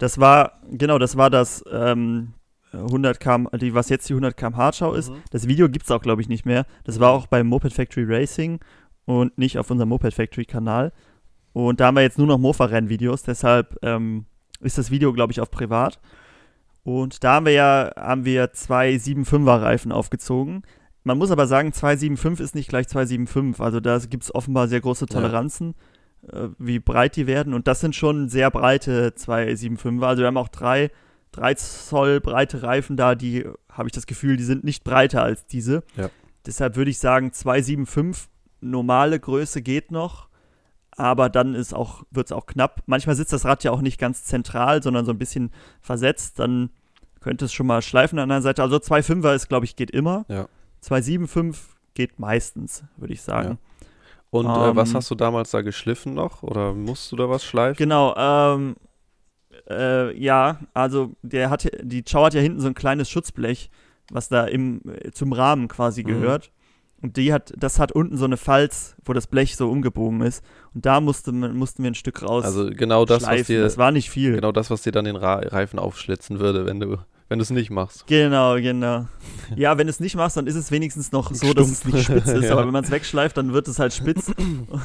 Das 0.00 0.18
war, 0.18 0.52
genau, 0.70 0.98
das 0.98 1.18
war 1.18 1.28
das 1.28 1.62
ähm, 1.70 2.32
100 2.72 3.20
km, 3.20 3.48
die, 3.60 3.74
was 3.74 3.90
jetzt 3.90 4.08
die 4.08 4.14
100 4.14 4.34
km 4.34 4.56
Hardschau 4.56 4.94
ist. 4.94 5.10
Mhm. 5.10 5.16
Das 5.30 5.46
Video 5.46 5.68
gibt 5.68 5.84
es 5.84 5.90
auch, 5.90 6.00
glaube 6.00 6.22
ich, 6.22 6.28
nicht 6.28 6.46
mehr. 6.46 6.64
Das 6.84 6.98
war 7.00 7.10
auch 7.10 7.26
beim 7.26 7.46
Moped 7.46 7.74
Factory 7.74 8.06
Racing 8.08 8.60
und 9.04 9.36
nicht 9.36 9.58
auf 9.58 9.70
unserem 9.70 9.90
Moped 9.90 10.14
Factory 10.14 10.46
Kanal. 10.46 10.92
Und 11.52 11.80
da 11.80 11.86
haben 11.86 11.96
wir 11.96 12.02
jetzt 12.02 12.16
nur 12.16 12.26
noch 12.26 12.38
Mofa-Rennvideos, 12.38 13.24
deshalb 13.24 13.76
ähm, 13.82 14.24
ist 14.60 14.78
das 14.78 14.90
Video, 14.90 15.12
glaube 15.12 15.32
ich, 15.32 15.40
auf 15.42 15.50
privat. 15.50 16.00
Und 16.82 17.22
da 17.22 17.34
haben 17.34 17.44
wir 17.44 17.52
ja 17.52 17.92
haben 17.94 18.24
wir 18.24 18.54
zwei 18.54 18.94
7.5er 18.94 19.60
Reifen 19.60 19.92
aufgezogen. 19.92 20.62
Man 21.04 21.18
muss 21.18 21.30
aber 21.30 21.46
sagen, 21.46 21.74
275 21.74 22.42
ist 22.42 22.54
nicht 22.54 22.70
gleich 22.70 22.88
275. 22.88 23.62
Also 23.62 23.80
da 23.80 23.98
gibt 23.98 24.22
es 24.22 24.34
offenbar 24.34 24.66
sehr 24.66 24.80
große 24.80 25.04
Toleranzen. 25.04 25.74
Ja 25.76 25.84
wie 26.58 26.78
breit 26.78 27.16
die 27.16 27.26
werden. 27.26 27.54
Und 27.54 27.66
das 27.66 27.80
sind 27.80 27.96
schon 27.96 28.28
sehr 28.28 28.50
breite 28.50 29.14
275er. 29.16 30.04
Also 30.04 30.20
wir 30.20 30.26
haben 30.26 30.36
auch 30.36 30.48
drei, 30.48 30.90
drei 31.32 31.54
Zoll 31.54 32.20
breite 32.20 32.62
Reifen 32.62 32.96
da, 32.96 33.14
die 33.14 33.46
habe 33.70 33.88
ich 33.88 33.92
das 33.92 34.06
Gefühl, 34.06 34.36
die 34.36 34.44
sind 34.44 34.64
nicht 34.64 34.84
breiter 34.84 35.22
als 35.22 35.46
diese. 35.46 35.82
Ja. 35.96 36.10
Deshalb 36.46 36.76
würde 36.76 36.90
ich 36.90 36.98
sagen, 36.98 37.32
275 37.32 38.28
normale 38.60 39.18
Größe 39.18 39.62
geht 39.62 39.90
noch. 39.90 40.28
Aber 40.96 41.30
dann 41.30 41.54
ist 41.54 41.72
auch, 41.72 42.04
wird 42.10 42.26
es 42.26 42.32
auch 42.32 42.46
knapp. 42.46 42.82
Manchmal 42.86 43.16
sitzt 43.16 43.32
das 43.32 43.46
Rad 43.46 43.64
ja 43.64 43.70
auch 43.70 43.80
nicht 43.80 43.98
ganz 43.98 44.24
zentral, 44.24 44.82
sondern 44.82 45.06
so 45.06 45.12
ein 45.12 45.18
bisschen 45.18 45.50
versetzt. 45.80 46.38
Dann 46.38 46.70
könnte 47.20 47.46
es 47.46 47.52
schon 47.52 47.66
mal 47.66 47.80
schleifen 47.80 48.18
an 48.18 48.28
der 48.28 48.42
Seite. 48.42 48.62
Also 48.62 48.76
2,5er 48.76 49.34
ist, 49.34 49.48
glaube 49.48 49.64
ich, 49.64 49.76
geht 49.76 49.90
immer. 49.90 50.26
Ja. 50.28 50.48
2,75 50.84 51.56
geht 51.94 52.18
meistens, 52.18 52.84
würde 52.96 53.14
ich 53.14 53.22
sagen. 53.22 53.50
Ja. 53.50 53.69
Und 54.30 54.46
ähm, 54.46 54.52
äh, 54.52 54.76
was 54.76 54.90
ähm. 54.90 54.96
hast 54.96 55.10
du 55.10 55.14
damals 55.14 55.50
da 55.50 55.60
geschliffen 55.62 56.14
noch? 56.14 56.42
Oder 56.42 56.72
musst 56.72 57.10
du 57.12 57.16
da 57.16 57.28
was 57.28 57.44
schleifen? 57.44 57.76
Genau, 57.76 58.14
ähm, 58.16 58.76
äh, 59.68 60.16
ja, 60.16 60.60
also 60.74 61.12
der 61.22 61.50
hat, 61.50 61.68
die 61.82 62.02
Chow 62.02 62.24
hat 62.24 62.34
ja 62.34 62.40
hinten 62.40 62.60
so 62.60 62.68
ein 62.68 62.74
kleines 62.74 63.10
Schutzblech, 63.10 63.70
was 64.10 64.28
da 64.28 64.44
im, 64.44 64.82
äh, 64.86 65.10
zum 65.10 65.32
Rahmen 65.32 65.68
quasi 65.68 66.02
mhm. 66.02 66.08
gehört. 66.08 66.52
Und 67.02 67.16
die 67.16 67.32
hat, 67.32 67.52
das 67.56 67.78
hat 67.78 67.92
unten 67.92 68.18
so 68.18 68.26
eine 68.26 68.36
Falz, 68.36 68.94
wo 69.04 69.14
das 69.14 69.26
Blech 69.26 69.56
so 69.56 69.70
umgebogen 69.70 70.20
ist. 70.20 70.44
Und 70.74 70.84
da 70.84 71.00
musste, 71.00 71.32
mussten 71.32 71.82
wir 71.82 71.90
ein 71.90 71.94
Stück 71.94 72.22
raus. 72.22 72.44
Also 72.44 72.68
genau 72.68 73.06
das, 73.06 73.22
schleifen. 73.22 73.40
was 73.40 73.46
dir. 73.46 73.62
Das 73.62 73.78
war 73.78 73.90
nicht 73.90 74.10
viel. 74.10 74.34
Genau 74.34 74.52
das, 74.52 74.70
was 74.70 74.82
dir 74.82 74.92
dann 74.92 75.06
den 75.06 75.16
Reifen 75.16 75.78
aufschlitzen 75.78 76.40
würde, 76.40 76.66
wenn 76.66 76.78
du 76.78 76.98
wenn 77.30 77.38
du 77.38 77.44
es 77.44 77.50
nicht 77.50 77.70
machst. 77.70 78.08
Genau, 78.08 78.56
genau. 78.56 79.06
Ja, 79.54 79.78
wenn 79.78 79.86
du 79.86 79.90
es 79.92 80.00
nicht 80.00 80.16
machst, 80.16 80.36
dann 80.36 80.48
ist 80.48 80.56
es 80.56 80.72
wenigstens 80.72 81.12
noch 81.12 81.32
so, 81.32 81.54
dass 81.54 81.70
es 81.70 81.84
nicht 81.84 82.02
spitz 82.02 82.26
ist. 82.26 82.42
ja. 82.46 82.52
Aber 82.52 82.66
wenn 82.66 82.72
man 82.72 82.82
es 82.82 82.90
wegschleift, 82.90 83.36
dann 83.36 83.52
wird 83.52 83.68
es 83.68 83.78
halt 83.78 83.92
spitz. 83.92 84.32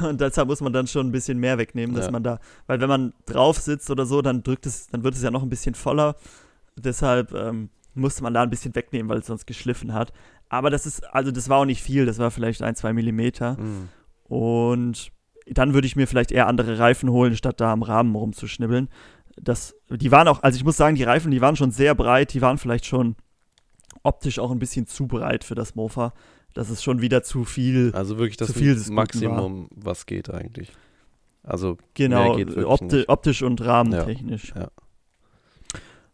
Und 0.04 0.22
deshalb 0.22 0.48
muss 0.48 0.62
man 0.62 0.72
dann 0.72 0.86
schon 0.86 1.08
ein 1.08 1.12
bisschen 1.12 1.40
mehr 1.40 1.58
wegnehmen, 1.58 1.96
dass 1.96 2.06
ja. 2.06 2.12
man 2.12 2.22
da, 2.22 2.40
weil 2.68 2.80
wenn 2.80 2.88
man 2.88 3.14
drauf 3.26 3.58
sitzt 3.58 3.90
oder 3.90 4.06
so, 4.06 4.22
dann 4.22 4.44
drückt 4.44 4.68
es, 4.68 4.86
dann 4.88 5.04
wird 5.04 5.16
es 5.16 5.24
ja 5.24 5.32
noch 5.32 5.42
ein 5.42 5.50
bisschen 5.50 5.74
voller. 5.74 6.18
Deshalb 6.76 7.34
ähm, 7.34 7.70
musste 7.96 8.22
man 8.22 8.36
da 8.36 8.44
ein 8.44 8.52
bisschen 8.52 8.76
wegnehmen, 8.76 9.10
weil 9.10 9.18
es 9.18 9.26
sonst 9.26 9.48
geschliffen 9.48 9.96
hat. 9.96 10.14
Aber 10.48 10.70
das 10.70 10.86
ist, 10.86 11.04
also 11.16 11.32
das 11.32 11.50
war 11.50 11.58
auch 11.58 11.66
nicht 11.66 11.82
viel, 11.82 12.06
das 12.06 12.20
war 12.20 12.30
vielleicht 12.30 12.62
ein, 12.62 12.76
zwei 12.76 12.94
Millimeter. 12.94 13.58
Mhm. 13.58 13.90
Und 14.26 15.12
dann 15.48 15.74
würde 15.74 15.88
ich 15.88 15.96
mir 15.96 16.06
vielleicht 16.06 16.32
eher 16.32 16.46
andere 16.46 16.78
Reifen 16.78 17.10
holen, 17.10 17.36
statt 17.36 17.60
da 17.60 17.72
am 17.72 17.82
Rahmen 17.82 18.14
rumzuschnibbeln 18.14 18.88
das, 19.36 19.76
die 19.90 20.12
waren 20.12 20.28
auch, 20.28 20.44
also 20.44 20.58
ich 20.58 20.64
muss 20.64 20.78
sagen, 20.78 20.96
die 20.96 21.04
Reifen, 21.04 21.32
die 21.32 21.42
waren 21.42 21.56
schon 21.56 21.72
sehr 21.72 21.96
breit, 21.96 22.34
die 22.34 22.42
waren 22.42 22.58
vielleicht 22.58 22.86
schon 22.86 23.16
optisch 24.04 24.40
auch 24.40 24.52
ein 24.52 24.60
bisschen 24.60 24.88
zu 24.88 25.08
breit 25.08 25.44
für 25.44 25.56
das 25.56 25.76
Mofa. 25.76 26.14
Das 26.54 26.70
ist 26.70 26.84
schon 26.84 27.02
wieder 27.02 27.24
zu 27.24 27.44
viel. 27.44 27.92
Also 27.94 28.18
wirklich 28.18 28.38
das 28.38 28.54
viel 28.54 28.80
Maximum, 28.90 29.68
was 29.76 30.06
geht 30.06 30.30
eigentlich. 30.30 30.72
Also 31.44 31.78
genau, 31.94 32.38
opti 32.66 33.06
optisch 33.08 33.42
und 33.42 33.62
rahmentechnisch. 33.62 34.54
Ja, 34.56 34.70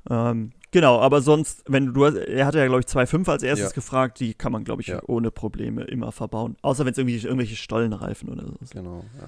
ja. 0.10 0.32
Ähm, 0.32 0.52
Genau, 0.72 1.02
aber 1.02 1.22
sonst, 1.22 1.64
wenn 1.68 1.94
du, 1.94 2.06
er 2.06 2.46
hatte 2.46 2.58
ja, 2.58 2.66
glaube 2.66 2.80
ich, 2.80 2.86
2,5 2.86 3.30
als 3.30 3.44
erstes 3.44 3.72
ja. 3.72 3.76
gefragt, 3.76 4.22
die 4.22 4.34
kann 4.34 4.54
man, 4.54 4.64
glaube 4.64 4.82
ich, 4.82 4.94
ohne 5.08 5.30
Probleme 5.30 5.84
immer 5.84 6.14
verbauen. 6.14 6.56
Außer 6.62 6.86
wenn 6.86 6.94
es 6.94 6.98
irgendwie 6.98 7.18
irgendwelche 7.18 7.58
Stollenreifen 7.58 8.30
oder 8.30 8.48
so 8.48 8.56
ist. 8.62 8.72
Genau, 8.72 9.04
ja. 9.20 9.28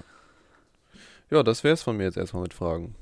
Ja, 1.30 1.42
das 1.42 1.62
wäre 1.62 1.74
es 1.74 1.82
von 1.82 1.98
mir 1.98 2.04
jetzt 2.04 2.16
erstmal 2.16 2.42
mit 2.44 2.54
Fragen. 2.54 2.94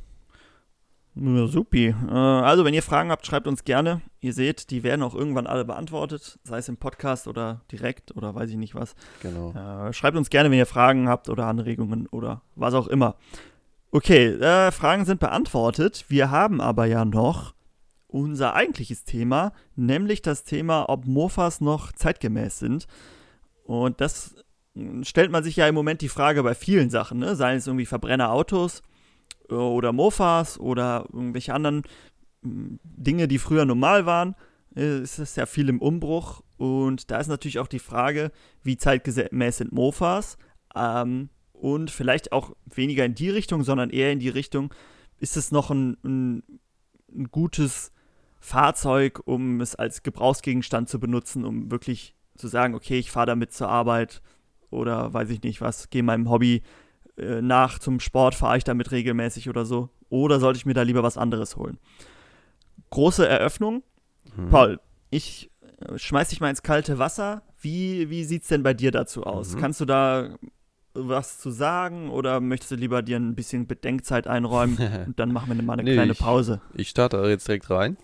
Ja, 1.14 1.46
supi. 1.46 1.88
Äh, 1.88 2.12
also, 2.12 2.64
wenn 2.64 2.72
ihr 2.72 2.82
Fragen 2.82 3.10
habt, 3.10 3.26
schreibt 3.26 3.46
uns 3.46 3.64
gerne. 3.64 4.00
Ihr 4.20 4.32
seht, 4.32 4.70
die 4.70 4.82
werden 4.82 5.02
auch 5.02 5.14
irgendwann 5.14 5.46
alle 5.46 5.64
beantwortet, 5.64 6.38
sei 6.42 6.58
es 6.58 6.68
im 6.68 6.78
Podcast 6.78 7.28
oder 7.28 7.60
direkt 7.70 8.16
oder 8.16 8.34
weiß 8.34 8.48
ich 8.50 8.56
nicht 8.56 8.74
was. 8.74 8.94
Genau. 9.20 9.52
Äh, 9.52 9.92
schreibt 9.92 10.16
uns 10.16 10.30
gerne, 10.30 10.50
wenn 10.50 10.58
ihr 10.58 10.66
Fragen 10.66 11.08
habt 11.08 11.28
oder 11.28 11.46
Anregungen 11.46 12.06
oder 12.06 12.42
was 12.54 12.72
auch 12.72 12.86
immer. 12.86 13.16
Okay, 13.90 14.28
äh, 14.28 14.72
Fragen 14.72 15.04
sind 15.04 15.20
beantwortet. 15.20 16.06
Wir 16.08 16.30
haben 16.30 16.62
aber 16.62 16.86
ja 16.86 17.04
noch 17.04 17.54
unser 18.06 18.54
eigentliches 18.54 19.04
Thema, 19.04 19.52
nämlich 19.76 20.22
das 20.22 20.44
Thema, 20.44 20.88
ob 20.88 21.06
Mofas 21.06 21.60
noch 21.60 21.92
zeitgemäß 21.92 22.58
sind. 22.58 22.86
Und 23.64 24.00
das 24.00 24.34
hm, 24.74 25.04
stellt 25.04 25.30
man 25.30 25.44
sich 25.44 25.56
ja 25.56 25.68
im 25.68 25.74
Moment 25.74 26.00
die 26.00 26.08
Frage 26.08 26.42
bei 26.42 26.54
vielen 26.54 26.88
Sachen, 26.88 27.18
ne? 27.18 27.36
seien 27.36 27.58
es 27.58 27.66
irgendwie 27.66 27.86
Verbrennerautos 27.86 28.82
oder 29.60 29.92
Mofas 29.92 30.58
oder 30.58 31.06
irgendwelche 31.12 31.54
anderen 31.54 31.82
hm, 32.42 32.78
Dinge, 32.82 33.28
die 33.28 33.38
früher 33.38 33.64
normal 33.64 34.06
waren, 34.06 34.34
äh, 34.76 35.00
ist 35.00 35.18
es 35.18 35.36
ja 35.36 35.46
viel 35.46 35.68
im 35.68 35.80
Umbruch. 35.80 36.42
Und 36.56 37.10
da 37.10 37.18
ist 37.18 37.28
natürlich 37.28 37.58
auch 37.58 37.68
die 37.68 37.78
Frage, 37.78 38.30
wie 38.62 38.76
zeitgemäß 38.76 39.58
sind 39.58 39.72
Mofas? 39.72 40.38
Ähm, 40.74 41.28
und 41.52 41.90
vielleicht 41.90 42.32
auch 42.32 42.52
weniger 42.66 43.04
in 43.04 43.14
die 43.14 43.30
Richtung, 43.30 43.62
sondern 43.62 43.90
eher 43.90 44.12
in 44.12 44.18
die 44.18 44.28
Richtung, 44.28 44.74
ist 45.18 45.36
es 45.36 45.52
noch 45.52 45.70
ein, 45.70 45.96
ein, 46.02 46.42
ein 47.14 47.30
gutes 47.30 47.92
Fahrzeug, 48.40 49.20
um 49.24 49.60
es 49.60 49.76
als 49.76 50.02
Gebrauchsgegenstand 50.02 50.88
zu 50.88 50.98
benutzen, 50.98 51.44
um 51.44 51.70
wirklich 51.70 52.16
zu 52.36 52.48
sagen, 52.48 52.74
okay, 52.74 52.98
ich 52.98 53.12
fahre 53.12 53.26
damit 53.26 53.52
zur 53.52 53.68
Arbeit 53.68 54.20
oder 54.70 55.12
weiß 55.14 55.30
ich 55.30 55.42
nicht 55.42 55.60
was, 55.60 55.90
gehe 55.90 56.02
meinem 56.02 56.28
Hobby 56.28 56.62
äh, 57.22 57.42
nach 57.42 57.78
zum 57.78 58.00
Sport, 58.00 58.34
fahre 58.34 58.58
ich 58.58 58.64
damit 58.64 58.90
regelmäßig 58.90 59.48
oder 59.48 59.64
so. 59.64 59.90
Oder 60.08 60.40
sollte 60.40 60.58
ich 60.58 60.66
mir 60.66 60.74
da 60.74 60.82
lieber 60.82 61.02
was 61.02 61.16
anderes 61.16 61.56
holen? 61.56 61.78
Große 62.90 63.26
Eröffnung. 63.26 63.82
Mhm. 64.36 64.48
Paul, 64.50 64.80
ich 65.10 65.50
äh, 65.80 65.98
schmeiß 65.98 66.28
dich 66.28 66.40
mal 66.40 66.50
ins 66.50 66.62
kalte 66.62 66.98
Wasser. 66.98 67.42
Wie, 67.60 68.10
wie 68.10 68.24
sieht 68.24 68.42
es 68.42 68.48
denn 68.48 68.62
bei 68.62 68.74
dir 68.74 68.90
dazu 68.90 69.24
aus? 69.24 69.54
Mhm. 69.54 69.60
Kannst 69.60 69.80
du 69.80 69.84
da 69.84 70.36
was 70.94 71.38
zu 71.38 71.50
sagen 71.50 72.10
oder 72.10 72.40
möchtest 72.40 72.72
du 72.72 72.76
lieber 72.76 73.02
dir 73.02 73.16
ein 73.16 73.34
bisschen 73.34 73.66
Bedenkzeit 73.66 74.26
einräumen 74.26 74.76
und 75.06 75.18
dann 75.18 75.32
machen 75.32 75.56
wir 75.56 75.62
mal 75.62 75.74
eine 75.74 75.84
nee, 75.84 75.94
kleine 75.94 76.14
Pause? 76.14 76.60
Ich, 76.74 76.80
ich 76.80 76.88
starte 76.90 77.16
jetzt 77.28 77.48
direkt 77.48 77.70
rein. 77.70 77.96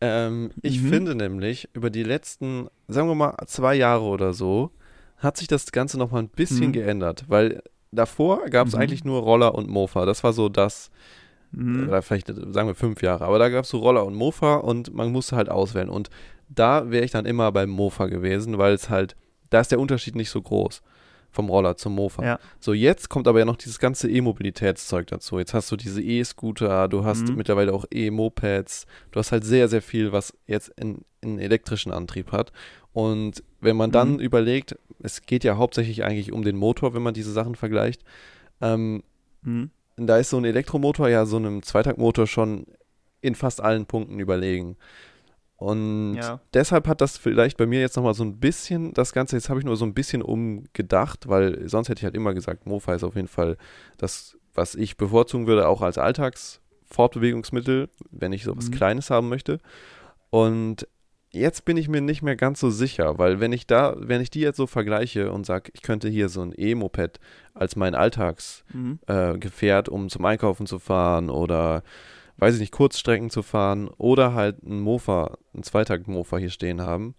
Ähm, 0.00 0.50
ich 0.62 0.80
mhm. 0.80 0.88
finde 0.88 1.14
nämlich, 1.14 1.68
über 1.74 1.90
die 1.90 2.04
letzten, 2.04 2.68
sagen 2.86 3.08
wir 3.08 3.14
mal, 3.14 3.34
zwei 3.46 3.74
Jahre 3.74 4.04
oder 4.04 4.32
so, 4.32 4.70
hat 5.16 5.36
sich 5.36 5.48
das 5.48 5.72
Ganze 5.72 5.98
nochmal 5.98 6.22
ein 6.22 6.28
bisschen 6.28 6.68
mhm. 6.68 6.72
geändert, 6.72 7.24
weil 7.28 7.62
davor 7.92 8.46
gab 8.50 8.68
es 8.68 8.74
mhm. 8.74 8.80
eigentlich 8.80 9.04
nur 9.04 9.20
Roller 9.22 9.54
und 9.54 9.68
Mofa. 9.68 10.06
Das 10.06 10.24
war 10.24 10.32
so 10.32 10.48
das, 10.48 10.90
mhm. 11.52 11.88
oder 11.88 12.02
vielleicht 12.02 12.28
sagen 12.28 12.68
wir 12.68 12.74
fünf 12.74 13.02
Jahre, 13.02 13.24
aber 13.24 13.38
da 13.38 13.48
gab 13.48 13.64
es 13.64 13.70
so 13.70 13.78
Roller 13.78 14.04
und 14.04 14.14
Mofa 14.14 14.56
und 14.56 14.94
man 14.94 15.12
musste 15.12 15.36
halt 15.36 15.48
auswählen. 15.48 15.88
Und 15.88 16.10
da 16.48 16.90
wäre 16.90 17.04
ich 17.04 17.10
dann 17.10 17.26
immer 17.26 17.52
beim 17.52 17.70
Mofa 17.70 18.06
gewesen, 18.06 18.58
weil 18.58 18.72
es 18.72 18.88
halt, 18.90 19.16
da 19.50 19.60
ist 19.60 19.70
der 19.70 19.80
Unterschied 19.80 20.16
nicht 20.16 20.30
so 20.30 20.40
groß 20.40 20.82
vom 21.30 21.48
Roller 21.50 21.76
zum 21.76 21.94
Mofa. 21.94 22.24
Ja. 22.24 22.38
So, 22.58 22.72
jetzt 22.72 23.08
kommt 23.08 23.28
aber 23.28 23.38
ja 23.38 23.44
noch 23.44 23.56
dieses 23.56 23.78
ganze 23.78 24.10
E-Mobilitätszeug 24.10 25.06
dazu. 25.06 25.38
Jetzt 25.38 25.54
hast 25.54 25.70
du 25.70 25.76
diese 25.76 26.02
E-Scooter, 26.02 26.88
du 26.88 27.04
hast 27.04 27.28
mhm. 27.28 27.36
mittlerweile 27.36 27.72
auch 27.74 27.84
E-Mopeds, 27.90 28.86
du 29.10 29.18
hast 29.18 29.32
halt 29.32 29.44
sehr, 29.44 29.68
sehr 29.68 29.82
viel, 29.82 30.12
was 30.12 30.34
jetzt 30.46 30.72
einen 30.80 31.04
elektrischen 31.38 31.92
Antrieb 31.92 32.32
hat. 32.32 32.52
Und 32.92 33.42
wenn 33.60 33.76
man 33.76 33.90
dann 33.90 34.14
mhm. 34.14 34.20
überlegt, 34.20 34.76
es 35.00 35.22
geht 35.22 35.44
ja 35.44 35.56
hauptsächlich 35.56 36.04
eigentlich 36.04 36.32
um 36.32 36.42
den 36.42 36.56
Motor, 36.56 36.94
wenn 36.94 37.02
man 37.02 37.14
diese 37.14 37.32
Sachen 37.32 37.54
vergleicht, 37.54 38.02
ähm, 38.60 39.02
mhm. 39.42 39.70
da 39.96 40.18
ist 40.18 40.30
so 40.30 40.38
ein 40.38 40.44
Elektromotor 40.44 41.08
ja 41.08 41.26
so 41.26 41.36
einem 41.36 41.62
Zweitaktmotor 41.62 42.26
schon 42.26 42.66
in 43.20 43.34
fast 43.34 43.60
allen 43.60 43.86
Punkten 43.86 44.18
überlegen. 44.20 44.76
Und 45.56 46.14
ja. 46.14 46.40
deshalb 46.54 46.86
hat 46.86 47.00
das 47.00 47.18
vielleicht 47.18 47.56
bei 47.56 47.66
mir 47.66 47.80
jetzt 47.80 47.96
nochmal 47.96 48.14
so 48.14 48.22
ein 48.22 48.38
bisschen, 48.38 48.94
das 48.94 49.12
Ganze, 49.12 49.34
jetzt 49.34 49.48
habe 49.48 49.58
ich 49.58 49.66
nur 49.66 49.76
so 49.76 49.84
ein 49.84 49.92
bisschen 49.92 50.22
umgedacht, 50.22 51.28
weil 51.28 51.68
sonst 51.68 51.88
hätte 51.88 51.98
ich 51.98 52.04
halt 52.04 52.14
immer 52.14 52.32
gesagt, 52.32 52.64
Mofa 52.66 52.94
ist 52.94 53.02
auf 53.02 53.16
jeden 53.16 53.26
Fall 53.26 53.56
das, 53.96 54.38
was 54.54 54.76
ich 54.76 54.96
bevorzugen 54.96 55.48
würde, 55.48 55.66
auch 55.66 55.82
als 55.82 55.98
Alltagsfortbewegungsmittel, 55.98 57.88
wenn 58.12 58.32
ich 58.32 58.44
so 58.44 58.56
was 58.56 58.68
mhm. 58.68 58.74
Kleines 58.74 59.10
haben 59.10 59.28
möchte. 59.28 59.58
Und 60.30 60.86
jetzt 61.30 61.64
bin 61.64 61.76
ich 61.76 61.88
mir 61.88 62.00
nicht 62.00 62.22
mehr 62.22 62.36
ganz 62.36 62.60
so 62.60 62.70
sicher, 62.70 63.18
weil 63.18 63.40
wenn 63.40 63.52
ich 63.52 63.66
da, 63.66 63.94
wenn 63.98 64.20
ich 64.20 64.30
die 64.30 64.40
jetzt 64.40 64.56
so 64.56 64.66
vergleiche 64.66 65.30
und 65.30 65.44
sage, 65.46 65.70
ich 65.74 65.82
könnte 65.82 66.08
hier 66.08 66.28
so 66.28 66.42
ein 66.42 66.54
E-Moped 66.56 67.20
als 67.54 67.76
mein 67.76 67.94
Alltagsgefährt, 67.94 69.88
mhm. 69.88 69.92
äh, 69.92 69.94
um 69.94 70.08
zum 70.08 70.24
Einkaufen 70.24 70.66
zu 70.66 70.78
fahren 70.78 71.30
oder 71.30 71.82
weiß 72.38 72.54
ich 72.54 72.60
nicht, 72.60 72.72
Kurzstrecken 72.72 73.30
zu 73.30 73.42
fahren 73.42 73.88
oder 73.88 74.34
halt 74.34 74.62
ein 74.62 74.80
Mofa, 74.80 75.38
ein 75.54 75.62
Zweitakt-Mofa 75.62 76.38
hier 76.38 76.50
stehen 76.50 76.80
haben. 76.80 77.14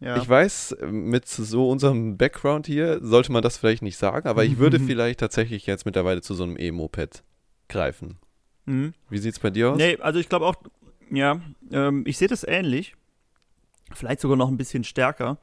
Ja. 0.00 0.18
Ich 0.18 0.28
weiß, 0.28 0.76
mit 0.90 1.26
so 1.26 1.70
unserem 1.70 2.18
Background 2.18 2.66
hier 2.66 2.98
sollte 3.02 3.32
man 3.32 3.42
das 3.42 3.56
vielleicht 3.56 3.82
nicht 3.82 3.96
sagen, 3.96 4.28
aber 4.28 4.44
ich 4.44 4.58
würde 4.58 4.78
vielleicht 4.86 5.20
tatsächlich 5.20 5.66
jetzt 5.66 5.86
mittlerweile 5.86 6.20
zu 6.20 6.34
so 6.34 6.42
einem 6.42 6.56
E-Moped 6.58 7.22
greifen. 7.68 8.18
Mhm. 8.66 8.92
Wie 9.08 9.18
sieht 9.18 9.32
es 9.32 9.38
bei 9.38 9.50
dir 9.50 9.70
aus? 9.70 9.78
Nee, 9.78 9.96
also 10.00 10.18
ich 10.18 10.28
glaube 10.28 10.46
auch, 10.46 10.56
ja, 11.10 11.40
ähm, 11.70 12.04
ich 12.06 12.18
sehe 12.18 12.28
das 12.28 12.44
ähnlich. 12.44 12.94
Vielleicht 13.92 14.20
sogar 14.20 14.36
noch 14.36 14.48
ein 14.48 14.56
bisschen 14.56 14.84
stärker. 14.84 15.38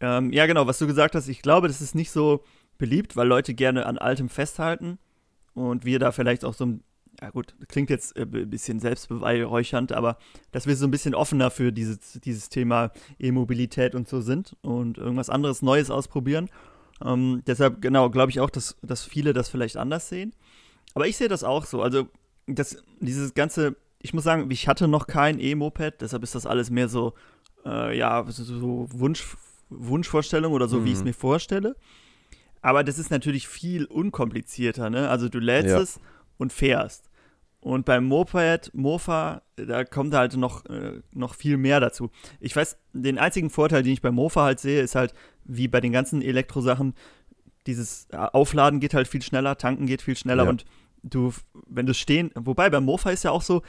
Ähm, 0.00 0.32
ja, 0.32 0.46
genau, 0.46 0.66
was 0.66 0.78
du 0.78 0.86
gesagt 0.86 1.14
hast, 1.14 1.28
ich 1.28 1.42
glaube, 1.42 1.68
das 1.68 1.80
ist 1.80 1.94
nicht 1.94 2.10
so 2.10 2.42
beliebt, 2.78 3.16
weil 3.16 3.28
Leute 3.28 3.54
gerne 3.54 3.86
an 3.86 3.98
Altem 3.98 4.28
festhalten 4.28 4.98
und 5.54 5.84
wir 5.84 5.98
da 5.98 6.12
vielleicht 6.12 6.44
auch 6.44 6.54
so 6.54 6.66
ein 6.66 6.82
ja 7.20 7.30
gut, 7.30 7.54
klingt 7.68 7.90
jetzt 7.90 8.16
ein 8.16 8.34
äh, 8.34 8.46
bisschen 8.46 8.80
selbstbeweihräuchernd, 8.80 9.92
aber 9.92 10.16
dass 10.52 10.66
wir 10.66 10.76
so 10.76 10.86
ein 10.86 10.90
bisschen 10.90 11.14
offener 11.14 11.50
für 11.50 11.72
dieses, 11.72 12.20
dieses 12.20 12.48
Thema 12.48 12.92
E-Mobilität 13.18 13.94
und 13.94 14.08
so 14.08 14.20
sind 14.20 14.56
und 14.62 14.98
irgendwas 14.98 15.30
anderes 15.30 15.62
Neues 15.62 15.90
ausprobieren. 15.90 16.48
Ähm, 17.04 17.42
deshalb, 17.46 17.80
genau, 17.82 18.10
glaube 18.10 18.30
ich 18.30 18.40
auch, 18.40 18.50
dass, 18.50 18.76
dass 18.82 19.04
viele 19.04 19.32
das 19.32 19.48
vielleicht 19.48 19.76
anders 19.76 20.08
sehen. 20.08 20.34
Aber 20.94 21.06
ich 21.06 21.16
sehe 21.16 21.28
das 21.28 21.44
auch 21.44 21.66
so. 21.66 21.82
Also, 21.82 22.08
das, 22.46 22.82
dieses 23.00 23.34
ganze, 23.34 23.76
ich 24.02 24.14
muss 24.14 24.24
sagen, 24.24 24.50
ich 24.50 24.66
hatte 24.66 24.88
noch 24.88 25.06
kein 25.06 25.38
E-Moped, 25.38 26.00
deshalb 26.00 26.22
ist 26.22 26.34
das 26.34 26.46
alles 26.46 26.70
mehr 26.70 26.88
so, 26.88 27.14
äh, 27.64 27.96
ja, 27.96 28.24
so 28.28 28.86
Wunsch, 28.90 29.36
Wunschvorstellung 29.68 30.52
oder 30.52 30.68
so, 30.68 30.78
mhm. 30.78 30.84
wie 30.84 30.90
ich 30.90 30.96
es 30.96 31.04
mir 31.04 31.14
vorstelle. 31.14 31.76
Aber 32.62 32.84
das 32.84 32.98
ist 32.98 33.10
natürlich 33.10 33.48
viel 33.48 33.84
unkomplizierter, 33.86 34.90
ne? 34.90 35.08
Also 35.08 35.28
du 35.28 35.38
lädst 35.38 35.70
ja. 35.70 35.80
es 35.80 36.00
und 36.38 36.52
fährst. 36.52 37.10
Und 37.60 37.84
beim 37.84 38.06
Moped, 38.06 38.70
Mofa, 38.74 39.42
da 39.56 39.84
kommt 39.84 40.14
halt 40.14 40.36
noch, 40.36 40.64
äh, 40.66 41.02
noch 41.12 41.34
viel 41.34 41.58
mehr 41.58 41.78
dazu. 41.78 42.10
Ich 42.40 42.56
weiß, 42.56 42.78
den 42.94 43.18
einzigen 43.18 43.50
Vorteil, 43.50 43.82
den 43.82 43.92
ich 43.92 44.00
beim 44.00 44.14
Mofa 44.14 44.44
halt 44.44 44.60
sehe, 44.60 44.80
ist 44.80 44.94
halt, 44.94 45.12
wie 45.44 45.68
bei 45.68 45.80
den 45.82 45.92
ganzen 45.92 46.22
Elektrosachen, 46.22 46.94
dieses 47.66 48.08
äh, 48.12 48.16
Aufladen 48.16 48.80
geht 48.80 48.94
halt 48.94 49.08
viel 49.08 49.20
schneller, 49.20 49.58
tanken 49.58 49.86
geht 49.86 50.00
viel 50.00 50.16
schneller 50.16 50.44
ja. 50.44 50.50
und 50.50 50.64
du, 51.02 51.32
wenn 51.66 51.84
du 51.84 51.92
stehen, 51.92 52.30
wobei 52.34 52.70
beim 52.70 52.84
Mofa 52.84 53.10
ist 53.10 53.24
ja 53.24 53.30
auch 53.30 53.42
so, 53.42 53.62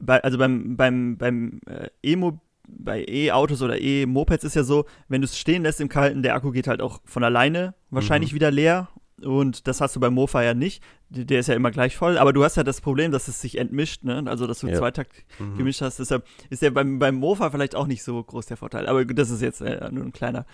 bei, 0.00 0.22
also 0.22 0.38
beim, 0.38 0.76
beim, 0.76 1.16
beim 1.16 1.60
äh, 1.66 1.88
E-Mo, 2.02 2.40
bei 2.68 3.04
E-Autos 3.06 3.62
oder 3.62 3.80
E-Mopeds 3.80 4.44
ist 4.44 4.54
ja 4.54 4.64
so, 4.64 4.86
wenn 5.08 5.20
du 5.20 5.26
es 5.26 5.38
stehen 5.38 5.62
lässt 5.62 5.80
im 5.80 5.88
Kalten, 5.88 6.22
der 6.22 6.34
Akku 6.34 6.50
geht 6.52 6.68
halt 6.68 6.80
auch 6.80 7.00
von 7.04 7.24
alleine 7.24 7.74
wahrscheinlich 7.90 8.32
mhm. 8.32 8.36
wieder 8.36 8.50
leer 8.50 8.88
und 9.24 9.66
das 9.68 9.80
hast 9.80 9.96
du 9.96 10.00
beim 10.00 10.14
Mofa 10.14 10.42
ja 10.42 10.54
nicht. 10.54 10.82
Der 11.08 11.40
ist 11.40 11.46
ja 11.46 11.54
immer 11.54 11.70
gleich 11.70 11.96
voll. 11.96 12.18
Aber 12.18 12.32
du 12.32 12.44
hast 12.44 12.56
ja 12.56 12.64
das 12.64 12.80
Problem, 12.80 13.12
dass 13.12 13.28
es 13.28 13.40
sich 13.40 13.58
entmischt, 13.58 14.04
ne? 14.04 14.22
Also, 14.26 14.46
dass 14.46 14.60
du 14.60 14.68
ja. 14.68 14.74
Zweitakt 14.74 15.12
mhm. 15.38 15.58
gemischt 15.58 15.80
hast. 15.80 15.98
Deshalb 15.98 16.26
ist 16.50 16.62
ja 16.62 16.70
beim, 16.70 16.98
beim 16.98 17.16
Mofa 17.16 17.50
vielleicht 17.50 17.74
auch 17.74 17.86
nicht 17.86 18.02
so 18.02 18.22
groß 18.22 18.46
der 18.46 18.56
Vorteil. 18.56 18.86
Aber 18.86 19.04
das 19.04 19.30
ist 19.30 19.42
jetzt 19.42 19.60
äh, 19.60 19.88
nur 19.90 20.04
ein 20.04 20.12
kleiner, 20.12 20.46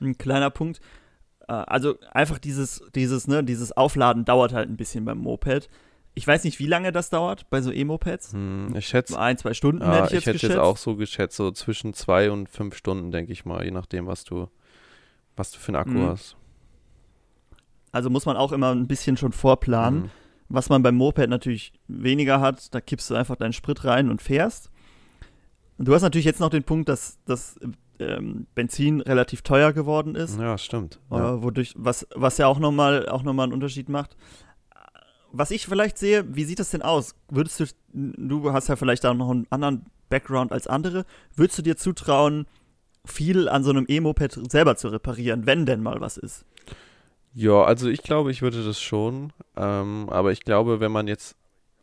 ein 0.00 0.18
kleiner 0.18 0.50
Punkt. 0.50 0.80
Äh, 1.48 1.52
also, 1.52 1.96
einfach 2.10 2.38
dieses, 2.38 2.82
dieses, 2.94 3.26
ne, 3.26 3.42
dieses 3.42 3.72
Aufladen 3.72 4.24
dauert 4.24 4.52
halt 4.52 4.68
ein 4.68 4.76
bisschen 4.76 5.04
beim 5.04 5.18
Moped. 5.18 5.68
Ich 6.14 6.26
weiß 6.26 6.44
nicht, 6.44 6.58
wie 6.58 6.66
lange 6.66 6.92
das 6.92 7.08
dauert 7.08 7.48
bei 7.48 7.62
so 7.62 7.72
E-Mopeds. 7.72 8.32
Hm, 8.32 8.74
ich 8.76 8.86
schätze. 8.86 9.18
Ein, 9.18 9.38
zwei 9.38 9.54
Stunden 9.54 9.82
ja, 9.82 9.94
hätte 9.94 10.04
ich 10.06 10.12
jetzt 10.12 10.20
Ich 10.20 10.26
hätte 10.26 10.32
geschätzt. 10.34 10.54
jetzt 10.54 10.60
auch 10.60 10.76
so 10.76 10.96
geschätzt, 10.96 11.36
so 11.36 11.50
zwischen 11.52 11.94
zwei 11.94 12.30
und 12.30 12.48
fünf 12.48 12.76
Stunden, 12.76 13.10
denke 13.10 13.32
ich 13.32 13.44
mal, 13.44 13.64
je 13.64 13.70
nachdem, 13.70 14.06
was 14.06 14.24
du, 14.24 14.48
was 15.36 15.52
du 15.52 15.58
für 15.58 15.68
einen 15.68 15.76
Akku 15.76 15.90
mhm. 15.90 16.06
hast. 16.08 16.36
Also 17.92 18.10
muss 18.10 18.26
man 18.26 18.36
auch 18.36 18.52
immer 18.52 18.74
ein 18.74 18.86
bisschen 18.86 19.16
schon 19.16 19.32
vorplanen. 19.32 20.02
Mhm. 20.02 20.10
Was 20.48 20.68
man 20.68 20.82
beim 20.82 20.96
Moped 20.96 21.30
natürlich 21.30 21.72
weniger 21.88 22.40
hat, 22.40 22.74
da 22.74 22.80
kippst 22.82 23.08
du 23.08 23.14
einfach 23.14 23.36
deinen 23.36 23.54
Sprit 23.54 23.84
rein 23.84 24.10
und 24.10 24.20
fährst. 24.20 24.70
Und 25.78 25.88
du 25.88 25.94
hast 25.94 26.02
natürlich 26.02 26.26
jetzt 26.26 26.40
noch 26.40 26.50
den 26.50 26.62
Punkt, 26.62 26.90
dass 26.90 27.18
das 27.24 27.58
ähm, 27.98 28.46
Benzin 28.54 29.00
relativ 29.00 29.40
teuer 29.42 29.72
geworden 29.72 30.14
ist. 30.14 30.38
Ja, 30.38 30.58
stimmt. 30.58 31.00
Äh, 31.10 31.14
wodurch, 31.14 31.72
was, 31.76 32.06
was 32.14 32.36
ja 32.36 32.48
auch 32.48 32.58
nochmal 32.58 33.06
noch 33.06 33.26
einen 33.26 33.52
Unterschied 33.52 33.88
macht. 33.88 34.16
Was 35.32 35.50
ich 35.50 35.66
vielleicht 35.66 35.98
sehe, 35.98 36.24
wie 36.34 36.44
sieht 36.44 36.58
das 36.58 36.70
denn 36.70 36.82
aus? 36.82 37.14
Würdest 37.28 37.60
du, 37.60 37.66
du 37.92 38.52
hast 38.52 38.68
ja 38.68 38.76
vielleicht 38.76 39.04
da 39.04 39.14
noch 39.14 39.30
einen 39.30 39.46
anderen 39.50 39.86
Background 40.08 40.52
als 40.52 40.66
andere, 40.66 41.04
würdest 41.34 41.58
du 41.58 41.62
dir 41.62 41.76
zutrauen, 41.76 42.46
viel 43.04 43.48
an 43.48 43.64
so 43.64 43.70
einem 43.70 43.86
E-Moped 43.88 44.38
selber 44.50 44.76
zu 44.76 44.88
reparieren, 44.88 45.46
wenn 45.46 45.66
denn 45.66 45.82
mal 45.82 46.00
was 46.00 46.16
ist? 46.16 46.44
Ja, 47.34 47.64
also 47.64 47.88
ich 47.88 48.02
glaube, 48.02 48.30
ich 48.30 48.42
würde 48.42 48.62
das 48.62 48.80
schon. 48.80 49.32
Ähm, 49.56 50.08
aber 50.10 50.32
ich 50.32 50.42
glaube, 50.42 50.80
wenn 50.80 50.92
man 50.92 51.08
jetzt 51.08 51.36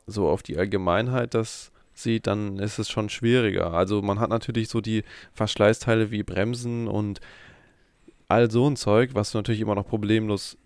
so 0.06 0.30
auf 0.30 0.44
die 0.44 0.58
Allgemeinheit 0.58 1.34
das 1.34 1.72
sieht, 1.94 2.28
dann 2.28 2.60
ist 2.60 2.80
es 2.80 2.90
schon 2.90 3.10
schwieriger. 3.10 3.74
Also 3.74 4.02
man 4.02 4.20
hat 4.20 4.30
natürlich 4.30 4.70
so 4.70 4.80
die 4.80 5.04
Verschleißteile 5.34 6.12
wie 6.12 6.24
Bremsen 6.24 6.88
und 6.88 7.20
all 8.28 8.50
so 8.50 8.70
ein 8.70 8.76
Zeug, 8.76 9.12
was 9.14 9.32
du 9.32 9.40
natürlich 9.40 9.62
immer 9.62 9.76
noch 9.76 9.88
problemlos 9.88 10.58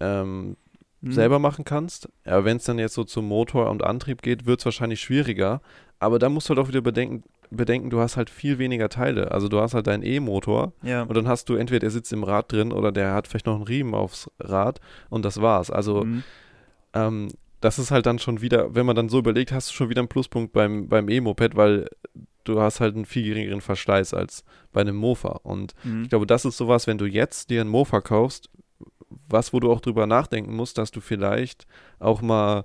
ähm, 0.00 0.56
hm. 1.02 1.12
selber 1.12 1.38
machen 1.38 1.64
kannst. 1.64 2.08
Aber 2.24 2.44
wenn 2.44 2.56
es 2.56 2.64
dann 2.64 2.78
jetzt 2.78 2.94
so 2.94 3.04
zum 3.04 3.26
Motor 3.26 3.70
und 3.70 3.84
Antrieb 3.84 4.22
geht, 4.22 4.46
wird 4.46 4.60
es 4.60 4.64
wahrscheinlich 4.64 5.00
schwieriger. 5.00 5.60
Aber 5.98 6.18
da 6.18 6.28
musst 6.28 6.48
du 6.48 6.54
halt 6.54 6.64
auch 6.64 6.68
wieder 6.68 6.80
bedenken, 6.80 7.24
bedenken, 7.50 7.90
du 7.90 8.00
hast 8.00 8.16
halt 8.16 8.30
viel 8.30 8.58
weniger 8.58 8.88
Teile. 8.88 9.32
Also 9.32 9.48
du 9.48 9.60
hast 9.60 9.74
halt 9.74 9.86
deinen 9.86 10.02
E-Motor 10.02 10.72
ja. 10.82 11.02
und 11.02 11.16
dann 11.16 11.28
hast 11.28 11.48
du 11.48 11.54
entweder 11.54 11.80
der 11.80 11.90
sitzt 11.90 12.12
im 12.12 12.24
Rad 12.24 12.52
drin 12.52 12.72
oder 12.72 12.92
der 12.92 13.14
hat 13.14 13.26
vielleicht 13.26 13.46
noch 13.46 13.56
einen 13.56 13.64
Riemen 13.64 13.94
aufs 13.94 14.30
Rad 14.38 14.80
und 15.08 15.24
das 15.24 15.40
war's. 15.40 15.70
Also 15.70 16.04
mhm. 16.04 16.22
ähm, 16.94 17.28
das 17.60 17.78
ist 17.78 17.90
halt 17.90 18.06
dann 18.06 18.18
schon 18.18 18.40
wieder, 18.40 18.74
wenn 18.74 18.86
man 18.86 18.94
dann 18.94 19.08
so 19.08 19.18
überlegt, 19.18 19.50
hast 19.50 19.70
du 19.70 19.74
schon 19.74 19.88
wieder 19.88 20.00
einen 20.00 20.08
Pluspunkt 20.08 20.52
beim, 20.52 20.88
beim 20.88 21.08
E-Moped, 21.08 21.56
weil 21.56 21.88
du 22.44 22.60
hast 22.60 22.80
halt 22.80 22.94
einen 22.94 23.04
viel 23.04 23.24
geringeren 23.24 23.60
Verschleiß 23.60 24.14
als 24.14 24.44
bei 24.72 24.80
einem 24.80 24.96
Mofa. 24.96 25.40
Und 25.42 25.74
mhm. 25.84 26.04
ich 26.04 26.10
glaube, 26.10 26.26
das 26.26 26.44
ist 26.44 26.56
sowas, 26.56 26.86
wenn 26.86 26.98
du 26.98 27.06
jetzt 27.06 27.50
dir 27.50 27.60
einen 27.60 27.70
Mofa 27.70 28.00
kaufst, 28.00 28.48
was, 29.28 29.52
wo 29.52 29.60
du 29.60 29.70
auch 29.72 29.80
drüber 29.80 30.06
nachdenken 30.06 30.54
musst, 30.54 30.78
dass 30.78 30.90
du 30.90 31.00
vielleicht 31.00 31.66
auch 31.98 32.20
mal 32.20 32.64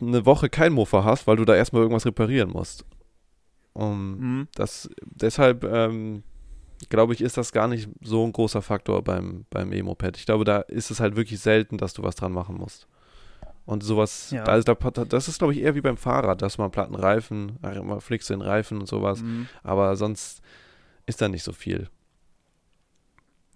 eine 0.00 0.24
Woche 0.26 0.48
kein 0.48 0.72
Mofa 0.72 1.04
hast, 1.04 1.26
weil 1.26 1.36
du 1.36 1.44
da 1.44 1.54
erstmal 1.54 1.82
irgendwas 1.82 2.06
reparieren 2.06 2.50
musst. 2.50 2.84
Um, 3.74 4.18
mhm. 4.18 4.48
das, 4.54 4.88
deshalb 5.02 5.62
ähm, 5.64 6.22
glaube 6.88 7.12
ich, 7.12 7.20
ist 7.20 7.36
das 7.36 7.52
gar 7.52 7.68
nicht 7.68 7.88
so 8.00 8.24
ein 8.24 8.32
großer 8.32 8.62
Faktor 8.62 9.02
beim, 9.02 9.44
beim 9.50 9.72
E-Moped. 9.72 10.16
Ich 10.16 10.26
glaube, 10.26 10.44
da 10.44 10.60
ist 10.60 10.90
es 10.90 11.00
halt 11.00 11.16
wirklich 11.16 11.40
selten, 11.40 11.76
dass 11.76 11.92
du 11.92 12.02
was 12.02 12.14
dran 12.14 12.32
machen 12.32 12.56
musst. 12.56 12.88
Und 13.66 13.82
sowas, 13.82 14.30
ja. 14.30 14.44
da, 14.44 14.60
da, 14.60 15.04
das 15.04 15.28
ist, 15.28 15.38
glaube 15.38 15.52
ich, 15.52 15.60
eher 15.60 15.74
wie 15.74 15.80
beim 15.80 15.96
Fahrrad, 15.96 16.40
dass 16.40 16.56
man 16.56 16.70
platten 16.70 16.94
Reifen, 16.94 17.58
man 17.60 18.00
flickst 18.00 18.30
den 18.30 18.40
Reifen 18.40 18.78
und 18.78 18.86
sowas. 18.86 19.22
Mhm. 19.22 19.48
Aber 19.62 19.96
sonst 19.96 20.40
ist 21.04 21.20
da 21.20 21.28
nicht 21.28 21.42
so 21.42 21.52
viel. 21.52 21.88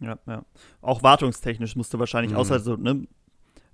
Ja, 0.00 0.18
ja. 0.26 0.44
Auch 0.80 1.02
wartungstechnisch 1.02 1.76
musst 1.76 1.92
du 1.94 1.98
wahrscheinlich, 1.98 2.32
mhm. 2.32 2.38
außer 2.38 2.60
so, 2.60 2.76
ne, 2.76 3.06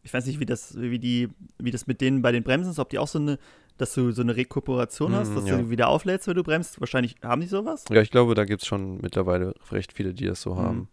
ich 0.03 0.13
weiß 0.13 0.27
nicht, 0.27 0.41
wie 0.41 0.47
das, 0.47 0.81
wie 0.81 0.99
die, 0.99 1.29
wie 1.59 1.71
das 1.71 1.87
mit 1.87 2.01
denen 2.01 2.23
bei 2.23 2.33
den 2.33 2.43
Bremsen 2.43 2.71
ist, 2.71 2.79
ob 2.79 2.91
die 2.91 2.99
auch 2.99 3.09
so 3.09 3.19
eine 3.19 3.39
dass 3.79 3.95
du 3.95 4.11
so 4.11 4.23
eine 4.23 4.37
Rekuperation 4.37 5.15
hast, 5.15 5.35
dass 5.35 5.47
ja. 5.47 5.59
du 5.59 5.71
wieder 5.71 5.89
auflädst, 5.89 6.27
wenn 6.29 6.35
du 6.35 6.43
bremst. 6.43 6.81
Wahrscheinlich 6.81 7.17
haben 7.23 7.41
die 7.41 7.47
sowas? 7.47 7.85
Ja, 7.91 8.01
ich 8.01 8.11
glaube, 8.11 8.35
da 8.35 8.45
gibt 8.45 8.63
es 8.63 8.67
schon 8.67 8.99
mittlerweile 9.01 9.55
recht 9.71 9.93
viele, 9.93 10.15
die 10.15 10.27
das 10.27 10.41
so 10.41 10.55
mhm. 10.55 10.59
haben. 10.59 10.89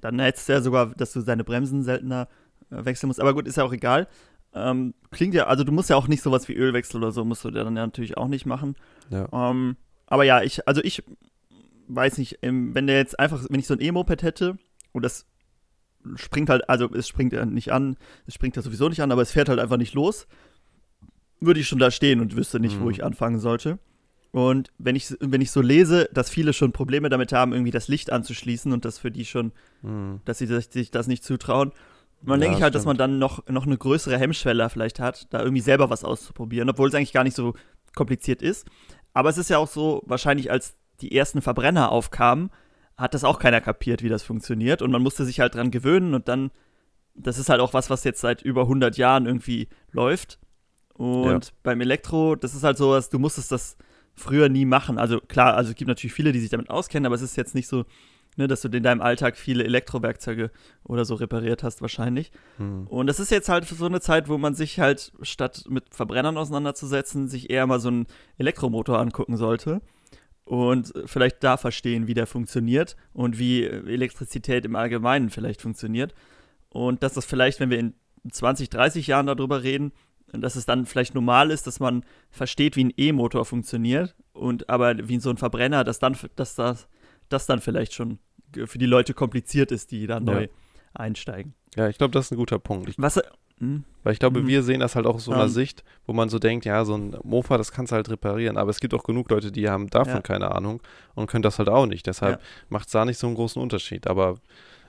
Dann 0.00 0.18
hättest 0.18 0.48
du 0.48 0.52
ja 0.52 0.60
sogar, 0.60 0.86
dass 0.86 1.12
du 1.12 1.22
deine 1.22 1.44
Bremsen 1.44 1.82
seltener 1.82 2.28
äh, 2.70 2.84
wechseln 2.84 3.08
musst. 3.08 3.20
Aber 3.20 3.34
gut, 3.34 3.46
ist 3.46 3.56
ja 3.56 3.64
auch 3.64 3.72
egal. 3.72 4.08
Ähm, 4.54 4.94
klingt 5.10 5.34
ja, 5.34 5.46
also 5.46 5.62
du 5.62 5.72
musst 5.72 5.90
ja 5.90 5.96
auch 5.96 6.08
nicht 6.08 6.22
sowas 6.22 6.48
wie 6.48 6.54
Ölwechsel 6.54 6.96
oder 6.96 7.12
so, 7.12 7.24
musst 7.24 7.44
du 7.44 7.50
dann 7.50 7.76
ja 7.76 7.86
natürlich 7.86 8.16
auch 8.16 8.28
nicht 8.28 8.46
machen. 8.46 8.76
Ja. 9.10 9.28
Ähm, 9.32 9.76
aber 10.06 10.24
ja, 10.24 10.42
ich, 10.42 10.66
also 10.66 10.82
ich 10.82 11.02
weiß 11.88 12.18
nicht, 12.18 12.38
wenn 12.42 12.86
der 12.86 12.96
jetzt 12.96 13.18
einfach, 13.18 13.44
wenn 13.48 13.60
ich 13.60 13.66
so 13.66 13.74
ein 13.74 13.80
E-Moped 13.80 14.22
hätte 14.22 14.58
und 14.92 15.04
das 15.04 15.26
springt 16.14 16.50
halt, 16.50 16.68
also 16.68 16.92
es 16.94 17.08
springt 17.08 17.32
ja 17.32 17.44
nicht 17.44 17.72
an, 17.72 17.96
es 18.26 18.34
springt 18.34 18.56
ja 18.56 18.62
sowieso 18.62 18.88
nicht 18.88 19.02
an, 19.02 19.12
aber 19.12 19.22
es 19.22 19.32
fährt 19.32 19.48
halt 19.48 19.58
einfach 19.58 19.76
nicht 19.76 19.94
los, 19.94 20.26
würde 21.40 21.60
ich 21.60 21.68
schon 21.68 21.78
da 21.78 21.90
stehen 21.90 22.20
und 22.20 22.36
wüsste 22.36 22.60
nicht, 22.60 22.78
mhm. 22.78 22.84
wo 22.84 22.90
ich 22.90 23.04
anfangen 23.04 23.40
sollte. 23.40 23.78
Und 24.30 24.70
wenn 24.78 24.94
ich, 24.94 25.14
wenn 25.20 25.40
ich 25.40 25.50
so 25.50 25.62
lese, 25.62 26.08
dass 26.12 26.28
viele 26.28 26.52
schon 26.52 26.72
Probleme 26.72 27.08
damit 27.08 27.32
haben, 27.32 27.52
irgendwie 27.52 27.70
das 27.70 27.88
Licht 27.88 28.12
anzuschließen 28.12 28.72
und 28.72 28.84
das 28.84 28.98
für 28.98 29.10
die 29.10 29.24
schon, 29.24 29.52
mhm. 29.82 30.20
dass 30.24 30.38
sie 30.38 30.46
sich 30.46 30.90
das 30.90 31.06
nicht 31.06 31.24
zutrauen, 31.24 31.72
dann 32.22 32.40
ja, 32.40 32.46
denke 32.46 32.56
ich 32.56 32.62
halt, 32.62 32.72
stimmt. 32.72 32.74
dass 32.74 32.84
man 32.84 32.96
dann 32.96 33.18
noch, 33.18 33.46
noch 33.48 33.64
eine 33.64 33.78
größere 33.78 34.18
Hemmschwelle 34.18 34.68
vielleicht 34.70 35.00
hat, 35.00 35.28
da 35.30 35.40
irgendwie 35.40 35.62
selber 35.62 35.88
was 35.88 36.04
auszuprobieren, 36.04 36.68
obwohl 36.68 36.88
es 36.88 36.94
eigentlich 36.94 37.12
gar 37.12 37.24
nicht 37.24 37.36
so 37.36 37.54
kompliziert 37.94 38.42
ist. 38.42 38.66
Aber 39.14 39.30
es 39.30 39.38
ist 39.38 39.50
ja 39.50 39.58
auch 39.58 39.68
so, 39.68 40.02
wahrscheinlich 40.04 40.50
als 40.50 40.76
die 41.00 41.16
ersten 41.16 41.42
Verbrenner 41.42 41.90
aufkamen, 41.90 42.50
hat 42.96 43.14
das 43.14 43.24
auch 43.24 43.38
keiner 43.38 43.60
kapiert, 43.60 44.02
wie 44.02 44.08
das 44.08 44.22
funktioniert. 44.22 44.82
Und 44.82 44.90
man 44.90 45.02
musste 45.02 45.24
sich 45.24 45.40
halt 45.40 45.54
dran 45.54 45.70
gewöhnen 45.70 46.14
und 46.14 46.28
dann, 46.28 46.50
das 47.14 47.38
ist 47.38 47.48
halt 47.48 47.60
auch 47.60 47.72
was, 47.72 47.90
was 47.90 48.04
jetzt 48.04 48.20
seit 48.20 48.42
über 48.42 48.62
100 48.62 48.96
Jahren 48.96 49.26
irgendwie 49.26 49.68
läuft. 49.92 50.38
Und 50.94 51.44
ja. 51.44 51.50
beim 51.62 51.80
Elektro, 51.80 52.34
das 52.34 52.54
ist 52.54 52.64
halt 52.64 52.76
so, 52.76 52.92
dass 52.92 53.08
du 53.08 53.20
musstest 53.20 53.52
das 53.52 53.76
früher 54.16 54.48
nie 54.48 54.64
machen. 54.64 54.98
Also 54.98 55.20
klar, 55.20 55.54
also 55.54 55.70
es 55.70 55.76
gibt 55.76 55.88
natürlich 55.88 56.12
viele, 56.12 56.32
die 56.32 56.40
sich 56.40 56.50
damit 56.50 56.70
auskennen, 56.70 57.06
aber 57.06 57.14
es 57.14 57.22
ist 57.22 57.36
jetzt 57.36 57.54
nicht 57.54 57.68
so, 57.68 57.84
ne, 58.36 58.48
dass 58.48 58.62
du 58.62 58.68
in 58.68 58.82
deinem 58.82 59.00
Alltag 59.00 59.36
viele 59.36 59.62
Elektrowerkzeuge 59.62 60.50
oder 60.82 61.04
so 61.04 61.14
repariert 61.14 61.62
hast 61.62 61.82
wahrscheinlich. 61.82 62.32
Hm. 62.56 62.88
Und 62.88 63.06
das 63.06 63.20
ist 63.20 63.30
jetzt 63.30 63.48
halt 63.48 63.64
so 63.64 63.86
eine 63.86 64.00
Zeit, 64.00 64.28
wo 64.28 64.38
man 64.38 64.54
sich 64.54 64.80
halt 64.80 65.12
statt 65.22 65.66
mit 65.68 65.94
Verbrennern 65.94 66.36
auseinanderzusetzen, 66.36 67.28
sich 67.28 67.48
eher 67.48 67.68
mal 67.68 67.78
so 67.78 67.88
einen 67.88 68.06
Elektromotor 68.38 68.98
angucken 68.98 69.36
sollte 69.36 69.80
und 70.48 70.94
vielleicht 71.04 71.44
da 71.44 71.58
verstehen, 71.58 72.06
wie 72.06 72.14
der 72.14 72.26
funktioniert 72.26 72.96
und 73.12 73.38
wie 73.38 73.64
Elektrizität 73.64 74.64
im 74.64 74.76
Allgemeinen 74.76 75.28
vielleicht 75.28 75.60
funktioniert. 75.60 76.14
Und 76.70 77.02
dass 77.02 77.12
das 77.12 77.26
vielleicht, 77.26 77.60
wenn 77.60 77.68
wir 77.68 77.78
in 77.78 77.92
20, 78.30 78.70
30 78.70 79.06
Jahren 79.06 79.26
darüber 79.26 79.62
reden, 79.62 79.92
dass 80.32 80.56
es 80.56 80.64
dann 80.64 80.86
vielleicht 80.86 81.14
normal 81.14 81.50
ist, 81.50 81.66
dass 81.66 81.80
man 81.80 82.02
versteht, 82.30 82.76
wie 82.76 82.84
ein 82.84 82.94
E-Motor 82.96 83.44
funktioniert 83.44 84.14
und 84.32 84.70
aber 84.70 85.06
wie 85.06 85.20
so 85.20 85.28
ein 85.28 85.36
Verbrenner, 85.36 85.84
dass 85.84 85.98
dann, 85.98 86.16
dass 86.36 86.54
das, 86.54 86.88
das 87.28 87.44
dann 87.44 87.60
vielleicht 87.60 87.92
schon 87.92 88.18
für 88.64 88.78
die 88.78 88.86
Leute 88.86 89.12
kompliziert 89.12 89.70
ist, 89.70 89.90
die 89.90 90.06
da 90.06 90.18
neu 90.18 90.42
ja. 90.42 90.48
einsteigen. 90.94 91.54
Ja, 91.76 91.90
ich 91.90 91.98
glaube, 91.98 92.12
das 92.12 92.26
ist 92.26 92.32
ein 92.32 92.38
guter 92.38 92.58
Punkt. 92.58 92.88
Ich, 92.88 92.94
Was, 92.98 93.20
hm? 93.58 93.84
Weil 94.04 94.12
ich 94.12 94.18
glaube, 94.18 94.40
hm. 94.40 94.46
wir 94.46 94.62
sehen 94.62 94.80
das 94.80 94.94
halt 94.94 95.06
auch 95.06 95.16
aus 95.16 95.24
so 95.24 95.32
einer 95.32 95.44
um. 95.44 95.48
Sicht, 95.48 95.84
wo 96.06 96.12
man 96.12 96.28
so 96.28 96.38
denkt, 96.38 96.64
ja, 96.64 96.84
so 96.84 96.96
ein 96.96 97.16
Mofa, 97.24 97.58
das 97.58 97.72
kannst 97.72 97.92
du 97.92 97.96
halt 97.96 98.08
reparieren, 98.08 98.56
aber 98.56 98.70
es 98.70 98.80
gibt 98.80 98.94
auch 98.94 99.04
genug 99.04 99.30
Leute, 99.30 99.52
die 99.52 99.68
haben 99.68 99.90
davon 99.90 100.14
ja. 100.14 100.20
keine 100.22 100.54
Ahnung 100.54 100.80
und 101.14 101.28
können 101.28 101.42
das 101.42 101.58
halt 101.58 101.68
auch 101.68 101.86
nicht. 101.86 102.06
Deshalb 102.06 102.40
ja. 102.40 102.46
macht 102.68 102.86
es 102.86 102.92
da 102.92 103.04
nicht 103.04 103.18
so 103.18 103.26
einen 103.26 103.36
großen 103.36 103.60
Unterschied. 103.60 104.06
Aber 104.06 104.36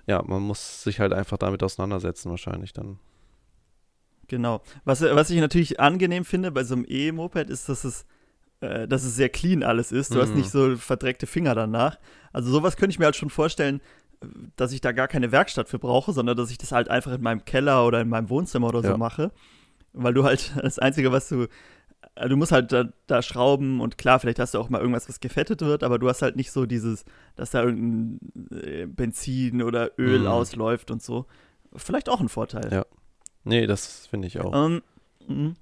ja, 0.08 0.22
man 0.26 0.42
muss 0.42 0.84
sich 0.84 1.00
halt 1.00 1.14
einfach 1.14 1.38
damit 1.38 1.64
auseinandersetzen, 1.64 2.30
wahrscheinlich 2.30 2.74
dann. 2.74 3.00
Genau. 4.28 4.62
Was, 4.86 5.02
was 5.02 5.30
ich 5.32 5.40
natürlich 5.40 5.80
angenehm 5.80 6.24
finde 6.24 6.52
bei 6.52 6.64
so 6.64 6.76
einem 6.76 6.86
E-Moped 6.88 7.50
ist, 7.50 7.68
dass 7.68 7.84
es, 7.84 8.06
äh, 8.62 8.88
dass 8.88 9.04
es 9.04 9.16
sehr 9.16 9.30
clean 9.30 9.64
alles 9.64 9.92
ist. 9.92 10.14
Du 10.14 10.18
mhm. 10.18 10.22
hast 10.22 10.36
nicht 10.36 10.52
so 10.52 10.78
verdreckte 10.78 11.26
Finger 11.28 11.56
danach. 11.56 11.98
Also 12.32 12.52
sowas 12.52 12.78
könnte 12.78 12.92
ich 12.92 13.00
mir 13.00 13.06
halt 13.06 13.16
schon 13.16 13.32
vorstellen, 13.32 13.82
dass 14.56 14.72
ich 14.74 14.82
da 14.82 14.92
gar 14.92 15.08
keine 15.08 15.32
Werkstatt 15.32 15.70
für 15.70 15.80
brauche, 15.80 16.14
sondern 16.14 16.36
dass 16.36 16.52
ich 16.52 16.58
das 16.58 16.72
halt 16.72 16.90
einfach 16.90 17.14
in 17.14 17.22
meinem 17.22 17.46
Keller 17.46 17.86
oder 17.86 18.02
in 18.02 18.10
meinem 18.10 18.30
Wohnzimmer 18.30 18.68
oder 18.68 18.82
so 18.82 18.90
ja. 18.90 18.98
mache. 18.98 19.32
Weil 19.94 20.14
du 20.14 20.24
halt 20.24 20.54
das 20.62 20.80
Einzige, 20.80 21.12
was 21.12 21.30
du. 21.30 21.48
Du 22.28 22.38
musst 22.38 22.52
halt 22.52 22.72
da, 22.72 22.86
da, 23.08 23.22
schrauben 23.22 23.82
und 23.82 23.98
klar, 23.98 24.20
vielleicht 24.20 24.40
hast 24.40 24.54
du 24.54 24.60
auch 24.60 24.70
mal 24.70 24.80
irgendwas, 24.80 25.10
was 25.10 25.20
gefettet 25.20 25.62
wird, 25.62 25.84
aber 25.84 26.00
du 26.00 26.08
hast 26.08 26.22
halt 26.22 26.38
nicht 26.38 26.52
so 26.52 26.66
dieses, 26.66 27.04
dass 27.36 27.52
da 27.52 27.64
irgendein 27.64 28.20
äh, 28.52 28.86
Benzin 28.86 29.62
oder 29.62 29.92
Öl 29.98 30.20
mhm. 30.20 30.28
ausläuft 30.28 30.92
und 30.92 31.02
so. 31.02 31.26
Vielleicht 31.76 32.10
auch 32.10 32.22
ein 32.22 32.30
Vorteil. 32.30 32.72
Ja. 32.72 32.86
Nee, 33.44 33.68
das 33.68 34.08
finde 34.08 34.28
ich 34.28 34.40
auch. 34.40 34.54
Ähm, 34.54 35.56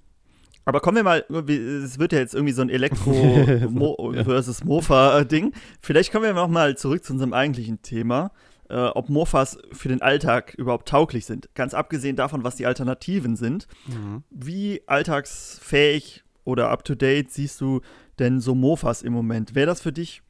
aber 0.67 0.81
kommen 0.81 0.97
wir 0.97 1.03
mal, 1.03 1.25
es 1.29 1.97
wird 1.97 2.11
ja 2.11 2.19
jetzt 2.19 2.35
irgendwie 2.35 2.53
so 2.53 2.61
ein 2.61 2.69
Elektro 2.69 3.13
versus 4.25 4.65
Mofa-Ding. 4.65 5.53
Vielleicht 5.79 6.11
kommen 6.11 6.25
wir 6.25 6.33
noch 6.33 6.49
mal 6.49 6.75
zurück 6.75 7.05
zu 7.05 7.13
unserem 7.13 7.31
eigentlichen 7.31 7.81
Thema, 7.81 8.31
äh, 8.69 8.87
ob 8.87 9.09
Mofas 9.09 9.57
für 9.71 9.89
den 9.89 10.01
Alltag 10.01 10.53
überhaupt 10.55 10.87
tauglich 10.87 11.25
sind. 11.25 11.49
Ganz 11.55 11.73
abgesehen 11.73 12.15
davon, 12.15 12.43
was 12.43 12.55
die 12.55 12.65
Alternativen 12.65 13.35
sind. 13.35 13.67
Mhm. 13.87 14.23
Wie 14.29 14.81
alltagsfähig 14.87 16.23
oder 16.43 16.69
up-to-date 16.69 17.31
siehst 17.31 17.61
du 17.61 17.81
denn 18.19 18.39
so 18.39 18.55
Mofas 18.55 19.01
im 19.01 19.13
Moment? 19.13 19.55
Wäre 19.55 19.67
das 19.67 19.81
für 19.81 19.91
dich 19.91 20.21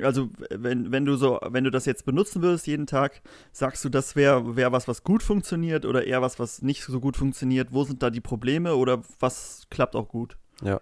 also 0.00 0.30
wenn, 0.50 0.92
wenn 0.92 1.04
du 1.04 1.16
so, 1.16 1.38
wenn 1.42 1.64
du 1.64 1.70
das 1.70 1.84
jetzt 1.84 2.04
benutzen 2.04 2.42
würdest 2.42 2.66
jeden 2.66 2.86
Tag, 2.86 3.22
sagst 3.52 3.84
du, 3.84 3.88
das 3.88 4.16
wäre 4.16 4.56
wär 4.56 4.72
was, 4.72 4.88
was 4.88 5.04
gut 5.04 5.22
funktioniert 5.22 5.84
oder 5.84 6.06
eher 6.06 6.22
was, 6.22 6.38
was 6.38 6.62
nicht 6.62 6.82
so 6.82 7.00
gut 7.00 7.16
funktioniert? 7.16 7.68
Wo 7.72 7.84
sind 7.84 8.02
da 8.02 8.10
die 8.10 8.20
Probleme 8.20 8.76
oder 8.76 9.02
was 9.20 9.64
klappt 9.70 9.94
auch 9.94 10.08
gut? 10.08 10.36
Ja. 10.62 10.80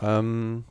Ähm, 0.00 0.64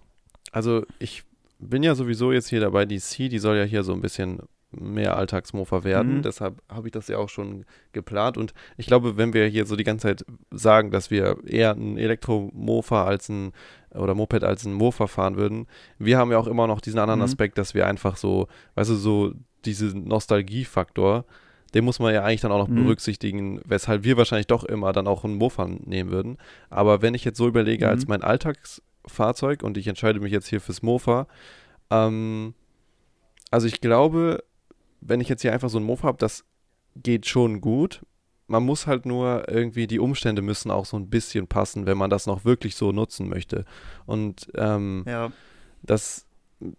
also 0.52 0.86
ich 1.00 1.24
bin 1.60 1.84
ja 1.84 1.96
sowieso 1.96 2.32
jetzt 2.32 2.50
hier 2.50 2.60
dabei, 2.60 2.86
die 2.86 3.00
C, 3.00 3.30
die 3.30 3.40
soll 3.40 3.58
ja 3.58 3.64
hier 3.64 3.84
so 3.84 3.94
ein 3.94 4.02
bisschen 4.02 4.42
mehr 4.72 5.18
Alltagsmofa 5.18 5.84
werden. 5.84 6.18
Mhm. 6.18 6.22
Deshalb 6.22 6.62
habe 6.70 6.88
ich 6.88 6.92
das 6.92 7.08
ja 7.08 7.18
auch 7.18 7.30
schon 7.30 7.66
geplant. 7.92 8.38
Und 8.38 8.54
ich 8.78 8.88
glaube, 8.88 9.18
wenn 9.18 9.34
wir 9.34 9.46
hier 9.48 9.66
so 9.66 9.76
die 9.76 9.84
ganze 9.84 10.08
Zeit 10.08 10.26
sagen, 10.52 10.92
dass 10.92 11.12
wir 11.12 11.38
eher 11.46 11.72
ein 11.72 11.98
Elektromofa 11.98 13.06
als 13.06 13.30
ein 13.30 13.52
oder 13.94 14.16
Moped 14.16 14.44
als 14.44 14.66
ein 14.66 14.74
Mofa 14.74 15.08
fahren 15.08 15.36
würden, 15.36 15.68
wir 16.00 16.18
haben 16.18 16.32
ja 16.32 16.38
auch 16.38 16.48
immer 16.48 16.68
noch 16.68 16.82
diesen 16.82 17.00
anderen 17.00 17.20
mhm. 17.20 17.26
Aspekt, 17.26 17.58
dass 17.58 17.74
wir 17.74 17.88
einfach 17.88 18.16
so, 18.16 18.48
weißt 18.76 18.90
du, 18.92 18.96
so 18.96 19.34
diesen 19.66 20.08
Nostalgiefaktor, 20.08 21.26
den 21.74 21.86
muss 21.86 22.00
man 22.00 22.14
ja 22.14 22.24
eigentlich 22.24 22.42
dann 22.42 22.52
auch 22.52 22.60
noch 22.60 22.68
mhm. 22.68 22.84
berücksichtigen, 22.84 23.62
weshalb 23.66 24.04
wir 24.04 24.18
wahrscheinlich 24.18 24.48
doch 24.48 24.64
immer 24.64 24.94
dann 24.94 25.08
auch 25.08 25.24
einen 25.24 25.36
Mofa 25.36 25.68
nehmen 25.68 26.12
würden. 26.12 26.38
Aber 26.70 27.02
wenn 27.02 27.14
ich 27.14 27.26
jetzt 27.26 27.38
so 27.38 27.48
überlege, 27.48 27.86
mhm. 27.86 27.92
als 27.92 28.08
mein 28.08 28.24
Alltagsfahrzeug 28.24 29.64
und 29.64 29.78
ich 29.78 29.88
entscheide 29.88 30.20
mich 30.20 30.32
jetzt 30.32 30.48
hier 30.48 30.62
fürs 30.62 30.82
Mofa, 30.82 31.28
ähm, 31.90 32.54
also 33.52 33.68
ich 33.68 33.82
glaube, 33.82 34.44
wenn 35.02 35.20
ich 35.20 35.30
jetzt 35.30 35.42
hier 35.42 35.54
einfach 35.54 35.70
so 35.70 35.80
ein 35.80 35.84
Mofa 35.84 36.08
habe, 36.08 36.18
das 36.18 36.46
geht 36.96 37.28
schon 37.28 37.62
gut. 37.62 38.02
Man 38.48 38.64
muss 38.64 38.88
halt 38.88 39.06
nur 39.06 39.48
irgendwie, 39.50 39.88
die 39.88 40.00
Umstände 40.00 40.42
müssen 40.42 40.72
auch 40.72 40.86
so 40.86 40.98
ein 40.98 41.10
bisschen 41.10 41.48
passen, 41.48 41.86
wenn 41.86 41.98
man 41.98 42.10
das 42.10 42.28
noch 42.28 42.46
wirklich 42.46 42.76
so 42.76 42.92
nutzen 42.92 43.30
möchte. 43.30 43.66
Und 44.06 44.52
ähm, 44.56 45.04
ja. 45.08 45.32
das 45.84 46.26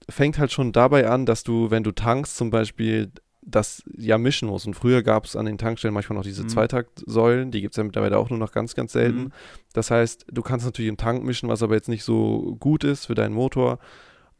fängt 0.09 0.39
halt 0.39 0.53
schon 0.53 0.73
dabei 0.73 1.09
an, 1.09 1.27
dass 1.27 1.45
du, 1.45 1.71
wenn 1.71 1.83
du 1.83 1.93
tankst 1.93 2.37
zum 2.37 2.51
Beispiel, 2.51 3.11
das 3.45 3.83
ja 3.97 4.19
mischen 4.19 4.49
musst. 4.49 4.67
Und 4.67 4.75
früher 4.75 5.03
gab 5.03 5.25
es 5.25 5.35
an 5.35 5.47
den 5.47 5.59
Tankstellen 5.59 5.95
manchmal 5.95 6.17
noch 6.17 6.25
diese 6.25 6.45
mhm. 6.45 6.49
Zweitaktsäulen, 6.49 7.51
die 7.51 7.61
gibt 7.61 7.75
es 7.75 7.77
ja 7.77 7.85
mittlerweile 7.85 8.19
auch 8.19 8.31
nur 8.31 8.39
noch 8.39 8.53
ganz, 8.53 8.75
ganz 8.75 8.93
selten. 8.93 9.25
Mhm. 9.25 9.33
Das 9.73 9.91
heißt, 9.91 10.27
du 10.31 10.43
kannst 10.43 10.65
natürlich 10.65 10.89
im 10.89 10.97
Tank 10.97 11.25
mischen, 11.25 11.49
was 11.49 11.63
aber 11.63 11.75
jetzt 11.75 11.89
nicht 11.89 12.05
so 12.05 12.57
gut 12.61 12.85
ist 12.85 13.07
für 13.07 13.15
deinen 13.15 13.35
Motor. 13.35 13.79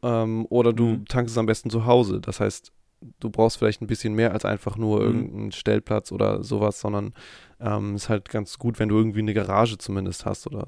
Ähm, 0.01 0.45
oder 0.49 0.71
du 0.71 0.85
mhm. 0.85 1.05
tankst 1.05 1.33
es 1.33 1.37
am 1.37 1.45
besten 1.45 1.69
zu 1.69 1.85
Hause. 1.85 2.21
Das 2.21 2.39
heißt, 2.39 2.71
du 3.19 3.29
brauchst 3.29 3.57
vielleicht 3.57 3.81
ein 3.81 3.87
bisschen 3.87 4.13
mehr 4.13 4.31
als 4.31 4.45
einfach 4.45 4.77
nur 4.77 4.99
mhm. 4.99 5.05
irgendeinen 5.05 5.51
Stellplatz 5.51 6.11
oder 6.11 6.43
sowas, 6.43 6.79
sondern 6.79 7.13
ähm, 7.59 7.95
ist 7.95 8.09
halt 8.09 8.29
ganz 8.29 8.57
gut, 8.57 8.79
wenn 8.79 8.89
du 8.89 8.97
irgendwie 8.97 9.19
eine 9.19 9.33
Garage 9.33 9.77
zumindest 9.77 10.25
hast 10.25 10.47
oder, 10.47 10.67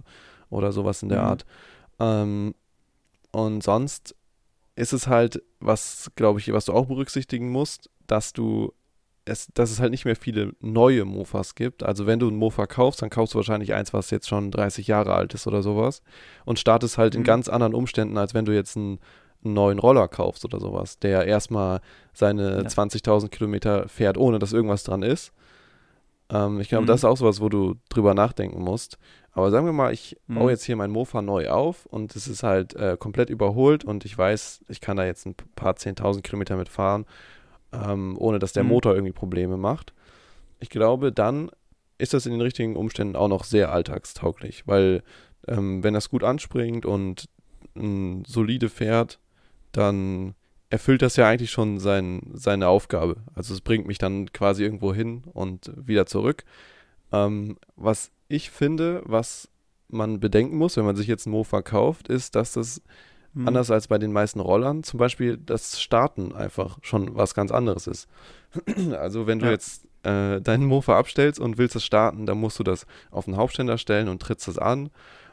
oder 0.50 0.72
sowas 0.72 1.04
in 1.04 1.10
der 1.10 1.22
mhm. 1.22 1.28
Art. 1.28 1.46
Ähm, 2.00 2.56
und 3.32 3.64
sonst 3.64 4.16
ist 4.76 4.94
es 4.94 5.08
halt, 5.08 5.42
was, 5.60 6.12
glaube 6.16 6.40
ich, 6.40 6.52
was 6.52 6.66
du 6.66 6.74
auch 6.74 6.86
berücksichtigen 6.86 7.50
musst, 7.50 7.90
dass 8.08 8.34
du 8.34 8.74
es, 9.26 9.48
dass 9.54 9.72
es 9.72 9.80
halt 9.80 9.92
nicht 9.92 10.06
mehr 10.06 10.16
viele 10.16 10.54
neue 10.60 11.04
Mofas 11.04 11.56
gibt. 11.56 11.84
Also 11.84 12.06
wenn 12.06 12.20
du 12.20 12.30
ein 12.30 12.36
Mofa 12.36 12.68
kaufst, 12.68 13.02
dann 13.02 13.10
kaufst 13.10 13.34
du 13.34 13.38
wahrscheinlich 13.38 13.74
eins, 13.74 13.92
was 13.92 14.12
jetzt 14.12 14.28
schon 14.28 14.52
30 14.52 14.88
Jahre 14.88 15.16
alt 15.16 15.34
ist 15.34 15.48
oder 15.48 15.64
sowas 15.64 16.02
und 16.46 16.60
startest 16.60 16.98
halt 16.98 17.16
mhm. 17.16 17.20
in 17.20 17.24
ganz 17.24 17.50
anderen 17.50 17.74
Umständen, 17.74 18.18
als 18.18 18.34
wenn 18.34 18.46
du 18.46 18.54
jetzt 18.54 18.78
einen, 18.78 19.00
einen, 19.46 19.54
neuen 19.54 19.80
Roller 19.80 20.08
kaufst 20.08 20.46
oder 20.46 20.60
sowas, 20.60 21.00
der 21.00 21.26
erstmal 21.26 21.82
seine 22.14 22.58
ja. 22.58 22.68
20.000 22.68 23.30
Kilometer 23.30 23.88
fährt, 23.88 24.18
ohne 24.18 24.40
dass 24.40 24.54
irgendwas 24.54 24.84
dran 24.84 25.04
ist. 25.04 25.32
Ähm, 26.30 26.60
ich 26.60 26.70
glaube, 26.70 26.84
mhm. 26.84 26.88
das 26.88 27.02
ist 27.02 27.06
auch 27.06 27.18
sowas, 27.18 27.42
wo 27.42 27.50
du 27.50 27.76
drüber 27.90 28.14
nachdenken 28.14 28.62
musst. 28.62 28.98
Aber 29.32 29.52
sagen 29.52 29.66
wir 29.66 29.74
mal, 29.74 29.94
ich 29.94 30.18
mhm. 30.28 30.36
baue 30.36 30.52
jetzt 30.52 30.64
hier 30.64 30.76
mein 30.76 30.92
Mofa 30.92 31.22
neu 31.22 31.50
auf 31.50 31.86
und 31.86 32.16
es 32.16 32.28
ist 32.28 32.44
halt 32.44 32.74
äh, 32.76 32.98
komplett 32.98 33.30
überholt 33.30 33.84
und 33.84 34.06
ich 34.06 34.18
weiß, 34.18 34.62
ich 34.70 34.82
kann 34.82 34.98
da 34.98 35.06
jetzt 35.06 35.26
ein 35.26 35.36
paar 35.56 35.74
10.000 35.74 36.22
Kilometer 36.22 36.56
mitfahren, 36.56 37.06
ähm, 37.74 38.16
ohne 38.18 38.40
dass 38.40 38.54
der 38.54 38.64
mhm. 38.64 38.70
Motor 38.70 38.94
irgendwie 38.94 39.12
Probleme 39.12 39.58
macht. 39.58 39.94
Ich 40.60 40.70
glaube, 40.70 41.12
dann 41.12 41.52
ist 41.98 42.14
das 42.14 42.26
in 42.26 42.32
den 42.32 42.42
richtigen 42.42 42.76
Umständen 42.76 43.16
auch 43.16 43.28
noch 43.28 43.44
sehr 43.44 43.72
alltagstauglich, 43.72 44.64
weil 44.68 45.04
ähm, 45.48 45.84
wenn 45.84 45.94
das 45.94 46.10
gut 46.10 46.24
anspringt 46.24 46.86
und 46.86 47.30
ein 47.76 48.24
solide 48.26 48.70
fährt, 48.70 49.20
dann 49.78 50.36
erfüllt 50.70 51.02
das 51.02 51.16
ja 51.16 51.28
eigentlich 51.28 51.52
schon 51.52 51.80
sein, 51.80 52.22
seine 52.34 52.68
Aufgabe. 52.68 53.18
Also 53.34 53.54
es 53.54 53.62
bringt 53.62 53.88
mich 53.88 53.98
dann 53.98 54.32
quasi 54.34 54.64
irgendwo 54.64 54.94
hin 54.94 55.24
und 55.34 55.72
wieder 55.76 56.06
zurück. 56.06 56.44
Ähm, 57.12 57.58
was 57.76 58.12
ich 58.28 58.50
finde, 58.50 59.02
was 59.06 59.50
man 59.88 60.20
bedenken 60.20 60.58
muss, 60.58 60.78
wenn 60.78 60.86
man 60.86 60.96
sich 60.96 61.08
jetzt 61.08 61.28
ein 61.28 61.32
Mofa 61.32 61.62
kauft, 61.62 62.08
ist, 62.08 62.36
dass 62.36 62.54
das 62.54 62.82
mhm. 63.34 63.48
anders 63.48 63.70
als 63.70 63.88
bei 63.88 63.98
den 63.98 64.12
meisten 64.12 64.40
Rollern 64.40 64.84
zum 64.84 64.98
Beispiel 64.98 65.38
das 65.38 65.80
Starten 65.80 66.36
einfach 66.36 66.80
schon 66.82 67.16
was 67.16 67.36
ganz 67.36 67.52
anderes 67.52 67.88
ist. 67.88 68.08
also 69.00 69.28
wenn 69.28 69.40
du 69.40 69.46
ja. 69.46 69.52
jetzt 69.52 69.86
äh, 70.04 70.42
deinen 70.42 70.66
Mofa 70.66 70.98
abstellst 70.98 71.40
und 71.40 71.58
willst 71.58 71.76
es 71.76 71.86
starten, 71.86 72.26
dann 72.26 72.40
musst 72.40 72.58
du 72.60 72.64
das 72.64 72.86
auf 73.12 73.26
den 73.26 73.38
Hauptständer 73.38 73.78
stellen 73.78 74.08
und 74.08 74.22
trittst 74.22 74.48
es 74.48 74.58
an. 74.58 74.90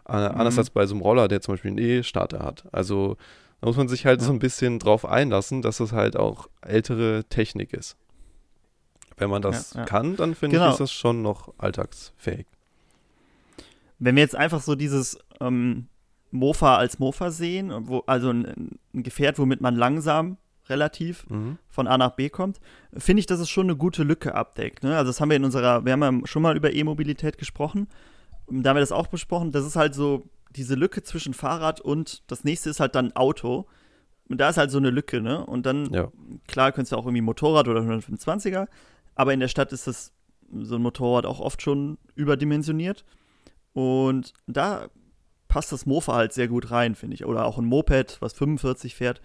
Äh, 0.06 0.12
mhm. 0.12 0.36
Anders 0.36 0.58
als 0.58 0.70
bei 0.70 0.86
so 0.86 0.94
einem 0.94 1.02
Roller, 1.02 1.28
der 1.28 1.40
zum 1.40 1.54
Beispiel 1.54 1.70
einen 1.70 1.78
E-Starter 1.78 2.40
hat. 2.40 2.64
Also 2.72 3.16
da 3.62 3.68
muss 3.68 3.76
man 3.76 3.86
sich 3.86 4.06
halt 4.06 4.20
ja. 4.20 4.26
so 4.26 4.32
ein 4.32 4.40
bisschen 4.40 4.80
drauf 4.80 5.06
einlassen, 5.06 5.62
dass 5.62 5.78
es 5.78 5.92
halt 5.92 6.16
auch 6.16 6.48
ältere 6.62 7.22
Technik 7.28 7.72
ist. 7.72 7.96
Wenn 9.16 9.30
man 9.30 9.40
das 9.40 9.74
ja, 9.74 9.84
kann, 9.84 10.16
dann 10.16 10.34
finde 10.34 10.56
genau. 10.56 10.66
ich, 10.66 10.72
ist 10.72 10.80
das 10.80 10.92
schon 10.92 11.22
noch 11.22 11.54
alltagsfähig. 11.58 12.46
Wenn 14.00 14.16
wir 14.16 14.22
jetzt 14.22 14.34
einfach 14.34 14.60
so 14.60 14.74
dieses 14.74 15.16
ähm, 15.40 15.86
Mofa 16.32 16.76
als 16.76 16.98
Mofa 16.98 17.30
sehen, 17.30 17.72
wo, 17.86 18.00
also 18.00 18.30
ein, 18.30 18.78
ein, 18.94 19.02
Gefährt, 19.04 19.38
womit 19.38 19.60
man 19.60 19.76
langsam 19.76 20.38
relativ 20.68 21.30
mhm. 21.30 21.56
von 21.68 21.86
A 21.86 21.96
nach 21.96 22.16
B 22.16 22.30
kommt, 22.30 22.58
finde 22.96 23.20
ich, 23.20 23.26
dass 23.26 23.38
es 23.38 23.48
schon 23.48 23.66
eine 23.66 23.76
gute 23.76 24.02
Lücke 24.02 24.34
abdeckt. 24.34 24.82
Ne? 24.82 24.96
Also 24.96 25.10
das 25.10 25.20
haben 25.20 25.30
wir 25.30 25.36
in 25.36 25.44
unserer, 25.44 25.84
wir 25.84 25.92
haben 25.92 26.02
ja 26.02 26.26
schon 26.26 26.42
mal 26.42 26.56
über 26.56 26.72
E-Mobilität 26.72 27.38
gesprochen, 27.38 27.86
da 28.48 28.70
haben 28.70 28.76
wir 28.76 28.80
das 28.80 28.90
auch 28.90 29.06
besprochen, 29.06 29.52
das 29.52 29.64
ist 29.64 29.76
halt 29.76 29.94
so 29.94 30.24
diese 30.56 30.74
Lücke 30.74 31.02
zwischen 31.02 31.34
Fahrrad 31.34 31.80
und 31.80 32.22
das 32.30 32.44
nächste 32.44 32.70
ist 32.70 32.80
halt 32.80 32.94
dann 32.94 33.12
Auto. 33.12 33.66
Und 34.28 34.38
da 34.40 34.48
ist 34.48 34.56
halt 34.56 34.70
so 34.70 34.78
eine 34.78 34.90
Lücke, 34.90 35.20
ne? 35.20 35.44
Und 35.44 35.66
dann, 35.66 35.92
ja. 35.92 36.10
klar, 36.46 36.72
könntest 36.72 36.92
du 36.92 36.96
auch 36.96 37.04
irgendwie 37.04 37.20
Motorrad 37.20 37.68
oder 37.68 37.80
125er, 37.80 38.66
aber 39.14 39.34
in 39.34 39.40
der 39.40 39.48
Stadt 39.48 39.72
ist 39.72 39.86
das 39.86 40.12
so 40.50 40.76
ein 40.76 40.82
Motorrad 40.82 41.26
auch 41.26 41.40
oft 41.40 41.60
schon 41.60 41.98
überdimensioniert. 42.14 43.04
Und 43.72 44.32
da 44.46 44.88
passt 45.48 45.72
das 45.72 45.86
Mofa 45.86 46.14
halt 46.14 46.32
sehr 46.32 46.48
gut 46.48 46.70
rein, 46.70 46.94
finde 46.94 47.14
ich. 47.14 47.24
Oder 47.26 47.44
auch 47.44 47.58
ein 47.58 47.64
Moped, 47.64 48.18
was 48.20 48.32
45 48.32 48.94
fährt. 48.94 49.20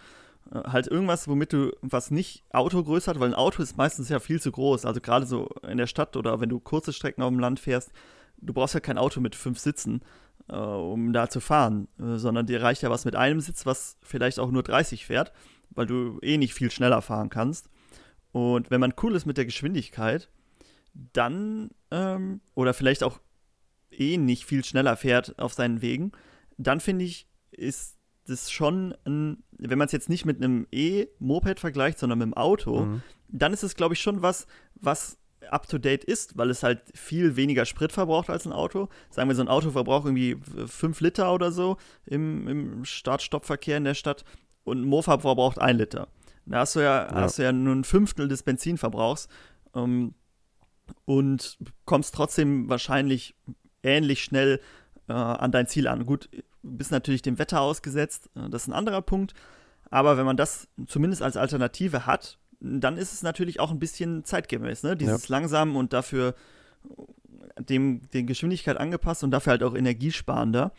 Äh, 0.52 0.70
halt 0.70 0.88
irgendwas, 0.88 1.28
womit 1.28 1.54
du, 1.54 1.72
was 1.82 2.12
nicht 2.12 2.44
Autogröße 2.52 3.10
hat, 3.10 3.20
weil 3.20 3.30
ein 3.30 3.36
Auto 3.36 3.62
ist 3.62 3.78
meistens 3.78 4.10
ja 4.10 4.20
viel 4.20 4.42
zu 4.42 4.52
groß. 4.52 4.86
Also 4.86 5.02
gerade 5.02 5.26
so 5.26 5.50
in 5.68 5.78
der 5.78 5.88
Stadt 5.88 6.16
oder 6.16 6.40
wenn 6.40 6.50
du 6.50 6.60
kurze 6.60 6.94
Strecken 6.94 7.22
auf 7.22 7.30
dem 7.30 7.40
Land 7.40 7.60
fährst, 7.60 7.92
du 8.38 8.54
brauchst 8.54 8.74
ja 8.74 8.80
kein 8.80 8.98
Auto 8.98 9.20
mit 9.20 9.36
fünf 9.36 9.60
Sitzen, 9.60 10.02
äh, 10.50 10.56
um 10.56 11.14
da 11.14 11.30
zu 11.30 11.40
fahren, 11.40 11.88
äh, 12.00 12.18
sondern 12.18 12.46
dir 12.46 12.62
reicht 12.62 12.82
ja 12.82 12.90
was 12.90 13.06
mit 13.06 13.16
einem 13.16 13.40
Sitz, 13.42 13.66
was 13.66 13.98
vielleicht 14.02 14.40
auch 14.40 14.52
nur 14.52 14.64
30 14.64 15.06
fährt, 15.06 15.32
weil 15.70 15.86
du 15.86 16.20
eh 16.22 16.38
nicht 16.38 16.54
viel 16.54 16.72
schneller 16.72 17.02
fahren 17.02 17.30
kannst. 17.30 17.70
Und 18.32 18.70
wenn 18.70 18.82
man 18.82 18.94
cool 19.02 19.16
ist 19.16 19.26
mit 19.26 19.38
der 19.38 19.46
Geschwindigkeit, 19.46 20.30
dann, 20.94 21.70
ähm, 21.92 22.42
oder 22.56 22.74
vielleicht 22.74 23.04
auch 23.04 23.20
eh 23.92 24.18
nicht 24.18 24.46
viel 24.46 24.64
schneller 24.64 24.98
fährt 24.98 25.38
auf 25.40 25.54
seinen 25.54 25.82
Wegen, 25.82 26.12
dann 26.58 26.80
finde 26.80 27.06
ich, 27.06 27.28
ist 27.52 27.98
das 28.26 28.52
schon 28.52 28.96
ein, 29.06 29.44
wenn 29.52 29.78
man 29.78 29.86
es 29.86 29.92
jetzt 29.92 30.10
nicht 30.10 30.26
mit 30.26 30.38
einem 30.38 30.68
E-Moped 30.72 31.60
vergleicht, 31.60 32.00
sondern 32.00 32.20
mit 32.20 32.26
einem 32.26 32.34
Auto, 32.34 32.86
mhm. 32.86 33.02
dann 33.30 33.54
ist 33.54 33.64
es, 33.64 33.76
glaube 33.76 33.94
ich, 33.94 34.02
schon 34.02 34.22
was, 34.22 34.48
was 34.76 35.18
up 35.52 35.68
to 35.68 35.78
date 35.78 36.04
ist, 36.04 36.38
weil 36.38 36.50
es 36.50 36.64
halt 36.64 36.82
viel 36.94 37.36
weniger 37.36 37.66
Sprit 37.66 37.92
verbraucht 37.92 38.30
als 38.30 38.46
ein 38.46 38.54
Auto. 38.54 38.90
Sagen 39.10 39.30
wir, 39.30 39.36
so 39.36 39.42
ein 39.42 39.48
Auto 39.48 39.72
verbraucht 39.72 40.06
irgendwie 40.06 40.38
5 40.68 41.02
Liter 41.02 41.34
oder 41.34 41.52
so 41.52 41.78
im, 42.06 42.48
im 42.48 42.86
Start-Stopp-Verkehr 42.86 43.78
in 43.78 43.84
der 43.84 43.94
Stadt 43.94 44.24
und 44.64 44.82
ein 44.82 44.86
Mofa 44.86 45.20
verbraucht 45.20 45.60
1 45.60 45.78
Liter. 45.78 46.08
Da 46.46 46.60
hast 46.60 46.76
du 46.76 46.80
ja, 46.80 47.06
ja. 47.06 47.16
hast 47.16 47.38
du 47.38 47.44
ja 47.44 47.52
nur 47.52 47.76
ein 47.76 47.84
Fünftel 47.84 48.28
des 48.28 48.44
Benzinverbrauchs 48.44 49.28
ähm, 49.76 50.14
und 51.06 51.58
kommst 51.86 52.16
trotzdem 52.16 52.70
wahrscheinlich 52.70 53.36
ähnlich 53.84 54.24
schnell 54.24 54.62
äh, 55.08 55.14
an 55.14 55.52
dein 55.52 55.68
Ziel 55.68 55.88
an. 55.88 56.06
Gut, 56.06 56.30
bist 56.64 56.92
natürlich 56.92 57.22
dem 57.22 57.40
Wetter 57.40 57.62
ausgesetzt, 57.62 58.30
äh, 58.36 58.50
das 58.50 58.64
ist 58.64 58.68
ein 58.68 58.74
anderer 58.74 59.02
Punkt. 59.02 59.34
Aber 59.90 60.18
wenn 60.18 60.26
man 60.26 60.38
das 60.38 60.68
zumindest 60.88 61.22
als 61.22 61.38
Alternative 61.38 62.06
hat, 62.06 62.38
dann 62.60 62.98
ist 62.98 63.14
es 63.14 63.24
natürlich 63.24 63.60
auch 63.60 63.72
ein 63.72 63.80
bisschen 63.80 64.24
zeitgemäß, 64.24 64.84
ne? 64.84 64.96
Dieses 64.96 65.28
ja. 65.28 65.36
langsam 65.36 65.76
und 65.76 65.94
dafür 65.94 66.36
dem, 67.60 68.02
der 68.14 68.24
Geschwindigkeit 68.24 68.78
angepasst 68.78 69.24
und 69.24 69.32
dafür 69.32 69.52
halt 69.52 69.64
auch 69.64 69.76
energiesparender. 69.76 70.72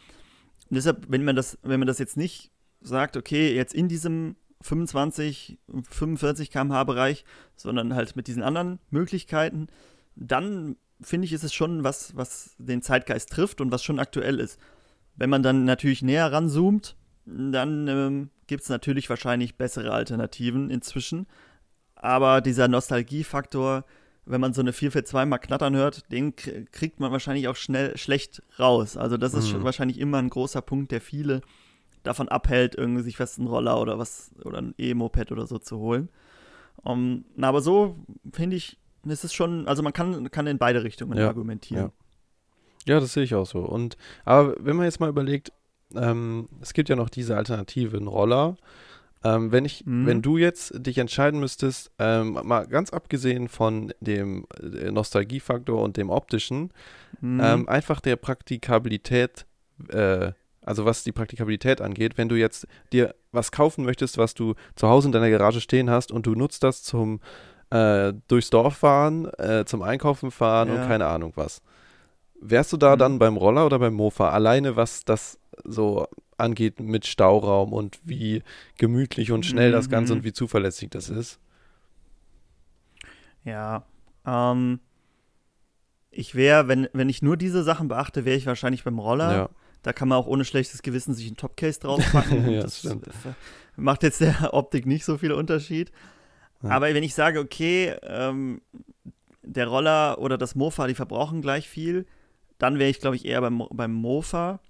Und 0.68 0.74
deshalb, 0.74 1.06
wenn 1.08 1.24
man 1.24 1.36
das, 1.36 1.58
wenn 1.62 1.80
man 1.80 1.86
das 1.86 1.98
jetzt 1.98 2.16
nicht 2.16 2.50
sagt, 2.80 3.16
okay, 3.16 3.54
jetzt 3.54 3.74
in 3.74 3.88
diesem 3.88 4.36
25, 4.60 5.58
45 5.88 6.50
km/h 6.50 6.84
Bereich, 6.84 7.24
sondern 7.56 7.94
halt 7.94 8.16
mit 8.16 8.26
diesen 8.26 8.42
anderen 8.42 8.80
Möglichkeiten, 8.90 9.68
dann 10.16 10.76
finde 11.00 11.26
ich, 11.26 11.32
ist 11.32 11.44
es 11.44 11.54
schon 11.54 11.84
was, 11.84 12.16
was 12.16 12.56
den 12.58 12.82
Zeitgeist 12.82 13.30
trifft 13.30 13.60
und 13.60 13.70
was 13.70 13.84
schon 13.84 14.00
aktuell 14.00 14.40
ist. 14.40 14.58
Wenn 15.14 15.30
man 15.30 15.42
dann 15.42 15.64
natürlich 15.64 16.02
näher 16.02 16.32
ranzoomt, 16.32 16.96
dann 17.24 17.88
ähm, 17.88 18.30
gibt 18.46 18.62
es 18.62 18.68
natürlich 18.68 19.08
wahrscheinlich 19.10 19.56
bessere 19.56 19.92
Alternativen 19.92 20.70
inzwischen. 20.70 21.26
Aber 22.00 22.40
dieser 22.40 22.68
Nostalgiefaktor, 22.68 23.84
wenn 24.24 24.40
man 24.40 24.52
so 24.52 24.60
eine 24.60 24.72
442 24.72 25.28
mal 25.28 25.38
knattern 25.38 25.74
hört, 25.74 26.10
den 26.12 26.34
kriegt 26.36 27.00
man 27.00 27.10
wahrscheinlich 27.10 27.48
auch 27.48 27.56
schnell 27.56 27.96
schlecht 27.96 28.42
raus. 28.58 28.96
Also 28.96 29.16
das 29.16 29.34
ist 29.34 29.52
mhm. 29.52 29.64
wahrscheinlich 29.64 29.98
immer 29.98 30.18
ein 30.18 30.30
großer 30.30 30.62
Punkt, 30.62 30.92
der 30.92 31.00
viele 31.00 31.40
davon 32.04 32.28
abhält, 32.28 32.76
irgendwie 32.76 33.02
sich 33.02 33.16
fest 33.16 33.38
einen 33.38 33.48
Roller 33.48 33.80
oder 33.80 33.98
was 33.98 34.30
oder 34.44 34.58
ein 34.58 34.74
E-Moped 34.78 35.32
oder 35.32 35.46
so 35.46 35.58
zu 35.58 35.78
holen. 35.78 36.08
Um, 36.84 37.24
aber 37.40 37.60
so 37.60 37.96
finde 38.32 38.56
ich, 38.56 38.78
ist 39.04 39.24
es 39.24 39.32
schon, 39.34 39.66
also 39.66 39.82
man 39.82 39.92
kann, 39.92 40.30
kann 40.30 40.46
in 40.46 40.58
beide 40.58 40.84
Richtungen 40.84 41.18
ja, 41.18 41.26
argumentieren. 41.26 41.90
Ja. 42.86 42.94
ja. 42.94 43.00
das 43.00 43.12
sehe 43.12 43.24
ich 43.24 43.34
auch 43.34 43.46
so. 43.46 43.60
Und 43.60 43.96
aber 44.24 44.54
wenn 44.60 44.76
man 44.76 44.84
jetzt 44.84 45.00
mal 45.00 45.08
überlegt, 45.08 45.52
ähm, 45.94 46.48
es 46.60 46.74
gibt 46.74 46.88
ja 46.88 46.94
noch 46.94 47.08
diese 47.08 47.36
alternativen 47.36 48.06
Roller, 48.06 48.56
Ähm, 49.24 49.50
wenn 49.50 49.64
ich, 49.64 49.84
mhm. 49.84 50.06
wenn 50.06 50.22
du 50.22 50.36
jetzt 50.36 50.72
dich 50.74 50.98
entscheiden 50.98 51.40
müsstest, 51.40 51.90
ähm, 51.98 52.38
mal 52.44 52.66
ganz 52.66 52.90
abgesehen 52.92 53.48
von 53.48 53.92
dem 54.00 54.46
äh, 54.62 54.90
Nostalgiefaktor 54.90 55.82
und 55.82 55.96
dem 55.96 56.10
optischen, 56.10 56.72
mhm. 57.20 57.40
ähm, 57.42 57.68
einfach 57.68 58.00
der 58.00 58.16
Praktikabilität, 58.16 59.46
äh, 59.88 60.32
also 60.64 60.84
was 60.84 61.02
die 61.02 61.12
Praktikabilität 61.12 61.80
angeht, 61.80 62.16
wenn 62.16 62.28
du 62.28 62.36
jetzt 62.36 62.66
dir 62.92 63.14
was 63.32 63.50
kaufen 63.50 63.84
möchtest, 63.84 64.18
was 64.18 64.34
du 64.34 64.54
zu 64.76 64.88
Hause 64.88 65.08
in 65.08 65.12
deiner 65.12 65.30
Garage 65.30 65.60
stehen 65.60 65.90
hast 65.90 66.12
und 66.12 66.26
du 66.26 66.34
nutzt 66.34 66.62
das 66.62 66.84
zum 66.84 67.20
äh, 67.70 68.12
durchs 68.28 68.50
Dorf 68.50 68.76
fahren, 68.76 69.26
äh, 69.38 69.64
zum 69.64 69.82
Einkaufen 69.82 70.30
fahren 70.30 70.68
ja. 70.68 70.74
und 70.74 70.88
keine 70.88 71.06
Ahnung 71.06 71.32
was. 71.34 71.60
Wärst 72.40 72.72
du 72.72 72.76
da 72.76 72.94
mhm. 72.94 72.98
dann 72.98 73.18
beim 73.18 73.36
Roller 73.36 73.66
oder 73.66 73.80
beim 73.80 73.94
Mofa? 73.94 74.30
Alleine 74.30 74.76
was 74.76 75.04
das 75.04 75.40
so 75.64 76.06
angeht 76.38 76.80
mit 76.80 77.06
Stauraum 77.06 77.72
und 77.72 77.98
wie 78.04 78.42
gemütlich 78.78 79.32
und 79.32 79.44
schnell 79.44 79.70
mhm. 79.70 79.72
das 79.72 79.90
Ganze 79.90 80.12
und 80.12 80.24
wie 80.24 80.32
zuverlässig 80.32 80.90
das 80.90 81.10
ist. 81.10 81.38
Ja, 83.44 83.84
ähm, 84.26 84.80
ich 86.10 86.34
wäre, 86.34 86.68
wenn, 86.68 86.88
wenn 86.92 87.08
ich 87.08 87.22
nur 87.22 87.36
diese 87.36 87.62
Sachen 87.62 87.88
beachte, 87.88 88.24
wäre 88.24 88.36
ich 88.36 88.46
wahrscheinlich 88.46 88.84
beim 88.84 88.98
Roller. 88.98 89.32
Ja. 89.32 89.48
Da 89.82 89.92
kann 89.92 90.08
man 90.08 90.18
auch 90.18 90.26
ohne 90.26 90.44
schlechtes 90.44 90.82
Gewissen 90.82 91.14
sich 91.14 91.26
einen 91.26 91.36
Topcase 91.36 91.80
draufpacken. 91.80 92.50
ja, 92.52 92.62
das 92.62 92.80
stimmt. 92.80 93.06
macht 93.76 94.02
jetzt 94.02 94.20
der 94.20 94.50
Optik 94.52 94.86
nicht 94.86 95.04
so 95.04 95.18
viel 95.18 95.32
Unterschied. 95.32 95.92
Ja. 96.62 96.70
Aber 96.70 96.92
wenn 96.92 97.04
ich 97.04 97.14
sage, 97.14 97.38
okay, 97.38 97.94
ähm, 98.02 98.60
der 99.42 99.68
Roller 99.68 100.18
oder 100.18 100.36
das 100.36 100.54
Mofa, 100.54 100.86
die 100.86 100.94
verbrauchen 100.94 101.40
gleich 101.40 101.68
viel, 101.68 102.06
dann 102.58 102.78
wäre 102.78 102.90
ich, 102.90 102.98
glaube 102.98 103.16
ich, 103.16 103.24
eher 103.24 103.40
beim, 103.40 103.62
beim 103.70 103.92
Mofa 103.92 104.60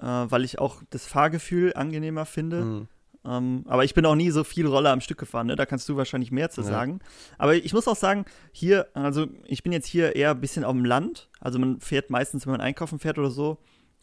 äh, 0.00 0.06
weil 0.06 0.44
ich 0.44 0.58
auch 0.58 0.82
das 0.90 1.06
Fahrgefühl 1.06 1.74
angenehmer 1.74 2.26
finde. 2.26 2.64
Mhm. 2.64 2.88
Ähm, 3.26 3.64
aber 3.66 3.84
ich 3.84 3.94
bin 3.94 4.04
auch 4.04 4.14
nie 4.14 4.30
so 4.30 4.44
viel 4.44 4.66
Roller 4.66 4.90
am 4.90 5.00
Stück 5.00 5.18
gefahren, 5.18 5.46
ne? 5.46 5.56
da 5.56 5.64
kannst 5.64 5.88
du 5.88 5.96
wahrscheinlich 5.96 6.30
mehr 6.30 6.50
zu 6.50 6.60
ja. 6.60 6.66
sagen. 6.66 7.00
Aber 7.38 7.54
ich 7.54 7.72
muss 7.72 7.88
auch 7.88 7.96
sagen, 7.96 8.26
hier, 8.52 8.88
also 8.92 9.26
ich 9.46 9.62
bin 9.62 9.72
jetzt 9.72 9.86
hier 9.86 10.14
eher 10.14 10.32
ein 10.32 10.40
bisschen 10.40 10.64
auf 10.64 10.72
dem 10.72 10.84
Land. 10.84 11.30
Also 11.40 11.58
man 11.58 11.80
fährt 11.80 12.10
meistens, 12.10 12.46
wenn 12.46 12.52
man 12.52 12.60
einkaufen 12.60 12.98
fährt 12.98 13.18
oder 13.18 13.30
so, 13.30 13.58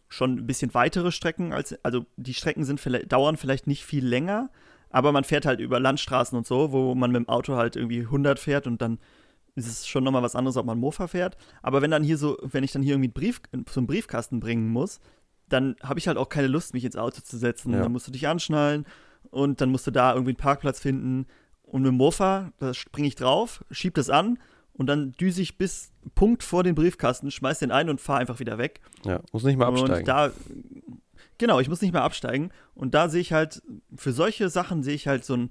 schon 0.08 0.38
ein 0.38 0.46
bisschen 0.46 0.74
weitere 0.74 1.12
Strecken 1.12 1.52
als, 1.52 1.76
also 1.84 2.04
die 2.16 2.34
Strecken 2.34 2.64
sind 2.64 2.80
vielleicht, 2.80 3.12
dauern 3.12 3.36
vielleicht 3.36 3.66
nicht 3.66 3.84
viel 3.84 4.04
länger, 4.04 4.50
aber 4.90 5.12
man 5.12 5.24
fährt 5.24 5.46
halt 5.46 5.60
über 5.60 5.80
Landstraßen 5.80 6.36
und 6.36 6.46
so, 6.46 6.72
wo 6.72 6.94
man 6.94 7.12
mit 7.12 7.20
dem 7.20 7.28
Auto 7.28 7.56
halt 7.56 7.76
irgendwie 7.76 8.00
100 8.00 8.38
fährt 8.38 8.66
und 8.66 8.82
dann 8.82 8.98
ist 9.54 9.66
es 9.66 9.86
schon 9.86 10.04
nochmal 10.04 10.22
was 10.22 10.34
anderes, 10.34 10.56
ob 10.56 10.66
man 10.66 10.78
Mofa 10.78 11.06
fährt. 11.06 11.36
Aber 11.62 11.82
wenn 11.82 11.90
dann 11.90 12.02
hier 12.02 12.18
so, 12.18 12.38
wenn 12.42 12.64
ich 12.64 12.72
dann 12.72 12.82
hier 12.82 12.94
irgendwie 12.94 13.08
einen 13.08 13.14
Brief, 13.14 13.40
so 13.70 13.80
einen 13.80 13.86
Briefkasten 13.86 14.40
bringen 14.40 14.68
muss, 14.68 15.00
dann 15.48 15.76
habe 15.82 15.98
ich 15.98 16.08
halt 16.08 16.16
auch 16.16 16.28
keine 16.28 16.48
Lust, 16.48 16.74
mich 16.74 16.84
ins 16.84 16.96
Auto 16.96 17.20
zu 17.20 17.36
setzen. 17.36 17.72
Ja. 17.72 17.82
Dann 17.82 17.92
musst 17.92 18.06
du 18.06 18.12
dich 18.12 18.28
anschnallen 18.28 18.86
und 19.30 19.60
dann 19.60 19.70
musst 19.70 19.86
du 19.86 19.90
da 19.90 20.12
irgendwie 20.12 20.30
einen 20.30 20.36
Parkplatz 20.36 20.80
finden. 20.80 21.26
Und 21.62 21.82
mit 21.82 21.90
dem 21.90 21.96
Mofa, 21.96 22.52
da 22.58 22.74
springe 22.74 23.08
ich 23.08 23.14
drauf, 23.14 23.64
schieb 23.70 23.94
das 23.94 24.10
an 24.10 24.38
und 24.72 24.86
dann 24.86 25.12
düse 25.12 25.42
ich 25.42 25.58
bis 25.58 25.92
Punkt 26.14 26.42
vor 26.42 26.62
den 26.64 26.74
Briefkasten, 26.74 27.30
schmeiß 27.30 27.60
den 27.60 27.70
ein 27.70 27.88
und 27.88 28.00
fahre 28.00 28.20
einfach 28.20 28.40
wieder 28.40 28.58
weg. 28.58 28.80
Ja, 29.04 29.20
muss 29.32 29.44
nicht 29.44 29.56
mal 29.56 29.68
absteigen. 29.68 30.00
Und 30.00 30.08
da, 30.08 30.30
genau, 31.38 31.60
ich 31.60 31.68
muss 31.68 31.80
nicht 31.80 31.92
mehr 31.92 32.02
absteigen. 32.02 32.50
Und 32.74 32.94
da 32.94 33.08
sehe 33.08 33.20
ich 33.20 33.32
halt, 33.32 33.62
für 33.96 34.12
solche 34.12 34.48
Sachen 34.48 34.82
sehe 34.82 34.94
ich 34.94 35.06
halt 35.06 35.24
so 35.24 35.34
ein, 35.34 35.50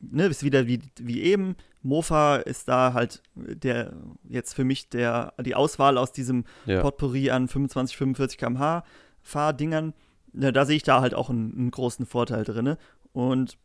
ne, 0.00 0.26
ist 0.26 0.42
wieder 0.42 0.66
wie, 0.66 0.80
wie 0.98 1.22
eben, 1.22 1.56
Mofa 1.82 2.36
ist 2.36 2.68
da 2.68 2.94
halt 2.94 3.22
der 3.34 3.92
jetzt 4.28 4.54
für 4.54 4.64
mich 4.64 4.88
der 4.88 5.34
die 5.40 5.54
Auswahl 5.54 5.98
aus 5.98 6.12
diesem 6.12 6.44
ja. 6.66 6.80
Potpourri 6.80 7.30
an 7.30 7.48
25, 7.48 7.96
45 7.96 8.38
km/h 8.38 8.84
Fahrdingern. 9.20 9.94
Ja, 10.32 10.52
da 10.52 10.64
sehe 10.64 10.76
ich 10.76 10.82
da 10.82 11.00
halt 11.00 11.14
auch 11.14 11.30
einen, 11.30 11.52
einen 11.56 11.70
großen 11.70 12.06
Vorteil 12.06 12.44
drin. 12.44 12.76
Und 13.12 13.58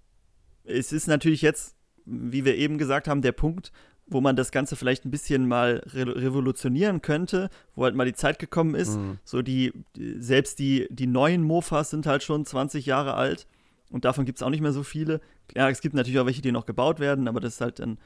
es 0.63 0.91
ist 0.91 1.07
natürlich 1.07 1.41
jetzt, 1.41 1.75
wie 2.05 2.45
wir 2.45 2.55
eben 2.55 2.77
gesagt 2.77 3.07
haben, 3.07 3.21
der 3.21 3.31
Punkt, 3.31 3.71
wo 4.05 4.21
man 4.21 4.35
das 4.35 4.51
Ganze 4.51 4.75
vielleicht 4.75 5.05
ein 5.05 5.11
bisschen 5.11 5.47
mal 5.47 5.83
re 5.87 6.05
revolutionieren 6.15 7.01
könnte, 7.01 7.49
wo 7.75 7.83
halt 7.83 7.95
mal 7.95 8.05
die 8.05 8.13
Zeit 8.13 8.39
gekommen 8.39 8.75
ist. 8.75 8.97
Mhm. 8.97 9.19
So 9.23 9.41
die, 9.41 9.73
die, 9.95 10.21
selbst 10.21 10.59
die, 10.59 10.87
die 10.89 11.07
neuen 11.07 11.41
Mofas 11.43 11.89
sind 11.89 12.05
halt 12.05 12.23
schon 12.23 12.45
20 12.45 12.85
Jahre 12.85 13.15
alt 13.15 13.47
und 13.91 14.05
davon 14.05 14.25
gibt 14.25 14.39
es 14.39 14.43
auch 14.43 14.49
nicht 14.49 14.61
mehr 14.61 14.73
so 14.73 14.83
viele. 14.83 15.21
Ja, 15.55 15.69
es 15.69 15.81
gibt 15.81 15.95
natürlich 15.95 16.19
auch 16.19 16.25
welche, 16.25 16.41
die 16.41 16.51
noch 16.51 16.65
gebaut 16.65 16.99
werden, 16.99 17.27
aber 17.27 17.39
das 17.39 17.55
ist 17.55 17.61
halt 17.61 17.79
dann 17.79 17.97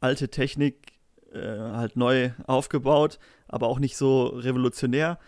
alte 0.00 0.28
Technik 0.28 0.92
äh, 1.32 1.58
halt 1.58 1.96
neu 1.96 2.30
aufgebaut, 2.46 3.18
aber 3.48 3.68
auch 3.68 3.78
nicht 3.78 3.96
so 3.96 4.26
revolutionär. 4.26 5.18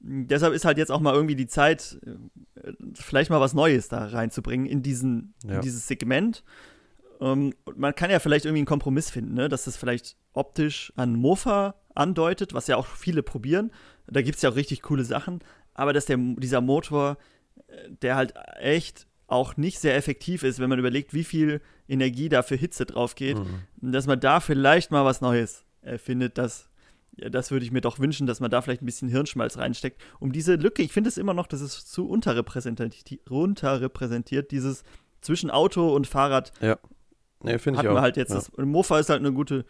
Deshalb 0.00 0.52
ist 0.54 0.64
halt 0.64 0.78
jetzt 0.78 0.90
auch 0.90 1.00
mal 1.00 1.14
irgendwie 1.14 1.36
die 1.36 1.46
Zeit, 1.46 1.98
äh, 2.06 2.72
vielleicht 2.94 3.30
mal 3.30 3.40
was 3.40 3.54
Neues 3.54 3.88
da 3.88 4.06
reinzubringen 4.06 4.66
in, 4.66 4.82
diesen, 4.82 5.34
ja. 5.44 5.56
in 5.56 5.60
dieses 5.60 5.86
Segment. 5.86 6.42
Ähm, 7.20 7.54
man 7.76 7.94
kann 7.94 8.10
ja 8.10 8.18
vielleicht 8.18 8.46
irgendwie 8.46 8.60
einen 8.60 8.66
Kompromiss 8.66 9.10
finden, 9.10 9.34
ne? 9.34 9.48
dass 9.48 9.64
das 9.64 9.76
vielleicht 9.76 10.16
optisch 10.32 10.92
an 10.96 11.14
Mofa 11.14 11.74
andeutet, 11.94 12.54
was 12.54 12.66
ja 12.66 12.76
auch 12.76 12.86
viele 12.86 13.22
probieren. 13.22 13.70
Da 14.06 14.22
gibt 14.22 14.36
es 14.36 14.42
ja 14.42 14.50
auch 14.50 14.56
richtig 14.56 14.82
coole 14.82 15.04
Sachen. 15.04 15.40
Aber 15.74 15.92
dass 15.92 16.06
der, 16.06 16.16
dieser 16.18 16.60
Motor, 16.60 17.18
äh, 17.68 17.90
der 18.02 18.16
halt 18.16 18.34
echt 18.58 19.06
auch 19.26 19.56
nicht 19.56 19.78
sehr 19.78 19.96
effektiv 19.96 20.42
ist, 20.42 20.58
wenn 20.58 20.68
man 20.68 20.78
überlegt, 20.78 21.14
wie 21.14 21.24
viel 21.24 21.60
Energie 21.88 22.28
da 22.28 22.42
für 22.42 22.56
Hitze 22.56 22.86
drauf 22.86 23.14
geht, 23.14 23.38
mhm. 23.38 23.92
dass 23.92 24.06
man 24.06 24.20
da 24.20 24.40
vielleicht 24.40 24.90
mal 24.90 25.04
was 25.04 25.20
Neues 25.20 25.64
erfindet, 25.80 26.38
das, 26.38 26.68
das 27.12 27.50
würde 27.50 27.64
ich 27.64 27.72
mir 27.72 27.80
doch 27.80 27.98
wünschen, 27.98 28.26
dass 28.26 28.40
man 28.40 28.50
da 28.50 28.60
vielleicht 28.62 28.82
ein 28.82 28.86
bisschen 28.86 29.08
Hirnschmalz 29.08 29.58
reinsteckt, 29.58 30.00
um 30.20 30.32
diese 30.32 30.56
Lücke, 30.56 30.82
ich 30.82 30.92
finde 30.92 31.08
es 31.08 31.16
immer 31.16 31.34
noch, 31.34 31.46
das 31.46 31.60
ist 31.60 31.92
zu 31.92 32.08
unterrepräsentiert, 32.08 33.30
unterrepräsentiert, 33.30 34.50
dieses 34.50 34.84
zwischen 35.20 35.50
Auto 35.50 35.94
und 35.94 36.06
Fahrrad. 36.06 36.52
Ja. 36.60 36.78
Nee, 37.42 37.58
finde 37.58 37.80
ich 37.80 37.88
auch. 37.88 38.00
halt 38.00 38.16
jetzt. 38.16 38.30
Ja. 38.30 38.36
Das 38.36 38.52
Mofa 38.56 38.98
ist 38.98 39.08
halt 39.08 39.20
eine 39.20 39.32
gute, 39.32 39.64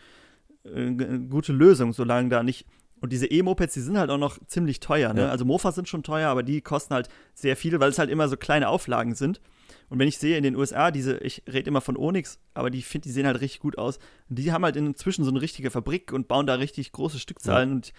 äh, 0.65 0.91
gute 1.29 1.53
Lösung, 1.53 1.93
solange 1.93 2.29
da 2.29 2.43
nicht 2.43 2.67
und 3.03 3.13
diese 3.13 3.27
E-Mopeds, 3.27 3.75
die 3.75 3.81
sind 3.81 3.99
halt 3.99 4.11
auch 4.11 4.19
noch 4.19 4.39
ziemlich 4.47 4.79
teuer. 4.79 5.13
Ne? 5.13 5.23
Ja. 5.23 5.29
Also 5.29 5.45
Mofas 5.45 5.75
sind 5.75 5.89
schon 5.89 6.05
teuer, 6.05 6.29
aber 6.29 6.45
die 6.45 6.61
kosten 6.61 6.95
halt 6.95 7.09
sehr 7.35 7.57
viel, 7.57 7.79
weil 7.81 7.91
es 7.91 7.99
halt 7.99 8.09
immer 8.09 8.29
so 8.29 8.37
kleine 8.37 8.69
Auflagen 8.69 9.17
sind. 9.17 9.41
Und 9.89 9.99
wenn 9.99 10.07
ich 10.07 10.19
sehe 10.19 10.37
in 10.37 10.45
den 10.45 10.55
USA, 10.55 10.93
diese, 10.93 11.19
ich 11.19 11.43
rede 11.53 11.69
immer 11.69 11.81
von 11.81 11.97
Onyx, 11.97 12.39
aber 12.55 12.71
die 12.71 12.81
finde, 12.81 13.09
die 13.09 13.13
sehen 13.13 13.27
halt 13.27 13.41
richtig 13.41 13.59
gut 13.59 13.77
aus. 13.77 13.99
Und 14.31 14.39
die 14.39 14.53
haben 14.53 14.65
halt 14.65 14.77
inzwischen 14.77 15.25
so 15.25 15.33
eine 15.33 15.41
richtige 15.41 15.73
Fabrik 15.73 16.13
und 16.13 16.29
bauen 16.29 16.47
da 16.47 16.55
richtig 16.55 16.93
große 16.93 17.19
Stückzahlen 17.19 17.71
ja. 17.71 17.75
und 17.75 17.93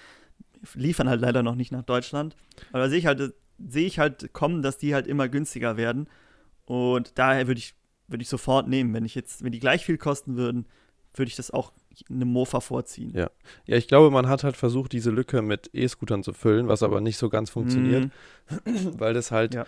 liefern 0.73 1.09
halt 1.09 1.19
leider 1.19 1.43
noch 1.43 1.55
nicht 1.55 1.73
nach 1.73 1.83
Deutschland. 1.83 2.37
Aber 2.69 2.83
da 2.83 2.89
sehe 2.89 2.99
ich 2.99 3.05
halt, 3.05 3.33
sehe 3.59 3.85
ich 3.85 3.99
halt 3.99 4.31
kommen, 4.31 4.61
dass 4.61 4.77
die 4.77 4.95
halt 4.95 5.05
immer 5.05 5.27
günstiger 5.27 5.75
werden. 5.75 6.07
Und 6.63 7.19
daher 7.19 7.47
würde 7.47 7.59
ich, 7.59 7.75
würde 8.07 8.21
ich 8.21 8.29
sofort 8.29 8.69
nehmen. 8.69 8.93
Wenn 8.93 9.03
ich 9.03 9.15
jetzt, 9.15 9.43
wenn 9.43 9.51
die 9.51 9.59
gleich 9.59 9.83
viel 9.83 9.97
kosten 9.97 10.37
würden, 10.37 10.65
würde 11.13 11.27
ich 11.27 11.35
das 11.35 11.51
auch 11.51 11.73
eine 12.09 12.25
Mofa 12.25 12.59
vorziehen. 12.59 13.13
Ja. 13.15 13.29
ja, 13.65 13.77
ich 13.77 13.87
glaube, 13.87 14.11
man 14.11 14.27
hat 14.27 14.43
halt 14.43 14.57
versucht, 14.57 14.91
diese 14.91 15.11
Lücke 15.11 15.41
mit 15.41 15.69
E-Scootern 15.73 16.23
zu 16.23 16.33
füllen, 16.33 16.67
was 16.67 16.83
aber 16.83 17.01
nicht 17.01 17.17
so 17.17 17.29
ganz 17.29 17.49
funktioniert, 17.49 18.09
mhm. 18.49 18.99
weil 18.99 19.13
das 19.13 19.31
halt 19.31 19.55
ja. 19.55 19.65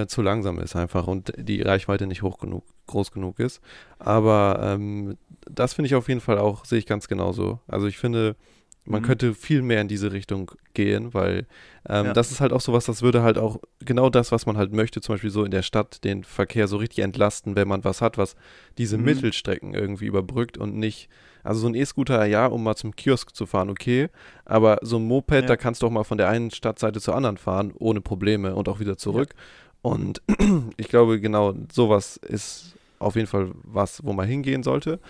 äh, 0.00 0.06
zu 0.06 0.22
langsam 0.22 0.58
ist 0.58 0.76
einfach 0.76 1.06
und 1.06 1.32
die 1.36 1.62
Reichweite 1.62 2.06
nicht 2.06 2.22
hoch 2.22 2.38
genug, 2.38 2.64
groß 2.86 3.12
genug 3.12 3.38
ist. 3.38 3.60
Aber 3.98 4.60
ähm, 4.62 5.16
das 5.50 5.74
finde 5.74 5.86
ich 5.86 5.94
auf 5.94 6.08
jeden 6.08 6.20
Fall 6.20 6.38
auch, 6.38 6.64
sehe 6.64 6.78
ich 6.78 6.86
ganz 6.86 7.08
genauso. 7.08 7.60
Also 7.66 7.86
ich 7.86 7.98
finde, 7.98 8.36
man 8.84 9.02
mhm. 9.02 9.06
könnte 9.06 9.34
viel 9.34 9.62
mehr 9.62 9.80
in 9.80 9.88
diese 9.88 10.12
Richtung 10.12 10.50
gehen, 10.74 11.14
weil 11.14 11.46
ähm, 11.88 12.06
ja. 12.06 12.12
das 12.12 12.32
ist 12.32 12.40
halt 12.40 12.52
auch 12.52 12.60
sowas, 12.60 12.84
das 12.84 13.02
würde 13.02 13.22
halt 13.22 13.38
auch 13.38 13.60
genau 13.80 14.10
das, 14.10 14.32
was 14.32 14.44
man 14.46 14.56
halt 14.56 14.72
möchte, 14.72 15.00
zum 15.00 15.14
Beispiel 15.14 15.30
so 15.30 15.44
in 15.44 15.52
der 15.52 15.62
Stadt 15.62 16.02
den 16.02 16.24
Verkehr 16.24 16.66
so 16.66 16.78
richtig 16.78 17.04
entlasten, 17.04 17.54
wenn 17.54 17.68
man 17.68 17.84
was 17.84 18.00
hat, 18.00 18.18
was 18.18 18.34
diese 18.78 18.98
mhm. 18.98 19.04
Mittelstrecken 19.04 19.74
irgendwie 19.74 20.06
überbrückt 20.06 20.58
und 20.58 20.76
nicht, 20.76 21.08
also 21.42 21.60
so 21.60 21.66
ein 21.68 21.74
E-Scooter, 21.74 22.24
ja, 22.26 22.46
um 22.46 22.62
mal 22.62 22.76
zum 22.76 22.94
Kiosk 22.94 23.34
zu 23.34 23.46
fahren, 23.46 23.70
okay, 23.70 24.08
aber 24.44 24.78
so 24.82 24.96
ein 24.96 25.06
Moped, 25.06 25.42
ja. 25.42 25.46
da 25.46 25.56
kannst 25.56 25.82
du 25.82 25.86
auch 25.86 25.90
mal 25.90 26.04
von 26.04 26.18
der 26.18 26.28
einen 26.28 26.50
Stadtseite 26.50 27.00
zur 27.00 27.16
anderen 27.16 27.36
fahren, 27.36 27.72
ohne 27.78 28.00
Probleme 28.00 28.54
und 28.54 28.68
auch 28.68 28.80
wieder 28.80 28.96
zurück. 28.96 29.34
Ja. 29.34 29.90
Und 29.90 30.22
ich 30.76 30.88
glaube, 30.88 31.20
genau 31.20 31.54
sowas 31.72 32.16
ist 32.16 32.76
auf 32.98 33.16
jeden 33.16 33.26
Fall 33.26 33.50
was, 33.64 34.04
wo 34.04 34.12
man 34.12 34.28
hingehen 34.28 34.62
sollte. 34.62 35.00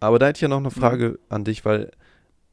Aber 0.00 0.18
da 0.18 0.26
hätte 0.26 0.38
ich 0.38 0.42
ja 0.42 0.48
noch 0.48 0.58
eine 0.58 0.68
mhm. 0.68 0.72
Frage 0.72 1.08
mhm. 1.08 1.16
an 1.28 1.44
dich, 1.44 1.64
weil 1.64 1.90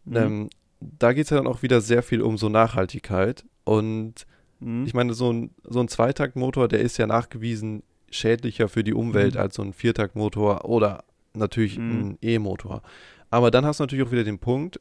Mhm. 0.06 0.16
Ähm, 0.16 0.50
da 0.80 1.14
geht 1.14 1.26
es 1.26 1.30
ja 1.32 1.38
dann 1.38 1.48
auch 1.48 1.64
wieder 1.64 1.82
sehr 1.82 2.04
viel 2.04 2.22
um 2.22 2.38
so 2.38 2.50
Nachhaltigkeit. 2.50 3.44
Und 3.64 4.26
mhm. 4.60 4.86
ich 4.86 4.94
meine, 4.94 5.14
so 5.14 5.32
ein, 5.32 5.52
so 5.64 5.80
ein 5.80 5.88
Zweitaktmotor, 5.88 6.68
der 6.68 6.80
ist 6.80 6.98
ja 6.98 7.08
nachgewiesen 7.08 7.84
schädlicher 8.12 8.70
für 8.70 8.84
die 8.84 8.94
Umwelt 8.94 9.34
mhm. 9.34 9.42
als 9.42 9.56
so 9.56 9.64
ein 9.64 9.74
Viertaktmotor 9.74 10.66
oder 10.66 11.04
natürlich 11.36 11.78
mhm. 11.78 11.92
ein 11.92 12.18
E-Motor. 12.22 12.82
Aber 13.30 13.52
dann 13.52 13.66
hast 13.66 13.80
du 13.80 13.84
natürlich 13.84 14.06
auch 14.06 14.12
wieder 14.12 14.24
den 14.24 14.40
Punkt, 14.40 14.80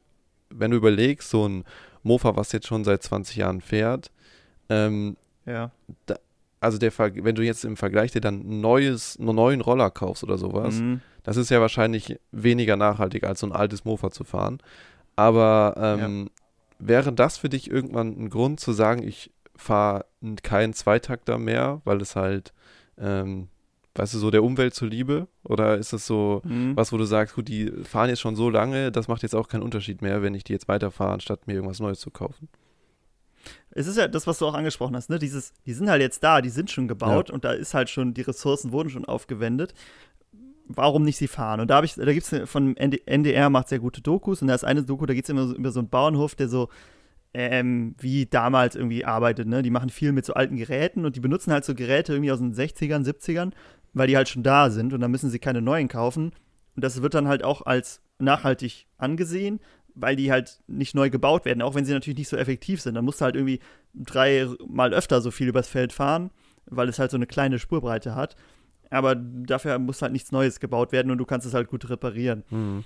wenn 0.49 0.71
du 0.71 0.77
überlegst, 0.77 1.29
so 1.29 1.47
ein 1.47 1.63
Mofa, 2.03 2.35
was 2.35 2.51
jetzt 2.51 2.67
schon 2.67 2.83
seit 2.83 3.03
20 3.03 3.37
Jahren 3.37 3.61
fährt, 3.61 4.11
ähm, 4.69 5.17
ja. 5.45 5.71
Da, 6.05 6.15
also 6.59 6.77
der 6.77 6.97
wenn 6.97 7.35
du 7.35 7.43
jetzt 7.43 7.63
im 7.63 7.77
Vergleich 7.77 8.11
dir 8.11 8.21
dann 8.21 8.61
neues, 8.61 9.19
einen 9.19 9.35
neuen 9.35 9.61
Roller 9.61 9.91
kaufst 9.91 10.23
oder 10.23 10.37
sowas, 10.37 10.75
mhm. 10.75 11.01
das 11.23 11.37
ist 11.37 11.49
ja 11.49 11.61
wahrscheinlich 11.61 12.19
weniger 12.31 12.75
nachhaltig 12.75 13.23
als 13.23 13.41
so 13.41 13.47
ein 13.47 13.51
altes 13.51 13.85
Mofa 13.85 14.09
zu 14.09 14.23
fahren. 14.23 14.57
Aber 15.15 15.75
ähm, 15.77 16.29
ja. 16.79 16.87
wäre 16.87 17.13
das 17.13 17.37
für 17.37 17.49
dich 17.49 17.69
irgendwann 17.69 18.19
ein 18.19 18.29
Grund 18.29 18.59
zu 18.59 18.73
sagen, 18.73 19.03
ich 19.03 19.31
fahre 19.55 20.05
keinen 20.43 20.73
Zweitakter 20.73 21.37
mehr, 21.37 21.81
weil 21.85 22.01
es 22.01 22.15
halt 22.15 22.53
ähm, 22.97 23.49
weißt 23.95 24.13
du, 24.13 24.17
so 24.19 24.29
der 24.31 24.43
Umwelt 24.43 24.73
zuliebe? 24.73 25.27
Oder 25.43 25.77
ist 25.77 25.93
das 25.93 26.05
so 26.05 26.41
Mhm. 26.43 26.75
was, 26.75 26.91
wo 26.91 26.97
du 26.97 27.05
sagst, 27.05 27.35
gut, 27.35 27.47
die 27.47 27.71
fahren 27.83 28.09
jetzt 28.09 28.19
schon 28.21 28.35
so 28.35 28.49
lange, 28.49 28.91
das 28.91 29.07
macht 29.07 29.23
jetzt 29.23 29.35
auch 29.35 29.47
keinen 29.47 29.63
Unterschied 29.63 30.01
mehr, 30.01 30.21
wenn 30.21 30.35
ich 30.35 30.43
die 30.43 30.53
jetzt 30.53 30.67
weiterfahre, 30.67 31.13
anstatt 31.13 31.47
mir 31.47 31.53
irgendwas 31.53 31.79
Neues 31.79 31.99
zu 31.99 32.11
kaufen? 32.11 32.49
Es 33.71 33.87
ist 33.87 33.97
ja 33.97 34.07
das, 34.07 34.25
was 34.25 34.39
du 34.39 34.45
auch 34.47 34.53
angesprochen 34.53 34.95
hast, 34.95 35.09
ne? 35.09 35.19
Dieses, 35.19 35.53
die 35.65 35.73
sind 35.73 35.89
halt 35.89 36.01
jetzt 36.01 36.23
da, 36.23 36.41
die 36.41 36.49
sind 36.49 36.71
schon 36.71 36.87
gebaut 36.87 37.29
und 37.29 37.43
da 37.45 37.51
ist 37.51 37.73
halt 37.73 37.89
schon, 37.89 38.13
die 38.13 38.21
Ressourcen 38.21 38.71
wurden 38.71 38.89
schon 38.89 39.05
aufgewendet. 39.05 39.73
Warum 40.67 41.03
nicht 41.03 41.17
sie 41.17 41.27
fahren? 41.27 41.59
Und 41.59 41.69
da 41.69 41.75
habe 41.75 41.85
ich, 41.85 41.93
da 41.93 42.11
gibt 42.11 42.31
es 42.31 42.49
von 42.49 42.71
ND 42.71 43.05
NDR 43.07 43.51
macht 43.51 43.69
sehr 43.69 43.77
gute 43.79 44.01
Dokus 44.01 44.41
und 44.41 44.47
da 44.47 44.55
ist 44.55 44.63
eine 44.63 44.83
Doku, 44.83 45.05
da 45.05 45.13
geht 45.13 45.25
es 45.25 45.29
immer 45.29 45.45
so, 45.47 45.55
über 45.55 45.71
so 45.71 45.79
einen 45.79 45.89
Bauernhof, 45.89 46.33
der 46.33 46.49
so 46.49 46.69
ähm, 47.35 47.93
wie 47.99 48.25
damals 48.25 48.75
irgendwie 48.75 49.05
arbeitet, 49.05 49.47
ne? 49.47 49.61
Die 49.61 49.69
machen 49.69 49.89
viel 49.89 50.11
mit 50.11 50.25
so 50.25 50.33
alten 50.33 50.55
Geräten 50.55 51.05
und 51.05 51.15
die 51.15 51.19
benutzen 51.19 51.51
halt 51.51 51.65
so 51.65 51.75
Geräte 51.75 52.13
irgendwie 52.13 52.31
aus 52.31 52.39
den 52.39 52.53
60ern, 52.55 53.05
70ern, 53.05 53.51
weil 53.95 54.07
die 54.07 54.17
halt 54.17 54.29
schon 54.29 54.43
da 54.43 54.69
sind 54.69 54.93
und 54.93 54.99
dann 54.99 55.09
müssen 55.09 55.31
sie 55.31 55.39
keine 55.39 55.61
neuen 55.61 55.87
kaufen. 55.87 56.33
Und 56.75 56.83
das 56.83 57.01
wird 57.01 57.15
dann 57.15 57.27
halt 57.27 57.43
auch 57.43 57.65
als 57.65 58.01
nachhaltig 58.19 58.85
angesehen, 58.97 59.59
weil 59.95 60.17
die 60.17 60.31
halt 60.31 60.59
nicht 60.67 60.93
neu 60.93 61.09
gebaut 61.09 61.45
werden, 61.45 61.61
auch 61.61 61.73
wenn 61.73 61.85
sie 61.85 61.93
natürlich 61.93 62.19
nicht 62.19 62.27
so 62.27 62.35
effektiv 62.35 62.81
sind. 62.81 62.95
Dann 62.95 63.05
musst 63.05 63.21
du 63.21 63.25
halt 63.25 63.35
irgendwie 63.35 63.61
dreimal 63.93 64.93
öfter 64.93 65.21
so 65.21 65.31
viel 65.31 65.47
übers 65.47 65.69
Feld 65.69 65.93
fahren, 65.93 66.29
weil 66.65 66.89
es 66.89 66.99
halt 66.99 67.09
so 67.09 67.17
eine 67.17 67.25
kleine 67.25 67.57
Spurbreite 67.57 68.15
hat. 68.15 68.35
Aber 68.91 69.15
dafür 69.15 69.79
muss 69.79 70.01
halt 70.01 70.11
nichts 70.11 70.33
Neues 70.33 70.59
gebaut 70.59 70.91
werden 70.91 71.09
und 71.09 71.17
du 71.17 71.25
kannst 71.25 71.47
es 71.47 71.53
halt 71.53 71.69
gut 71.69 71.89
reparieren. 71.89 72.43
Mhm. 72.49 72.83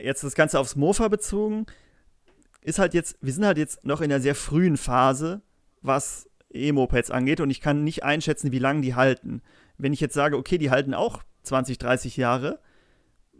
Jetzt 0.00 0.24
das 0.24 0.34
Ganze 0.34 0.58
aufs 0.58 0.76
Mofa 0.76 1.08
bezogen, 1.08 1.66
ist 2.62 2.78
halt 2.78 2.94
jetzt, 2.94 3.18
wir 3.20 3.32
sind 3.34 3.44
halt 3.44 3.58
jetzt 3.58 3.84
noch 3.84 4.00
in 4.00 4.10
einer 4.10 4.20
sehr 4.20 4.34
frühen 4.34 4.78
Phase, 4.78 5.42
was 5.82 6.28
E-Mopeds 6.50 7.10
angeht 7.10 7.40
und 7.40 7.50
ich 7.50 7.60
kann 7.60 7.84
nicht 7.84 8.02
einschätzen, 8.02 8.50
wie 8.50 8.58
lange 8.58 8.80
die 8.80 8.94
halten. 8.94 9.42
Wenn 9.78 9.92
ich 9.92 10.00
jetzt 10.00 10.14
sage, 10.14 10.36
okay, 10.36 10.58
die 10.58 10.70
halten 10.70 10.92
auch 10.94 11.22
20, 11.44 11.78
30 11.78 12.16
Jahre, 12.16 12.58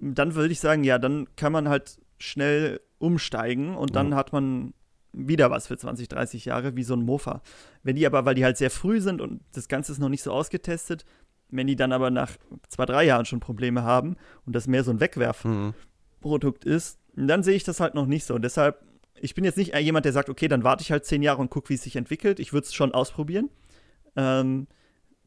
dann 0.01 0.35
würde 0.35 0.53
ich 0.53 0.61
sagen, 0.61 0.85
ja, 0.85 0.99
dann 0.99 1.27
kann 1.37 1.53
man 1.53 1.69
halt 1.69 1.99
schnell 2.19 2.81
umsteigen 2.99 3.77
und 3.77 3.95
dann 3.97 4.11
Ja. 4.13 4.17
hat 4.17 4.33
man 4.33 4.73
wieder 5.13 5.51
was 5.51 5.67
für 5.67 5.77
20, 5.77 6.09
30 6.09 6.45
Jahre, 6.45 6.77
wie 6.77 6.83
so 6.85 6.95
ein 6.95 7.03
Mofa. 7.03 7.43
Wenn 7.83 7.97
die 7.97 8.07
aber, 8.07 8.25
weil 8.25 8.35
die 8.35 8.45
halt 8.45 8.57
sehr 8.57 8.71
früh 8.71 9.01
sind 9.01 9.21
und 9.21 9.41
das 9.53 9.69
Ganze 9.69 9.93
ist 9.93 9.99
noch 9.99 10.09
nicht 10.09 10.23
so 10.23 10.33
ausgetestet, 10.33 11.05
wenn 11.51 11.67
die 11.67 11.77
dann 11.77 11.93
aber 11.93 12.11
nach 12.11 12.33
zwei, 12.69 12.85
drei 12.85 13.05
Jahren 13.05 13.25
schon 13.25 13.41
Probleme 13.41 13.83
haben 13.83 14.17
und 14.47 14.55
das 14.55 14.67
mehr 14.69 14.85
so 14.85 14.91
ein 14.91 15.01
Wegwerfprodukt 15.01 16.65
Mhm. 16.67 16.73
ist, 16.73 16.99
dann 17.17 17.43
sehe 17.43 17.57
ich 17.57 17.65
das 17.65 17.81
halt 17.81 17.95
noch 17.95 18.07
nicht 18.07 18.25
so. 18.27 18.35
Und 18.35 18.43
deshalb, 18.43 18.85
ich 19.21 19.35
bin 19.35 19.45
jetzt 19.45 19.57
nicht 19.57 19.75
jemand, 19.77 20.05
der 20.05 20.13
sagt, 20.13 20.29
okay, 20.29 20.47
dann 20.47 20.63
warte 20.63 20.83
ich 20.83 20.93
halt 20.93 21.05
zehn 21.05 21.23
Jahre 21.23 21.41
und 21.41 21.51
gucke, 21.51 21.71
wie 21.71 21.75
es 21.75 21.83
sich 21.83 21.97
entwickelt. 21.97 22.39
Ich 22.39 22.53
würde 22.53 22.67
es 22.67 22.75
schon 22.75 22.93
ausprobieren. 22.95 23.51
Ähm, 24.15 24.67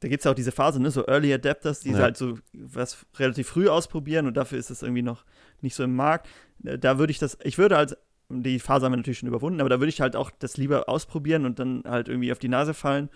da 0.01 0.07
gibt 0.07 0.19
es 0.21 0.25
ja 0.25 0.31
auch 0.31 0.35
diese 0.35 0.51
Phase, 0.51 0.79
ne, 0.81 0.91
so 0.91 1.05
Early 1.07 1.33
Adapters, 1.33 1.79
die 1.79 1.91
Ja. 1.91 1.99
halt 1.99 2.17
so 2.17 2.37
was 2.53 3.05
relativ 3.17 3.47
früh 3.47 3.69
ausprobieren 3.69 4.27
und 4.27 4.35
dafür 4.35 4.59
ist 4.59 4.69
es 4.69 4.81
irgendwie 4.83 5.01
noch 5.03 5.23
nicht 5.61 5.73
so 5.75 5.83
im 5.83 5.95
Markt. 5.95 6.27
Äh, 6.65 6.77
Da 6.77 6.99
würde 6.99 7.11
ich 7.11 7.19
das, 7.19 7.37
ich 7.43 7.57
würde 7.57 7.77
halt, 7.77 7.97
die 8.29 8.59
Phase 8.59 8.85
haben 8.85 8.93
wir 8.93 8.97
natürlich 8.97 9.19
schon 9.19 9.29
überwunden, 9.29 9.59
aber 9.61 9.69
da 9.69 9.79
würde 9.79 9.89
ich 9.89 10.01
halt 10.01 10.15
auch 10.15 10.29
das 10.39 10.57
lieber 10.57 10.87
ausprobieren 10.89 11.45
und 11.45 11.59
dann 11.59 11.83
halt 11.87 12.07
irgendwie 12.09 12.31
auf 12.31 12.39
die 12.39 12.49
Nase 12.49 12.73
fallen, 12.73 13.09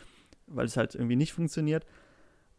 weil 0.48 0.66
es 0.66 0.78
halt 0.78 0.96
irgendwie 0.96 1.16
nicht 1.16 1.34
funktioniert. 1.34 1.86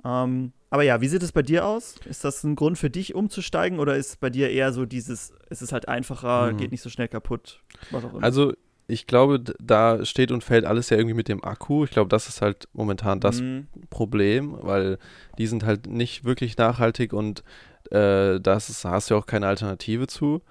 Ähm, 0.05 0.53
aber 0.70 0.83
ja, 0.83 1.01
wie 1.01 1.09
sieht 1.09 1.22
es 1.22 1.33
bei 1.33 1.43
dir 1.43 1.64
aus? 1.66 1.97
Ist 2.05 2.24
das 2.24 2.45
ein 2.45 2.55
Grund 2.57 2.79
für 2.79 2.91
dich 2.91 3.14
umzusteigen 3.14 3.79
oder 3.79 3.97
ist 3.97 4.20
bei 4.20 4.31
dir 4.31 4.51
eher 4.51 4.72
so 4.72 4.87
dieses, 4.87 5.33
es 5.51 5.62
ist 5.62 5.72
halt 5.72 5.89
einfacher, 5.89 6.53
Mhm. 6.53 6.57
geht 6.57 6.70
nicht 6.70 6.83
so 6.83 6.91
schnell 6.91 7.09
kaputt, 7.09 7.61
was 7.91 8.05
auch 8.05 8.12
immer? 8.14 8.22
Also, 8.22 8.55
ich 8.89 9.07
glaube, 9.07 9.41
da 9.59 10.05
steht 10.05 10.30
und 10.30 10.45
fällt 10.45 10.64
alles 10.64 10.91
ja 10.91 10.97
irgendwie 10.97 11.16
mit 11.16 11.28
dem 11.28 11.43
Akku. 11.45 11.84
Ich 11.84 11.91
glaube, 11.91 12.09
das 12.09 12.28
ist 12.28 12.41
halt 12.43 12.68
momentan 12.72 13.20
das 13.20 13.41
Mhm. 13.41 13.66
Problem, 13.91 14.57
weil 14.61 14.99
die 15.39 15.47
sind 15.47 15.64
halt 15.64 15.87
nicht 15.87 16.24
wirklich 16.24 16.57
nachhaltig 16.57 17.12
und 17.12 17.43
äh, 17.91 18.41
das 18.41 18.68
ist, 18.70 18.84
hast 18.84 19.11
du 19.11 19.14
ja 19.14 19.20
auch 19.20 19.26
keine 19.26 19.47
Alternative 19.49 20.07
zu. 20.07 20.43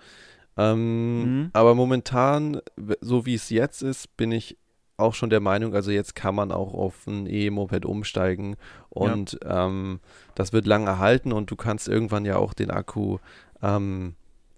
Ähm, 0.58 1.24
Mhm. 1.24 1.50
Aber 1.54 1.76
momentan, 1.76 2.62
so 3.02 3.26
wie 3.26 3.36
es 3.36 3.50
jetzt 3.50 3.82
ist, 3.82 4.16
bin 4.18 4.32
ich 4.32 4.58
auch 4.98 5.14
schon 5.14 5.30
der 5.30 5.42
Meinung, 5.42 5.74
also 5.76 5.92
jetzt 5.92 6.16
kann 6.16 6.36
man 6.36 6.52
auch 6.54 6.74
auf 6.74 7.06
ein 7.08 7.28
E-Moped 7.28 7.86
umsteigen 7.86 8.56
und 8.90 9.38
ähm, 9.46 10.00
das 10.36 10.54
wird 10.54 10.66
lang 10.66 10.88
erhalten 10.88 11.34
und 11.34 11.52
du 11.52 11.58
kannst 11.58 11.90
irgendwann 11.90 12.24
ja 12.24 12.38
auch 12.38 12.54
den 12.54 12.72
Akku 12.72 13.18
ähm, 13.62 14.16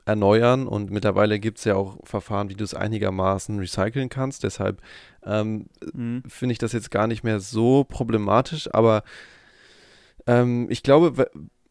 erneuern 0.08 0.68
und 0.68 0.90
mittlerweile 0.90 1.40
gibt 1.40 1.58
es 1.58 1.66
ja 1.66 1.76
auch 1.76 1.98
Verfahren, 2.04 2.50
wie 2.50 2.56
du 2.56 2.64
es 2.64 2.74
einigermaßen 2.74 3.60
recyceln 3.60 4.10
kannst. 4.10 4.44
Deshalb 4.44 4.82
ähm, 5.26 5.68
Mhm. 5.94 6.24
finde 6.28 6.54
ich 6.54 6.60
das 6.60 6.72
jetzt 6.72 6.92
gar 6.92 7.08
nicht 7.08 7.24
mehr 7.24 7.40
so 7.40 7.84
problematisch, 7.84 8.74
aber 8.74 9.04
ähm, 10.26 10.68
ich 10.70 10.84
glaube, 10.84 11.30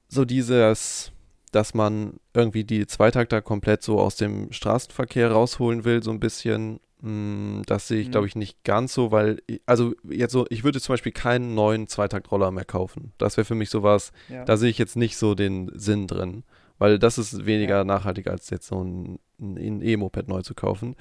so 0.08 0.24
dieses, 0.24 1.12
dass 1.52 1.74
man 1.74 2.14
irgendwie 2.34 2.64
die 2.64 2.86
Zweitakter 2.86 3.42
komplett 3.42 3.82
so 3.82 3.98
aus 4.00 4.16
dem 4.16 4.52
Straßenverkehr 4.52 5.30
rausholen 5.32 5.84
will, 5.84 6.02
so 6.02 6.10
ein 6.10 6.20
bisschen, 6.20 6.80
mh, 7.00 7.62
das 7.66 7.88
sehe 7.88 8.00
ich, 8.00 8.08
Mhm. 8.08 8.12
glaube 8.12 8.26
ich, 8.26 8.36
nicht 8.36 8.62
ganz 8.64 8.92
so, 8.94 9.10
weil, 9.12 9.40
also 9.66 9.94
jetzt 10.08 10.32
so, 10.32 10.46
ich 10.50 10.64
würde 10.64 10.80
zum 10.80 10.92
Beispiel 10.92 11.12
keinen 11.12 11.54
neuen 11.54 11.88
Zweitaktroller 11.88 12.50
mehr 12.50 12.64
kaufen. 12.64 13.12
Das 13.18 13.36
wäre 13.36 13.44
für 13.44 13.54
mich 13.54 13.70
sowas, 13.70 14.12
Ja. 14.28 14.44
da 14.44 14.56
sehe 14.56 14.70
ich 14.70 14.78
jetzt 14.78 14.96
nicht 14.96 15.16
so 15.16 15.34
den 15.34 15.70
Sinn 15.74 16.06
drin, 16.06 16.44
weil 16.78 16.98
das 16.98 17.18
ist 17.18 17.46
weniger 17.46 17.78
Ja. 17.78 17.84
nachhaltig, 17.84 18.26
als 18.28 18.50
jetzt 18.50 18.66
so 18.68 18.82
ein, 18.82 19.18
ein 19.38 19.80
E-Moped 19.82 20.28
neu 20.28 20.42
zu 20.42 20.54
kaufen. 20.54 20.94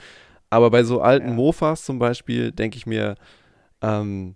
Aber 0.50 0.70
bei 0.72 0.84
so 0.84 1.02
alten 1.02 1.30
Ja. 1.30 1.34
Mofas 1.34 1.86
zum 1.86 2.00
Beispiel 2.00 2.52
denke 2.52 2.78
ich 2.78 2.86
mir, 2.86 3.16
ähm, 3.82 4.36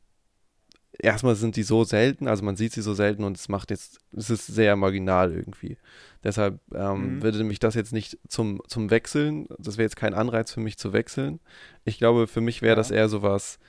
erstmal 1.01 1.35
sind 1.35 1.55
die 1.55 1.63
so 1.63 1.83
selten, 1.83 2.27
also 2.27 2.43
man 2.43 2.57
sieht 2.57 2.73
sie 2.73 2.81
so 2.81 2.93
selten 2.93 3.23
und 3.23 3.37
es 3.37 3.47
macht 3.47 3.71
jetzt, 3.71 3.99
es 4.15 4.29
ist 4.29 4.47
sehr 4.47 4.75
marginal 4.75 5.31
irgendwie. 5.31 5.77
Deshalb 6.23 6.59
ähm, 6.73 7.15
Mhm. 7.17 7.21
würde 7.23 7.43
mich 7.43 7.59
das 7.59 7.75
jetzt 7.75 7.93
nicht 7.93 8.17
zum, 8.27 8.61
zum 8.67 8.89
Wechseln, 8.89 9.47
das 9.59 9.77
wäre 9.77 9.85
jetzt 9.85 9.95
kein 9.95 10.13
Anreiz 10.13 10.51
für 10.51 10.59
mich 10.59 10.77
zu 10.77 10.91
wechseln. 10.91 11.39
Ich 11.85 11.97
glaube, 11.99 12.27
für 12.27 12.41
mich 12.41 12.61
wäre 12.61 12.73
Ja. 12.73 12.75
das 12.75 12.91
eher 12.91 13.07
sowas, 13.07 13.59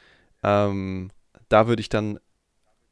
ähm, 0.43 1.11
da 1.49 1.69
würde 1.69 1.81
ich 1.81 1.89
dann 1.89 2.19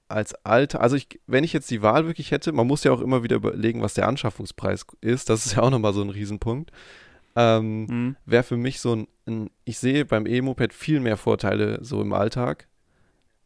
als 0.08 0.34
Alter, 0.44 0.80
also 0.80 0.96
ich, 0.96 1.20
wenn 1.26 1.44
ich 1.44 1.52
jetzt 1.52 1.70
die 1.70 1.82
Wahl 1.82 2.06
wirklich 2.06 2.30
hätte, 2.30 2.52
man 2.52 2.66
muss 2.66 2.84
ja 2.84 2.92
auch 2.92 3.00
immer 3.00 3.22
wieder 3.22 3.36
überlegen, 3.36 3.82
was 3.82 3.94
der 3.94 4.08
Anschaffungspreis 4.08 4.86
ist, 5.00 5.28
das 5.28 5.46
ist 5.46 5.56
ja 5.56 5.62
auch 5.62 5.70
nochmal 5.70 5.92
so 5.92 6.02
ein 6.02 6.10
Riesenpunkt. 6.10 6.70
Ähm, 7.36 7.84
Mhm. 7.86 8.16
wäre 8.26 8.42
für 8.42 8.56
mich 8.56 8.80
so 8.80 8.94
ein, 8.96 9.08
ein, 9.26 9.50
ich 9.64 9.78
sehe 9.78 10.04
beim 10.04 10.26
E-Moped 10.26 10.72
viel 10.72 11.00
mehr 11.00 11.16
Vorteile 11.16 11.78
so 11.84 12.00
im 12.00 12.12
Alltag. 12.12 12.66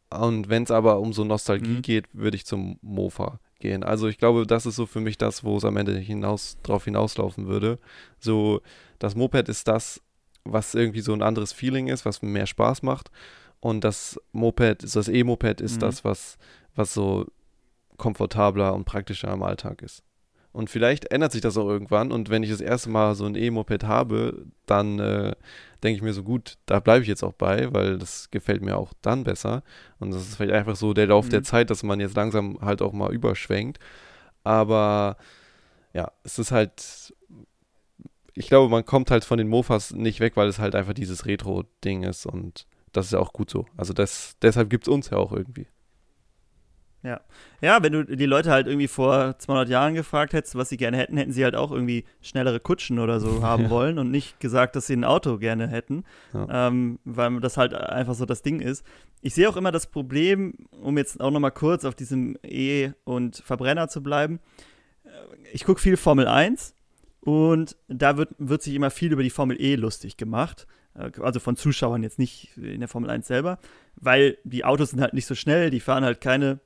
Und 0.09 0.49
wenn 0.49 0.63
es 0.63 0.71
aber 0.71 0.99
um 0.99 1.11
so 1.13 1.23
Nostalgie 1.23 1.77
Mhm. 1.77 1.81
geht, 1.81 2.05
würde 2.13 2.37
ich 2.37 2.45
zum 2.45 2.77
Mofa 2.81 3.39
gehen. 3.59 3.83
Also 3.83 4.07
ich 4.07 4.17
glaube, 4.17 4.45
das 4.47 4.65
ist 4.65 4.75
so 4.75 4.85
für 4.85 4.99
mich 5.01 5.17
das, 5.17 5.43
wo 5.43 5.57
es 5.57 5.65
am 5.65 5.77
Ende 5.77 5.97
hinaus 5.97 6.57
drauf 6.63 6.85
hinauslaufen 6.85 7.47
würde. 7.47 7.79
So, 8.19 8.61
das 8.99 9.15
Moped 9.15 9.49
ist 9.49 9.67
das, 9.67 10.01
was 10.43 10.75
irgendwie 10.75 11.01
so 11.01 11.13
ein 11.13 11.21
anderes 11.21 11.51
Feeling 11.53 11.87
ist, 11.87 12.05
was 12.05 12.21
mehr 12.21 12.45
Spaß 12.47 12.83
macht. 12.83 13.09
Und 13.63 13.85
das 13.85 14.19
Moped, 14.33 14.83
das 14.83 15.07
E-Moped 15.07 15.61
ist 15.61 15.77
Mhm. 15.77 15.79
das, 15.79 16.03
was, 16.03 16.37
was 16.75 16.93
so 16.93 17.25
komfortabler 17.95 18.73
und 18.73 18.83
praktischer 18.83 19.31
im 19.31 19.41
Alltag 19.41 19.81
ist. 19.81 20.03
Und 20.51 20.69
vielleicht 20.69 21.11
ändert 21.13 21.31
sich 21.31 21.39
das 21.39 21.57
auch 21.57 21.69
irgendwann. 21.69 22.11
Und 22.11 22.29
wenn 22.29 22.43
ich 22.43 22.49
das 22.49 22.59
erste 22.59 22.89
Mal 22.89 23.15
so 23.15 23.25
ein 23.25 23.35
E-Moped 23.35 23.85
habe, 23.85 24.45
dann 24.65 24.99
äh, 24.99 25.33
denke 25.81 25.95
ich 25.95 26.01
mir 26.01 26.11
so, 26.13 26.23
gut, 26.23 26.57
da 26.65 26.81
bleibe 26.81 27.03
ich 27.03 27.07
jetzt 27.07 27.23
auch 27.23 27.31
bei, 27.31 27.71
weil 27.73 27.97
das 27.97 28.29
gefällt 28.31 28.61
mir 28.61 28.77
auch 28.77 28.91
dann 29.01 29.23
besser. 29.23 29.63
Und 29.97 30.11
das 30.11 30.23
ist 30.23 30.35
vielleicht 30.35 30.53
einfach 30.55 30.75
so 30.75 30.93
der 30.93 31.07
Lauf 31.07 31.29
der 31.29 31.39
Mhm. 31.39 31.45
Zeit, 31.45 31.69
dass 31.69 31.83
man 31.83 32.01
jetzt 32.01 32.17
langsam 32.17 32.59
halt 32.61 32.81
auch 32.81 32.91
mal 32.91 33.13
überschwenkt. 33.13 33.79
Aber 34.43 35.15
ja, 35.93 36.11
es 36.23 36.37
ist 36.37 36.51
halt, 36.51 37.13
ich 38.33 38.47
glaube, 38.47 38.69
man 38.69 38.85
kommt 38.85 39.09
halt 39.09 39.23
von 39.23 39.37
den 39.37 39.47
Mofas 39.47 39.91
nicht 39.93 40.19
weg, 40.19 40.35
weil 40.35 40.49
es 40.49 40.59
halt 40.59 40.75
einfach 40.75 40.93
dieses 40.93 41.25
Retro-Ding 41.25 42.03
ist. 42.03 42.25
Und 42.25 42.65
das 42.93 43.07
ist 43.07 43.11
ja 43.11 43.19
auch 43.19 43.33
gut 43.33 43.49
so. 43.49 43.65
Also 43.75 43.91
das, 43.93 44.35
deshalb 44.41 44.69
gibt 44.69 44.85
es 44.87 44.93
uns 44.93 45.09
ja 45.09 45.17
auch 45.17 45.31
irgendwie. 45.33 45.67
Ja, 47.61 47.83
wenn 47.83 47.91
du 47.91 48.05
die 48.05 48.25
Leute 48.25 48.49
halt 48.49 48.65
irgendwie 48.67 48.87
vor 48.87 49.37
200 49.37 49.67
Jahren 49.67 49.93
gefragt 49.93 50.31
hättest, 50.31 50.55
was 50.55 50.69
sie 50.69 50.77
gerne 50.77 50.95
hätten, 50.95 51.17
hätten 51.17 51.33
sie 51.33 51.43
halt 51.43 51.53
auch 51.55 51.71
irgendwie 51.71 52.05
schnellere 52.21 52.61
Kutschen 52.61 52.97
oder 52.99 53.19
so 53.19 53.41
haben 53.43 53.63
Ja. 53.63 53.69
wollen 53.69 53.99
und 53.99 54.09
nicht 54.09 54.39
gesagt, 54.39 54.77
dass 54.77 54.87
sie 54.87 54.93
ein 54.93 55.03
Auto 55.03 55.37
gerne 55.37 55.67
hätten, 55.67 56.05
Ja. 56.33 56.67
ähm, 56.67 56.99
weil 57.03 57.41
das 57.41 57.57
halt 57.57 57.73
einfach 57.73 58.13
so 58.15 58.25
das 58.25 58.41
Ding 58.41 58.61
ist. 58.61 58.85
Ich 59.21 59.33
sehe 59.33 59.49
auch 59.49 59.57
immer 59.57 59.73
das 59.73 59.87
Problem, 59.87 60.53
um 60.71 60.97
jetzt 60.97 61.19
auch 61.19 61.31
noch 61.31 61.41
mal 61.41 61.51
kurz 61.51 61.83
auf 61.83 61.93
diesem 61.95 62.37
E- 62.41 62.91
und 63.03 63.35
Verbrenner 63.45 63.89
zu 63.89 64.01
bleiben. 64.01 64.39
Ich 65.51 65.65
gucke 65.65 65.81
viel 65.81 65.97
Formel 65.97 66.27
1 66.27 66.73
und 67.19 67.75
da 67.89 68.15
wird, 68.15 68.29
wird 68.37 68.61
sich 68.61 68.75
immer 68.75 68.91
viel 68.91 69.11
über 69.11 69.23
die 69.23 69.29
Formel 69.29 69.59
E 69.59 69.75
lustig 69.75 70.15
gemacht. 70.15 70.67
Äh, 70.95 71.11
Also 71.21 71.39
von 71.39 71.55
Zuschauern 71.55 72.03
jetzt 72.03 72.19
nicht 72.19 72.55
in 72.57 72.79
der 72.79 72.87
Formel 72.89 73.09
1 73.09 73.27
selber, 73.27 73.59
weil 73.95 74.37
die 74.43 74.65
Autos 74.65 74.91
sind 74.91 75.01
halt 75.01 75.13
nicht 75.13 75.25
so 75.25 75.35
schnell, 75.35 75.69
die 75.69 75.79
fahren 75.79 76.03
halt 76.03 76.21
keine 76.21 76.59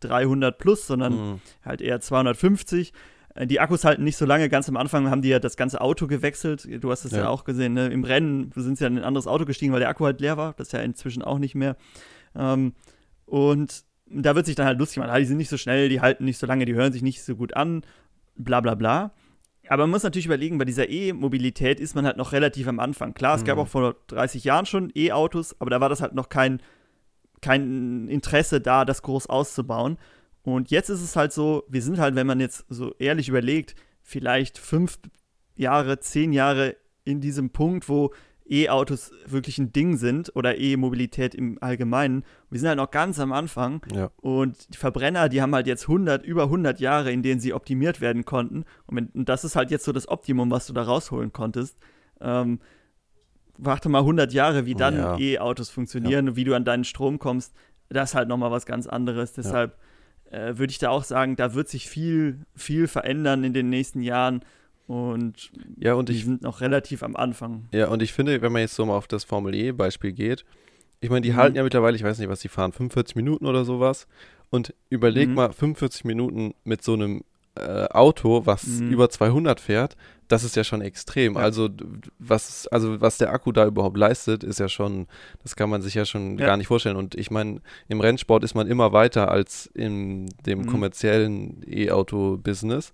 300 0.00 0.58
plus, 0.58 0.86
sondern 0.86 1.12
Mhm. 1.32 1.40
halt 1.64 1.80
eher 1.80 2.00
250. 2.00 2.92
Äh, 3.34 3.46
Die 3.46 3.60
Akkus 3.60 3.84
halten 3.84 4.04
nicht 4.04 4.16
so 4.16 4.24
lange. 4.26 4.48
Ganz 4.48 4.68
am 4.68 4.76
Anfang 4.76 5.10
haben 5.10 5.22
die 5.22 5.28
ja 5.28 5.38
das 5.40 5.56
ganze 5.56 5.80
Auto 5.80 6.06
gewechselt. 6.06 6.68
Du 6.82 6.90
hast 6.90 7.04
es 7.04 7.12
ja. 7.12 7.18
Ja. 7.22 7.28
auch 7.28 7.44
gesehen. 7.44 7.74
Ne? 7.74 7.88
Im 7.88 8.04
Rennen 8.04 8.52
sind 8.54 8.78
sie 8.78 8.84
ja 8.84 8.88
in 8.88 8.98
ein 8.98 9.04
anderes 9.04 9.26
Auto 9.26 9.44
gestiegen, 9.44 9.72
weil 9.72 9.80
der 9.80 9.88
Akku 9.88 10.04
halt 10.04 10.20
leer 10.20 10.36
war. 10.36 10.54
Das 10.54 10.68
ist 10.68 10.72
ja 10.72 10.80
inzwischen 10.80 11.22
auch 11.22 11.38
nicht 11.38 11.54
mehr. 11.54 11.76
Ähm, 12.36 12.74
und 13.26 13.84
da 14.10 14.34
wird 14.34 14.46
sich 14.46 14.54
dann 14.54 14.66
halt 14.66 14.78
lustig 14.78 14.98
machen, 14.98 15.10
ah, 15.10 15.18
die 15.18 15.24
sind 15.26 15.36
nicht 15.36 15.50
so 15.50 15.56
schnell, 15.58 15.88
die 15.88 16.00
halten 16.00 16.24
nicht 16.24 16.38
so 16.38 16.46
lange, 16.46 16.64
die 16.64 16.74
hören 16.74 16.92
sich 16.92 17.02
nicht 17.02 17.22
so 17.22 17.36
gut 17.36 17.54
an, 17.54 17.82
bla 18.36 18.60
bla 18.60 18.74
bla. 18.74 19.12
Aber 19.68 19.84
man 19.84 19.90
muss 19.90 20.02
natürlich 20.02 20.26
überlegen, 20.26 20.58
bei 20.58 20.64
dieser 20.64 20.88
E-Mobilität 20.88 21.80
ist 21.80 21.94
man 21.94 22.06
halt 22.06 22.16
noch 22.16 22.32
relativ 22.32 22.68
am 22.68 22.80
Anfang. 22.80 23.14
Klar, 23.14 23.36
es 23.36 23.42
mhm. 23.42 23.46
gab 23.46 23.58
auch 23.58 23.68
vor 23.68 23.96
30 24.08 24.44
Jahren 24.44 24.66
schon 24.66 24.90
E-Autos, 24.94 25.60
aber 25.60 25.70
da 25.70 25.80
war 25.80 25.88
das 25.88 26.00
halt 26.00 26.14
noch 26.14 26.28
kein, 26.28 26.60
kein 27.42 28.08
Interesse 28.08 28.60
da, 28.60 28.84
das 28.84 29.02
groß 29.02 29.26
auszubauen. 29.26 29.98
Und 30.42 30.70
jetzt 30.70 30.88
ist 30.88 31.02
es 31.02 31.16
halt 31.16 31.32
so, 31.32 31.64
wir 31.68 31.82
sind 31.82 31.98
halt, 31.98 32.14
wenn 32.14 32.26
man 32.26 32.40
jetzt 32.40 32.64
so 32.68 32.94
ehrlich 32.98 33.28
überlegt, 33.28 33.74
vielleicht 34.02 34.58
fünf 34.58 34.98
Jahre, 35.56 36.00
zehn 36.00 36.32
Jahre 36.32 36.76
in 37.04 37.20
diesem 37.20 37.50
Punkt, 37.50 37.88
wo 37.88 38.12
E-Autos 38.50 39.12
wirklich 39.26 39.58
ein 39.58 39.72
Ding 39.72 39.96
sind 39.96 40.34
oder 40.34 40.58
E-Mobilität 40.58 41.34
im 41.34 41.58
Allgemeinen. 41.60 42.24
Wir 42.50 42.60
sind 42.60 42.68
halt 42.68 42.78
noch 42.78 42.90
ganz 42.90 43.20
am 43.20 43.32
Anfang 43.32 43.82
ja. 43.92 44.10
und 44.16 44.74
die 44.74 44.78
Verbrenner, 44.78 45.28
die 45.28 45.42
haben 45.42 45.54
halt 45.54 45.66
jetzt 45.66 45.82
100, 45.82 46.24
über 46.24 46.44
100 46.44 46.80
Jahre, 46.80 47.12
in 47.12 47.22
denen 47.22 47.40
sie 47.40 47.52
optimiert 47.52 48.00
werden 48.00 48.24
konnten 48.24 48.64
und, 48.86 48.96
wenn, 48.96 49.06
und 49.08 49.28
das 49.28 49.44
ist 49.44 49.56
halt 49.56 49.70
jetzt 49.70 49.84
so 49.84 49.92
das 49.92 50.08
Optimum, 50.08 50.50
was 50.50 50.66
du 50.66 50.72
da 50.72 50.82
rausholen 50.82 51.32
konntest. 51.32 51.78
Ähm, 52.20 52.60
warte 53.58 53.88
mal 53.88 54.00
100 54.00 54.32
Jahre, 54.32 54.66
wie 54.66 54.74
dann 54.74 54.96
ja. 54.96 55.18
E-Autos 55.18 55.68
funktionieren 55.68 56.26
ja. 56.26 56.30
und 56.30 56.36
wie 56.36 56.44
du 56.44 56.54
an 56.54 56.64
deinen 56.64 56.84
Strom 56.84 57.18
kommst, 57.18 57.54
das 57.90 58.10
ist 58.10 58.14
halt 58.14 58.28
nochmal 58.28 58.50
was 58.50 58.66
ganz 58.66 58.86
anderes. 58.86 59.32
Deshalb 59.32 59.78
äh, 60.30 60.58
würde 60.58 60.70
ich 60.70 60.78
da 60.78 60.90
auch 60.90 61.04
sagen, 61.04 61.36
da 61.36 61.54
wird 61.54 61.68
sich 61.68 61.88
viel, 61.88 62.40
viel 62.54 62.86
verändern 62.86 63.44
in 63.44 63.52
den 63.52 63.68
nächsten 63.68 64.02
Jahren. 64.02 64.40
Und, 64.88 65.52
ja, 65.78 65.92
und 65.92 66.08
die 66.08 66.14
ich, 66.14 66.24
sind 66.24 66.40
noch 66.40 66.62
relativ 66.62 67.02
am 67.02 67.14
Anfang. 67.14 67.68
Ja, 67.72 67.88
und 67.88 68.02
ich 68.02 68.14
finde, 68.14 68.40
wenn 68.40 68.52
man 68.52 68.62
jetzt 68.62 68.74
so 68.74 68.86
mal 68.86 68.96
auf 68.96 69.06
das 69.06 69.22
Formel 69.22 69.54
E-Beispiel 69.54 70.12
geht, 70.12 70.46
ich 71.00 71.10
meine, 71.10 71.20
die 71.20 71.32
mhm. 71.32 71.36
halten 71.36 71.56
ja 71.56 71.62
mittlerweile, 71.62 71.94
ich 71.94 72.02
weiß 72.02 72.18
nicht, 72.18 72.30
was 72.30 72.40
die 72.40 72.48
fahren, 72.48 72.72
45 72.72 73.14
Minuten 73.14 73.46
oder 73.46 73.66
sowas. 73.66 74.08
Und 74.50 74.74
überleg 74.88 75.28
mhm. 75.28 75.34
mal, 75.34 75.52
45 75.52 76.06
Minuten 76.06 76.54
mit 76.64 76.82
so 76.82 76.94
einem 76.94 77.22
äh, 77.54 77.86
Auto, 77.90 78.46
was 78.46 78.66
mhm. 78.66 78.90
über 78.90 79.10
200 79.10 79.60
fährt, 79.60 79.96
das 80.28 80.42
ist 80.42 80.56
ja 80.56 80.64
schon 80.64 80.80
extrem. 80.80 81.34
Ja. 81.34 81.40
Also 81.40 81.68
was, 82.18 82.66
also 82.68 83.00
was 83.00 83.18
der 83.18 83.32
Akku 83.32 83.52
da 83.52 83.66
überhaupt 83.66 83.96
leistet, 83.98 84.42
ist 84.42 84.58
ja 84.58 84.68
schon, 84.68 85.06
das 85.42 85.54
kann 85.54 85.68
man 85.68 85.82
sich 85.82 85.94
ja 85.94 86.06
schon 86.06 86.38
ja. 86.38 86.46
gar 86.46 86.56
nicht 86.56 86.68
vorstellen. 86.68 86.96
Und 86.96 87.14
ich 87.14 87.30
meine, 87.30 87.60
im 87.88 88.00
Rennsport 88.00 88.42
ist 88.42 88.54
man 88.54 88.66
immer 88.66 88.92
weiter 88.92 89.30
als 89.30 89.66
in 89.66 90.26
dem 90.46 90.60
mhm. 90.60 90.66
kommerziellen 90.66 91.62
E-Auto-Business. 91.66 92.92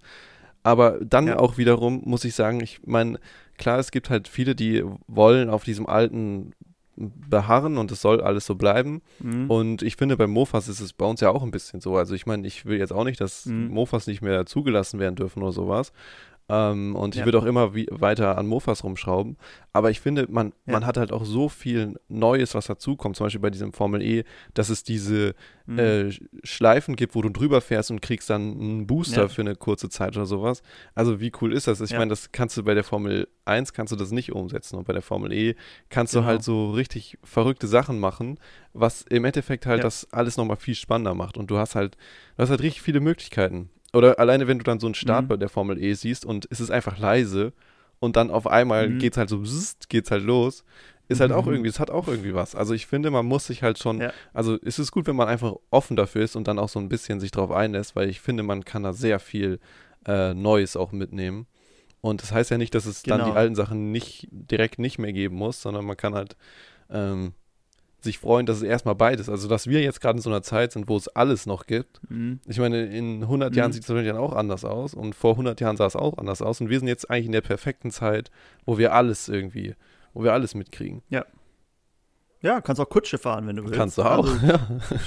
Aber 0.64 0.98
dann 1.04 1.28
ja. 1.28 1.38
auch 1.38 1.58
wiederum 1.58 2.02
muss 2.04 2.24
ich 2.24 2.34
sagen, 2.34 2.60
ich 2.60 2.80
meine, 2.84 3.20
klar, 3.58 3.78
es 3.78 3.92
gibt 3.92 4.10
halt 4.10 4.26
viele, 4.26 4.56
die 4.56 4.82
wollen 5.06 5.50
auf 5.50 5.62
diesem 5.62 5.86
alten 5.86 6.52
beharren 6.96 7.76
und 7.76 7.90
es 7.90 8.00
soll 8.00 8.20
alles 8.20 8.46
so 8.46 8.54
bleiben. 8.54 9.02
Mhm. 9.20 9.50
Und 9.50 9.82
ich 9.82 9.96
finde, 9.96 10.16
bei 10.16 10.26
Mofas 10.26 10.68
ist 10.68 10.80
es 10.80 10.92
bei 10.92 11.04
uns 11.04 11.20
ja 11.20 11.30
auch 11.30 11.42
ein 11.42 11.50
bisschen 11.50 11.80
so. 11.80 11.96
Also 11.96 12.14
ich 12.14 12.24
meine, 12.24 12.46
ich 12.46 12.66
will 12.66 12.78
jetzt 12.78 12.92
auch 12.92 13.04
nicht, 13.04 13.20
dass 13.20 13.46
mhm. 13.46 13.68
Mofas 13.68 14.06
nicht 14.06 14.22
mehr 14.22 14.46
zugelassen 14.46 14.98
werden 15.00 15.16
dürfen 15.16 15.42
oder 15.42 15.52
sowas. 15.52 15.92
Ähm, 16.48 16.94
und 16.94 17.14
ja. 17.14 17.20
ich 17.20 17.24
würde 17.26 17.38
auch 17.38 17.44
immer 17.44 17.74
weiter 17.74 18.36
an 18.36 18.46
Mofas 18.46 18.84
rumschrauben. 18.84 19.36
Aber 19.72 19.90
ich 19.90 20.00
finde, 20.00 20.26
man, 20.28 20.52
ja. 20.66 20.74
man 20.74 20.86
hat 20.86 20.98
halt 20.98 21.10
auch 21.10 21.24
so 21.24 21.48
viel 21.48 21.98
Neues, 22.08 22.54
was 22.54 22.66
dazukommt. 22.66 23.16
Zum 23.16 23.26
Beispiel 23.26 23.40
bei 23.40 23.50
diesem 23.50 23.72
Formel 23.72 24.02
E, 24.02 24.24
dass 24.52 24.68
es 24.68 24.84
diese 24.84 25.34
mhm. 25.66 25.78
äh, 25.78 26.10
Schleifen 26.42 26.96
gibt, 26.96 27.14
wo 27.14 27.22
du 27.22 27.30
drüber 27.30 27.60
fährst 27.60 27.90
und 27.90 28.02
kriegst 28.02 28.28
dann 28.28 28.60
einen 28.60 28.86
Booster 28.86 29.22
ja. 29.22 29.28
für 29.28 29.40
eine 29.40 29.56
kurze 29.56 29.88
Zeit 29.88 30.16
oder 30.16 30.26
sowas. 30.26 30.62
Also 30.94 31.18
wie 31.18 31.32
cool 31.40 31.52
ist 31.52 31.66
das? 31.66 31.80
Ich 31.80 31.92
meine, 31.92 32.10
das 32.10 32.30
kannst 32.30 32.56
du 32.56 32.62
bei 32.62 32.74
der 32.74 32.84
Formel 32.84 33.26
1 33.46 33.72
kannst 33.72 33.92
du 33.92 33.96
das 33.96 34.10
nicht 34.10 34.32
umsetzen. 34.32 34.76
Und 34.76 34.86
bei 34.86 34.92
der 34.92 35.02
Formel 35.02 35.32
E 35.32 35.56
kannst 35.88 36.12
genau. 36.12 36.24
du 36.24 36.28
halt 36.28 36.42
so 36.42 36.72
richtig 36.72 37.18
verrückte 37.24 37.66
Sachen 37.66 37.98
machen, 37.98 38.38
was 38.74 39.02
im 39.02 39.24
Endeffekt 39.24 39.64
halt 39.64 39.82
das 39.82 40.12
alles 40.12 40.36
nochmal 40.36 40.56
viel 40.56 40.74
spannender 40.74 41.14
macht. 41.14 41.38
Und 41.38 41.50
du 41.50 41.56
hast 41.56 41.74
halt, 41.74 41.96
du 42.36 42.42
hast 42.42 42.50
halt 42.50 42.62
richtig 42.62 42.82
viele 42.82 43.00
Möglichkeiten. 43.00 43.70
Oder 43.94 44.18
alleine, 44.18 44.46
wenn 44.48 44.58
du 44.58 44.64
dann 44.64 44.80
so 44.80 44.86
einen 44.86 44.94
Start 44.94 45.24
mhm. 45.24 45.28
bei 45.28 45.36
der 45.36 45.48
Formel 45.48 45.82
E 45.82 45.94
siehst 45.94 46.24
und 46.24 46.46
es 46.50 46.60
ist 46.60 46.70
einfach 46.70 46.98
leise 46.98 47.52
und 48.00 48.16
dann 48.16 48.30
auf 48.30 48.46
einmal 48.46 48.88
mhm. 48.88 48.98
geht's 48.98 49.16
halt 49.16 49.28
so, 49.28 49.38
bzzzt, 49.38 49.88
geht's 49.88 50.10
halt 50.10 50.24
los, 50.24 50.64
ist 51.08 51.20
halt 51.20 51.32
auch 51.32 51.46
mhm. 51.46 51.52
irgendwie, 51.52 51.70
es 51.70 51.80
hat 51.80 51.90
auch 51.90 52.08
irgendwie 52.08 52.34
was. 52.34 52.54
Also 52.54 52.74
ich 52.74 52.86
finde, 52.86 53.10
man 53.10 53.26
muss 53.26 53.46
sich 53.46 53.62
halt 53.62 53.78
schon, 53.78 54.00
ja. 54.00 54.12
also 54.32 54.58
es 54.62 54.78
ist 54.78 54.90
gut, 54.90 55.06
wenn 55.06 55.16
man 55.16 55.28
einfach 55.28 55.54
offen 55.70 55.96
dafür 55.96 56.22
ist 56.22 56.34
und 56.34 56.48
dann 56.48 56.58
auch 56.58 56.68
so 56.68 56.78
ein 56.78 56.88
bisschen 56.88 57.20
sich 57.20 57.30
drauf 57.30 57.50
einlässt, 57.50 57.94
weil 57.94 58.08
ich 58.08 58.20
finde, 58.20 58.42
man 58.42 58.64
kann 58.64 58.82
da 58.82 58.92
sehr 58.92 59.18
viel 59.18 59.60
äh, 60.06 60.34
Neues 60.34 60.76
auch 60.76 60.92
mitnehmen. 60.92 61.46
Und 62.00 62.22
das 62.22 62.32
heißt 62.32 62.50
ja 62.50 62.58
nicht, 62.58 62.74
dass 62.74 62.84
es 62.84 63.02
genau. 63.02 63.18
dann 63.18 63.30
die 63.30 63.36
alten 63.36 63.54
Sachen 63.54 63.92
nicht 63.92 64.28
direkt 64.30 64.78
nicht 64.78 64.98
mehr 64.98 65.12
geben 65.12 65.36
muss, 65.36 65.62
sondern 65.62 65.84
man 65.86 65.96
kann 65.96 66.14
halt 66.14 66.36
ähm, 66.90 67.32
sich 68.04 68.18
freuen, 68.18 68.46
dass 68.46 68.58
es 68.58 68.62
erstmal 68.62 68.94
beides, 68.94 69.28
also 69.28 69.48
dass 69.48 69.66
wir 69.66 69.82
jetzt 69.82 70.00
gerade 70.00 70.18
in 70.18 70.22
so 70.22 70.30
einer 70.30 70.42
Zeit 70.42 70.72
sind, 70.72 70.88
wo 70.88 70.96
es 70.96 71.08
alles 71.08 71.46
noch 71.46 71.66
gibt. 71.66 72.00
Mhm. 72.08 72.40
Ich 72.46 72.58
meine, 72.58 72.86
in 72.86 73.22
100 73.22 73.50
mhm. 73.50 73.58
Jahren 73.58 73.72
sieht 73.72 73.82
es 73.82 73.88
natürlich 73.88 74.12
auch 74.12 74.34
anders 74.34 74.64
aus 74.64 74.94
und 74.94 75.14
vor 75.14 75.32
100 75.32 75.60
Jahren 75.60 75.76
sah 75.76 75.86
es 75.86 75.96
auch 75.96 76.18
anders 76.18 76.42
aus 76.42 76.60
und 76.60 76.70
wir 76.70 76.78
sind 76.78 76.88
jetzt 76.88 77.10
eigentlich 77.10 77.26
in 77.26 77.32
der 77.32 77.40
perfekten 77.40 77.90
Zeit, 77.90 78.30
wo 78.64 78.78
wir 78.78 78.94
alles 78.94 79.28
irgendwie, 79.28 79.74
wo 80.12 80.22
wir 80.22 80.32
alles 80.32 80.54
mitkriegen. 80.54 81.02
Ja. 81.08 81.24
Ja, 82.42 82.60
kannst 82.60 82.78
auch 82.78 82.88
Kutsche 82.90 83.16
fahren, 83.16 83.46
wenn 83.46 83.56
du 83.56 83.64
willst. 83.64 83.74
Kannst 83.74 83.96
du 83.96 84.02
auch, 84.02 84.28
also, 84.28 84.46
ja. 84.46 84.58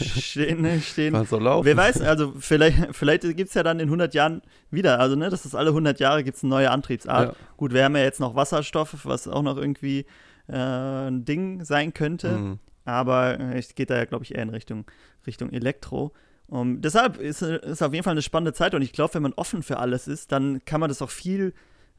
Stehen, 0.01 0.81
stehen. 0.81 1.13
Kannst 1.13 1.31
auch 1.31 1.39
laufen. 1.39 1.67
Wer 1.67 1.77
weiß, 1.77 2.01
also 2.01 2.33
vielleicht, 2.39 2.95
vielleicht 2.95 3.21
gibt 3.21 3.49
es 3.49 3.53
ja 3.53 3.61
dann 3.61 3.79
in 3.79 3.89
100 3.89 4.15
Jahren 4.15 4.41
wieder, 4.71 4.99
also 4.99 5.15
ne, 5.15 5.29
das 5.29 5.45
ist 5.45 5.53
alle 5.53 5.69
100 5.69 5.99
Jahre 5.99 6.23
gibt 6.23 6.37
es 6.37 6.43
eine 6.43 6.49
neue 6.49 6.71
Antriebsart. 6.71 7.29
Ja. 7.29 7.35
Gut, 7.55 7.73
wir 7.73 7.83
haben 7.83 7.95
ja 7.95 8.01
jetzt 8.01 8.19
noch 8.19 8.33
Wasserstoff, 8.33 9.05
was 9.05 9.27
auch 9.27 9.43
noch 9.43 9.55
irgendwie 9.55 10.07
äh, 10.47 10.55
ein 10.55 11.25
Ding 11.25 11.63
sein 11.63 11.93
könnte. 11.93 12.31
Mhm 12.31 12.59
aber 12.87 13.39
es 13.53 13.75
geht 13.75 13.89
da 13.89 13.97
ja, 13.97 14.05
glaube 14.05 14.23
ich, 14.23 14.33
eher 14.33 14.43
in 14.43 14.49
Richtung, 14.49 14.85
Richtung 15.25 15.51
Elektro. 15.51 16.13
Um, 16.47 16.81
deshalb 16.81 17.17
ist 17.17 17.41
es 17.41 17.81
auf 17.81 17.91
jeden 17.93 18.05
Fall 18.05 18.11
eine 18.11 18.21
spannende 18.21 18.53
Zeit 18.53 18.73
und 18.73 18.81
ich 18.81 18.93
glaube, 18.93 19.15
wenn 19.15 19.23
man 19.23 19.33
offen 19.33 19.63
für 19.63 19.77
alles 19.79 20.07
ist, 20.07 20.31
dann 20.31 20.63
kann 20.63 20.79
man 20.79 20.87
das 20.87 21.01
auch 21.01 21.09
viel 21.09 21.53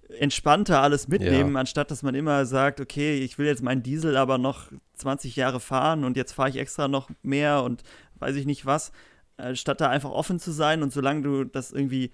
entspannter 0.08 0.80
alles 0.80 1.06
mitnehmen, 1.06 1.52
ja. 1.52 1.60
anstatt 1.60 1.90
dass 1.90 2.02
man 2.02 2.14
immer 2.14 2.46
sagt, 2.46 2.80
okay, 2.80 3.18
ich 3.18 3.36
will 3.36 3.44
jetzt 3.44 3.62
meinen 3.62 3.82
Diesel 3.82 4.16
aber 4.16 4.38
noch 4.38 4.72
20 4.94 5.36
Jahre 5.36 5.60
fahren 5.60 6.04
und 6.04 6.16
jetzt 6.16 6.32
fahre 6.32 6.48
ich 6.48 6.56
extra 6.56 6.88
noch 6.88 7.10
mehr 7.22 7.62
und 7.62 7.82
weiß 8.18 8.36
ich 8.36 8.46
nicht 8.46 8.64
was, 8.64 8.90
äh, 9.36 9.54
statt 9.54 9.82
da 9.82 9.90
einfach 9.90 10.10
offen 10.10 10.38
zu 10.38 10.50
sein 10.50 10.82
und 10.82 10.94
solange 10.94 11.20
du 11.20 11.44
das 11.44 11.70
irgendwie 11.70 12.10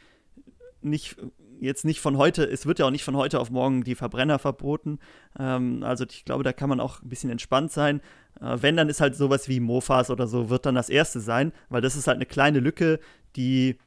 nicht 0.82 1.16
jetzt 1.64 1.84
nicht 1.84 2.00
von 2.00 2.16
heute, 2.16 2.44
es 2.44 2.66
wird 2.66 2.78
ja 2.78 2.86
auch 2.86 2.90
nicht 2.90 3.04
von 3.04 3.16
heute 3.16 3.40
auf 3.40 3.50
morgen 3.50 3.84
die 3.84 3.94
Verbrenner 3.94 4.38
verboten. 4.38 4.98
Ähm, 5.38 5.82
also 5.82 6.04
ich 6.08 6.24
glaube, 6.24 6.44
da 6.44 6.52
kann 6.52 6.68
man 6.68 6.80
auch 6.80 7.02
ein 7.02 7.08
bisschen 7.08 7.30
entspannt 7.30 7.72
sein. 7.72 8.00
Äh, 8.40 8.58
wenn, 8.60 8.76
dann 8.76 8.88
ist 8.88 9.00
halt 9.00 9.16
sowas 9.16 9.48
wie 9.48 9.60
Mofas 9.60 10.10
oder 10.10 10.26
so, 10.26 10.50
wird 10.50 10.66
dann 10.66 10.74
das 10.74 10.88
erste 10.88 11.20
sein, 11.20 11.52
weil 11.68 11.80
das 11.80 11.96
ist 11.96 12.06
halt 12.06 12.16
eine 12.16 12.26
kleine 12.26 12.60
Lücke, 12.60 13.00
die 13.36 13.78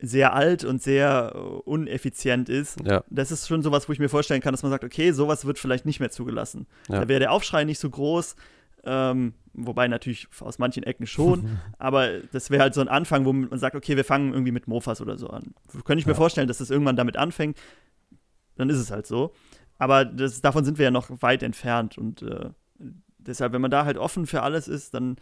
sehr 0.00 0.32
alt 0.32 0.64
und 0.64 0.82
sehr 0.82 1.34
uh, 1.34 1.60
uneffizient 1.64 2.48
ist. 2.48 2.76
Ja. 2.84 3.02
Das 3.10 3.30
ist 3.30 3.48
schon 3.48 3.62
sowas, 3.62 3.88
wo 3.88 3.92
ich 3.92 3.98
mir 3.98 4.08
vorstellen 4.08 4.40
kann, 4.40 4.52
dass 4.52 4.62
man 4.62 4.70
sagt, 4.70 4.84
okay, 4.84 5.12
sowas 5.12 5.44
wird 5.44 5.58
vielleicht 5.58 5.86
nicht 5.86 6.00
mehr 6.00 6.10
zugelassen. 6.10 6.66
Ja. 6.88 7.00
Da 7.00 7.08
wäre 7.08 7.20
der 7.20 7.32
Aufschrei 7.32 7.64
nicht 7.64 7.80
so 7.80 7.90
groß, 7.90 8.36
ähm, 8.88 9.34
wobei 9.52 9.86
natürlich 9.86 10.28
aus 10.40 10.58
manchen 10.58 10.82
Ecken 10.82 11.06
schon, 11.06 11.58
aber 11.78 12.20
das 12.32 12.50
wäre 12.50 12.62
halt 12.62 12.74
so 12.74 12.80
ein 12.80 12.88
Anfang, 12.88 13.24
wo 13.24 13.32
man 13.32 13.58
sagt, 13.58 13.76
okay, 13.76 13.96
wir 13.96 14.04
fangen 14.04 14.32
irgendwie 14.32 14.52
mit 14.52 14.66
Mofas 14.66 15.00
oder 15.00 15.18
so 15.18 15.28
an. 15.28 15.54
Könnte 15.84 16.00
ich 16.00 16.06
mir 16.06 16.12
ja. 16.12 16.16
vorstellen, 16.16 16.48
dass 16.48 16.58
das 16.58 16.70
irgendwann 16.70 16.96
damit 16.96 17.16
anfängt, 17.16 17.58
dann 18.56 18.70
ist 18.70 18.78
es 18.78 18.90
halt 18.90 19.06
so. 19.06 19.32
Aber 19.78 20.04
das, 20.04 20.40
davon 20.40 20.64
sind 20.64 20.78
wir 20.78 20.86
ja 20.86 20.90
noch 20.90 21.10
weit 21.22 21.42
entfernt 21.42 21.98
und 21.98 22.22
äh, 22.22 22.50
deshalb, 23.18 23.52
wenn 23.52 23.60
man 23.60 23.70
da 23.70 23.84
halt 23.84 23.98
offen 23.98 24.26
für 24.26 24.42
alles 24.42 24.66
ist, 24.66 24.94
dann, 24.94 25.16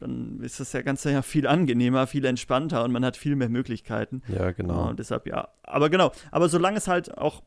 dann 0.00 0.40
ist 0.40 0.58
das 0.58 0.72
ja 0.72 0.82
Ganze 0.82 1.12
ja 1.12 1.22
viel 1.22 1.46
angenehmer, 1.46 2.06
viel 2.06 2.24
entspannter 2.24 2.82
und 2.82 2.92
man 2.92 3.04
hat 3.04 3.16
viel 3.16 3.36
mehr 3.36 3.48
Möglichkeiten. 3.48 4.22
Ja, 4.28 4.52
genau. 4.52 4.88
Und 4.88 4.98
deshalb, 4.98 5.26
ja. 5.26 5.48
Aber 5.62 5.90
genau, 5.90 6.12
aber 6.30 6.48
solange 6.48 6.78
es 6.78 6.88
halt 6.88 7.16
auch 7.16 7.42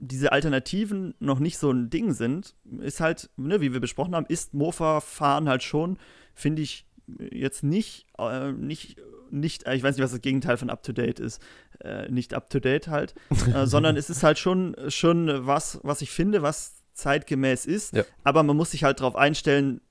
diese 0.00 0.32
Alternativen 0.32 1.14
noch 1.20 1.38
nicht 1.38 1.58
so 1.58 1.70
ein 1.70 1.90
Ding 1.90 2.12
sind, 2.12 2.54
ist 2.80 3.00
halt, 3.00 3.30
ne, 3.36 3.60
wie 3.60 3.72
wir 3.72 3.80
besprochen 3.80 4.14
haben, 4.16 4.26
ist 4.26 4.54
Mofa-Fahren 4.54 5.48
halt 5.48 5.62
schon, 5.62 5.98
finde 6.34 6.62
ich, 6.62 6.86
jetzt 7.30 7.62
nicht, 7.62 8.06
äh, 8.18 8.52
nicht, 8.52 8.96
nicht, 9.30 9.68
ich 9.68 9.82
weiß 9.82 9.96
nicht, 9.96 10.04
was 10.04 10.12
das 10.12 10.22
Gegenteil 10.22 10.56
von 10.56 10.70
up-to-date 10.70 11.20
ist, 11.20 11.42
äh, 11.80 12.10
nicht 12.10 12.32
up-to-date 12.32 12.88
halt, 12.88 13.14
äh, 13.54 13.66
sondern 13.66 13.96
es 13.96 14.08
ist 14.08 14.22
halt 14.22 14.38
schon, 14.38 14.74
schon 14.88 15.46
was, 15.46 15.80
was 15.82 16.00
ich 16.00 16.10
finde, 16.10 16.40
was 16.40 16.82
zeitgemäß 16.94 17.66
ist, 17.66 17.94
ja. 17.94 18.04
aber 18.24 18.42
man 18.42 18.56
muss 18.56 18.70
sich 18.70 18.84
halt 18.84 19.00
darauf 19.00 19.16
einstellen, 19.16 19.82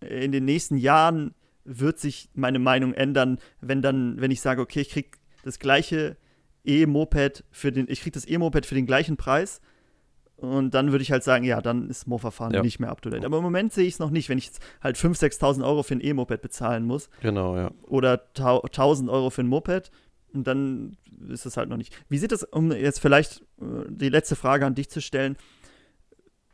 in 0.00 0.32
den 0.32 0.44
nächsten 0.44 0.76
Jahren 0.76 1.34
wird 1.64 1.98
sich 1.98 2.28
meine 2.34 2.58
Meinung 2.58 2.92
ändern, 2.92 3.38
wenn 3.60 3.82
dann, 3.82 4.20
wenn 4.20 4.32
ich 4.32 4.40
sage, 4.40 4.60
okay, 4.60 4.80
ich 4.80 4.90
kriege 4.90 5.10
das 5.44 5.58
gleiche 5.58 6.16
E-Moped 6.64 7.44
für 7.50 7.72
den, 7.72 7.86
ich 7.88 8.00
kriege 8.00 8.14
das 8.14 8.28
E-Moped 8.28 8.66
für 8.66 8.74
den 8.74 8.86
gleichen 8.86 9.16
Preis. 9.16 9.60
Und 10.36 10.74
dann 10.74 10.90
würde 10.90 11.02
ich 11.02 11.12
halt 11.12 11.22
sagen, 11.22 11.44
ja, 11.44 11.62
dann 11.62 11.88
ist 11.88 12.06
Mofa-Fahren 12.06 12.52
ja. 12.52 12.62
nicht 12.62 12.80
mehr 12.80 12.90
up 12.90 13.00
to 13.00 13.08
date. 13.08 13.24
Aber 13.24 13.38
im 13.38 13.44
Moment 13.44 13.72
sehe 13.72 13.86
ich 13.86 13.94
es 13.94 13.98
noch 13.98 14.10
nicht, 14.10 14.28
wenn 14.28 14.38
ich 14.38 14.46
jetzt 14.46 14.60
halt 14.82 14.96
5.000, 14.96 15.38
6.000 15.38 15.64
Euro 15.64 15.82
für 15.82 15.94
ein 15.94 16.04
E-Moped 16.04 16.42
bezahlen 16.42 16.84
muss. 16.84 17.08
Genau, 17.20 17.56
ja. 17.56 17.70
Oder 17.82 18.20
1.000 18.36 19.10
Euro 19.10 19.30
für 19.30 19.42
ein 19.42 19.46
Moped. 19.46 19.90
Und 20.32 20.46
dann 20.46 20.96
ist 21.28 21.46
es 21.46 21.56
halt 21.56 21.68
noch 21.68 21.76
nicht. 21.76 21.94
Wie 22.08 22.18
sieht 22.18 22.32
das, 22.32 22.42
um 22.42 22.72
jetzt 22.72 22.98
vielleicht 22.98 23.42
äh, 23.60 23.84
die 23.88 24.08
letzte 24.08 24.34
Frage 24.34 24.66
an 24.66 24.74
dich 24.74 24.90
zu 24.90 25.00
stellen, 25.00 25.36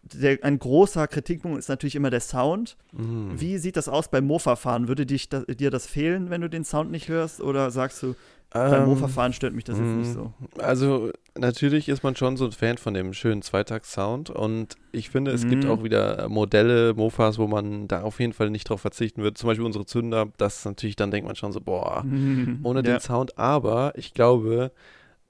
der, 0.02 0.38
ein 0.42 0.58
großer 0.58 1.06
Kritikpunkt 1.08 1.58
ist 1.58 1.68
natürlich 1.68 1.94
immer 1.94 2.11
der 2.11 2.20
Sound. 2.20 2.76
Mm. 2.92 3.32
Wie 3.34 3.58
sieht 3.58 3.76
das 3.76 3.88
aus 3.88 4.11
beim 4.11 4.26
Mofa-Fahren? 4.26 4.88
Würde 4.88 5.06
dich, 5.06 5.28
da, 5.28 5.40
dir 5.42 5.70
das 5.70 5.86
fehlen, 5.86 6.30
wenn 6.30 6.40
du 6.40 6.48
den 6.48 6.64
Sound 6.64 6.90
nicht 6.90 7.08
hörst? 7.08 7.40
Oder 7.40 7.70
sagst 7.70 8.02
du, 8.02 8.14
beim 8.53 8.82
ähm, 8.82 8.88
Mofa-Fahren 8.88 9.32
stört 9.32 9.55
mich 9.55 9.64
das 9.64 9.78
jetzt 9.78 9.86
nicht 9.86 10.12
so? 10.12 10.32
Mm, 10.38 10.61
also, 10.61 11.11
natürlich 11.38 11.88
ist 11.88 12.03
man 12.03 12.16
schon 12.16 12.36
so 12.36 12.46
ein 12.46 12.53
Fan 12.53 12.78
von 12.78 12.94
dem 12.94 13.12
schönen 13.12 13.42
Zweitags-Sound. 13.42 14.30
Und 14.30 14.76
ich 14.90 15.11
finde, 15.11 15.30
es 15.30 15.44
mm. 15.44 15.48
gibt 15.48 15.66
auch 15.66 15.84
wieder 15.84 16.28
Modelle, 16.28 16.94
Mofas, 16.94 17.38
wo 17.38 17.46
man 17.46 17.86
da 17.86 18.03
auf 18.03 18.18
jeden 18.18 18.32
Fall 18.32 18.51
nicht 18.51 18.68
drauf 18.68 18.80
verzichten 18.80 19.22
wird. 19.22 19.38
Zum 19.38 19.46
Beispiel 19.46 19.64
unsere 19.64 19.86
Zünder. 19.86 20.28
Das 20.36 20.64
natürlich, 20.64 20.96
dann 20.96 21.12
denkt 21.12 21.26
man 21.26 21.36
schon 21.36 21.53
so, 21.53 21.61
boah, 21.61 22.05
ohne 22.62 22.80
ja. 22.80 22.82
den 22.82 23.01
Sound. 23.01 23.38
Aber 23.38 23.92
ich 23.94 24.14
glaube, 24.14 24.72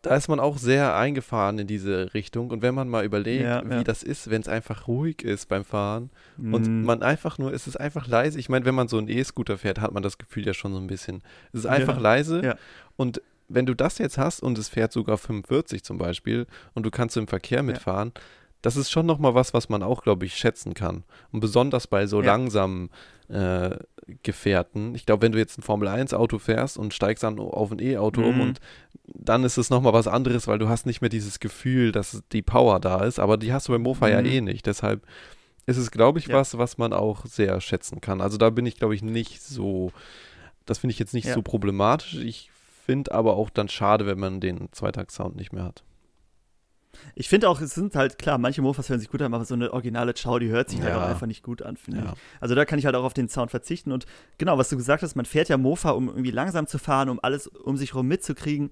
da 0.02 0.16
ist 0.16 0.28
man 0.28 0.40
auch 0.40 0.56
sehr 0.56 0.96
eingefahren 0.96 1.58
in 1.58 1.66
diese 1.66 2.14
Richtung. 2.14 2.50
Und 2.50 2.62
wenn 2.62 2.74
man 2.74 2.88
mal 2.88 3.04
überlegt, 3.04 3.44
ja, 3.44 3.62
wie 3.68 3.74
ja. 3.74 3.84
das 3.84 4.02
ist, 4.02 4.30
wenn 4.30 4.40
es 4.40 4.48
einfach 4.48 4.88
ruhig 4.88 5.22
ist 5.22 5.48
beim 5.48 5.64
Fahren 5.64 6.10
mm. 6.38 6.54
und 6.54 6.66
mhm. 6.66 6.84
man 6.84 7.02
einfach 7.02 7.38
nur, 7.38 7.52
es 7.52 7.66
ist 7.66 7.76
einfach 7.76 8.06
leise. 8.06 8.38
Ich 8.38 8.48
meine, 8.48 8.64
wenn 8.64 8.74
man 8.74 8.88
so 8.88 8.96
einen 8.96 9.08
E-Scooter 9.08 9.58
fährt, 9.58 9.80
hat 9.80 9.92
man 9.92 10.02
das 10.02 10.16
Gefühl 10.16 10.46
ja 10.46 10.54
schon 10.54 10.72
so 10.72 10.78
ein 10.78 10.86
bisschen. 10.86 11.22
Es 11.52 11.60
ist 11.60 11.66
einfach 11.66 11.96
ja. 11.96 12.02
leise 12.02 12.56
und 12.96 13.20
wenn 13.50 13.66
du 13.66 13.74
das 13.74 13.98
jetzt 13.98 14.16
hast 14.16 14.42
und 14.42 14.56
es 14.58 14.68
fährt 14.68 14.92
sogar 14.92 15.18
45 15.18 15.82
zum 15.82 15.98
Beispiel 15.98 16.46
und 16.74 16.84
du 16.84 16.90
kannst 16.90 17.16
im 17.16 17.26
Verkehr 17.26 17.62
mitfahren, 17.62 18.12
das 18.62 18.76
ist 18.76 18.90
schon 18.90 19.06
nochmal 19.06 19.34
was, 19.34 19.54
was 19.54 19.68
man 19.68 19.82
auch, 19.82 20.02
glaube 20.02 20.26
ich, 20.26 20.36
schätzen 20.36 20.74
kann. 20.74 21.04
Und 21.32 21.40
besonders 21.40 21.86
bei 21.86 22.06
so 22.06 22.20
langsamen 22.20 22.90
äh, 23.28 23.76
Gefährten. 24.22 24.94
Ich 24.94 25.06
glaube, 25.06 25.22
wenn 25.22 25.32
du 25.32 25.38
jetzt 25.38 25.58
ein 25.58 25.62
Formel-1-Auto 25.62 26.38
fährst 26.38 26.76
und 26.76 26.92
steigst 26.92 27.22
dann 27.22 27.38
auf 27.38 27.70
ein 27.70 27.80
E-Auto 27.80 28.22
mhm. 28.22 28.26
um 28.26 28.40
und 28.40 28.60
dann 29.06 29.44
ist 29.44 29.56
es 29.56 29.70
nochmal 29.70 29.92
was 29.92 30.08
anderes, 30.08 30.46
weil 30.46 30.58
du 30.58 30.68
hast 30.68 30.86
nicht 30.86 31.00
mehr 31.00 31.10
dieses 31.10 31.40
Gefühl, 31.40 31.92
dass 31.92 32.22
die 32.32 32.42
Power 32.42 32.80
da 32.80 33.04
ist, 33.04 33.18
aber 33.18 33.36
die 33.36 33.52
hast 33.52 33.68
du 33.68 33.72
beim 33.72 33.82
Mofa 33.82 34.06
mhm. 34.06 34.12
ja 34.12 34.20
eh 34.20 34.40
nicht. 34.40 34.66
Deshalb 34.66 35.06
ist 35.66 35.76
es, 35.76 35.90
glaube 35.90 36.18
ich, 36.18 36.26
ja. 36.26 36.34
was, 36.34 36.58
was 36.58 36.78
man 36.78 36.92
auch 36.92 37.24
sehr 37.26 37.60
schätzen 37.60 38.00
kann. 38.00 38.20
Also 38.20 38.36
da 38.36 38.50
bin 38.50 38.66
ich, 38.66 38.76
glaube 38.76 38.94
ich, 38.94 39.02
nicht 39.02 39.42
so, 39.42 39.92
das 40.66 40.78
finde 40.78 40.92
ich 40.92 40.98
jetzt 40.98 41.14
nicht 41.14 41.26
ja. 41.26 41.34
so 41.34 41.42
problematisch. 41.42 42.14
Ich 42.16 42.50
finde 42.84 43.12
aber 43.12 43.36
auch 43.36 43.50
dann 43.50 43.68
schade, 43.68 44.06
wenn 44.06 44.18
man 44.18 44.40
den 44.40 44.68
Zweitags-Sound 44.72 45.36
nicht 45.36 45.52
mehr 45.52 45.64
hat. 45.64 45.84
Ich 47.14 47.28
finde 47.28 47.48
auch, 47.48 47.60
es 47.60 47.74
sind 47.74 47.94
halt, 47.94 48.18
klar, 48.18 48.38
manche 48.38 48.62
Mofas 48.62 48.88
hören 48.88 49.00
sich 49.00 49.08
gut 49.08 49.22
an, 49.22 49.32
aber 49.32 49.44
so 49.44 49.54
eine 49.54 49.72
originale 49.72 50.14
Chow, 50.14 50.38
die 50.38 50.48
hört 50.48 50.70
sich 50.70 50.80
halt 50.80 50.90
ja. 50.90 50.96
halt 50.96 51.04
auch 51.04 51.10
einfach 51.10 51.26
nicht 51.26 51.42
gut 51.42 51.62
an, 51.62 51.76
finde 51.76 52.00
ja. 52.00 52.12
ich. 52.12 52.18
Also 52.40 52.54
da 52.54 52.64
kann 52.64 52.78
ich 52.78 52.86
halt 52.86 52.96
auch 52.96 53.04
auf 53.04 53.14
den 53.14 53.28
Sound 53.28 53.50
verzichten. 53.50 53.92
Und 53.92 54.06
genau, 54.38 54.58
was 54.58 54.68
du 54.68 54.76
gesagt 54.76 55.02
hast, 55.02 55.14
man 55.14 55.26
fährt 55.26 55.48
ja 55.48 55.56
Mofa, 55.56 55.90
um 55.90 56.08
irgendwie 56.08 56.30
langsam 56.30 56.66
zu 56.66 56.78
fahren, 56.78 57.08
um 57.08 57.20
alles 57.22 57.46
um 57.46 57.76
sich 57.76 57.92
herum 57.92 58.08
mitzukriegen. 58.08 58.70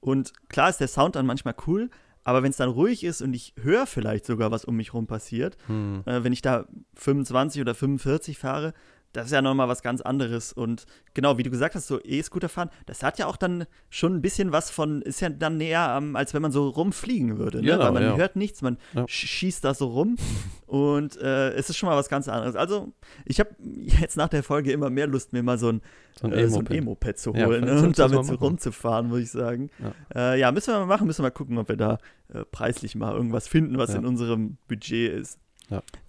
Und 0.00 0.32
klar 0.48 0.70
ist 0.70 0.80
der 0.80 0.88
Sound 0.88 1.16
dann 1.16 1.26
manchmal 1.26 1.54
cool, 1.66 1.90
aber 2.24 2.42
wenn 2.42 2.50
es 2.50 2.56
dann 2.56 2.68
ruhig 2.68 3.04
ist 3.04 3.22
und 3.22 3.32
ich 3.32 3.54
höre 3.60 3.86
vielleicht 3.86 4.26
sogar, 4.26 4.50
was 4.50 4.64
um 4.64 4.76
mich 4.76 4.88
herum 4.88 5.06
passiert, 5.06 5.56
hm. 5.66 6.02
äh, 6.04 6.22
wenn 6.22 6.32
ich 6.32 6.42
da 6.42 6.66
25 6.94 7.60
oder 7.60 7.74
45 7.74 8.38
fahre, 8.38 8.74
das 9.12 9.26
ist 9.26 9.32
ja 9.32 9.42
nochmal 9.42 9.68
was 9.68 9.82
ganz 9.82 10.00
anderes. 10.00 10.52
Und 10.52 10.86
genau, 11.14 11.38
wie 11.38 11.42
du 11.42 11.50
gesagt 11.50 11.74
hast, 11.74 11.86
so 11.86 12.00
E-Scooter 12.02 12.48
fahren, 12.48 12.70
das 12.86 13.02
hat 13.02 13.18
ja 13.18 13.26
auch 13.26 13.36
dann 13.36 13.66
schon 13.90 14.14
ein 14.14 14.22
bisschen 14.22 14.52
was 14.52 14.70
von, 14.70 15.02
ist 15.02 15.20
ja 15.20 15.28
dann 15.28 15.56
näher, 15.56 15.96
ähm, 15.96 16.14
als 16.16 16.34
wenn 16.34 16.42
man 16.42 16.52
so 16.52 16.68
rumfliegen 16.68 17.38
würde. 17.38 17.58
Ne? 17.58 17.72
Genau, 17.72 17.84
Weil 17.84 17.92
man 17.92 18.02
ja. 18.02 18.16
hört 18.16 18.36
nichts, 18.36 18.62
man 18.62 18.78
ja. 18.94 19.04
schießt 19.08 19.64
da 19.64 19.74
so 19.74 19.88
rum 19.88 20.16
und 20.66 21.16
äh, 21.20 21.50
es 21.52 21.70
ist 21.70 21.76
schon 21.76 21.88
mal 21.88 21.96
was 21.96 22.08
ganz 22.08 22.28
anderes. 22.28 22.54
Also, 22.54 22.92
ich 23.24 23.40
habe 23.40 23.50
jetzt 23.60 24.16
nach 24.16 24.28
der 24.28 24.42
Folge 24.42 24.72
immer 24.72 24.90
mehr 24.90 25.06
Lust, 25.06 25.32
mir 25.32 25.42
mal 25.42 25.58
so 25.58 25.72
ein 25.72 25.82
so 26.20 26.26
ein 26.26 26.32
äh, 26.32 26.76
Emo-Pad 26.76 27.16
so 27.16 27.32
zu 27.32 27.38
holen 27.38 27.64
ja, 27.64 27.74
ne? 27.74 27.82
und 27.82 27.96
damit 27.96 28.24
so 28.24 28.34
rumzufahren, 28.34 29.06
muss 29.08 29.20
ich 29.20 29.30
sagen. 29.30 29.70
Ja. 30.12 30.32
Äh, 30.32 30.40
ja. 30.40 30.50
müssen 30.50 30.74
wir 30.74 30.80
mal 30.80 30.86
machen, 30.86 31.06
müssen 31.06 31.20
wir 31.20 31.28
mal 31.28 31.30
gucken, 31.30 31.58
ob 31.58 31.68
wir 31.68 31.76
da 31.76 31.98
äh, 32.34 32.44
preislich 32.44 32.96
mal 32.96 33.14
irgendwas 33.14 33.46
finden, 33.46 33.78
was 33.78 33.94
in 33.94 34.04
unserem 34.04 34.56
Budget 34.66 35.12
ist. 35.12 35.38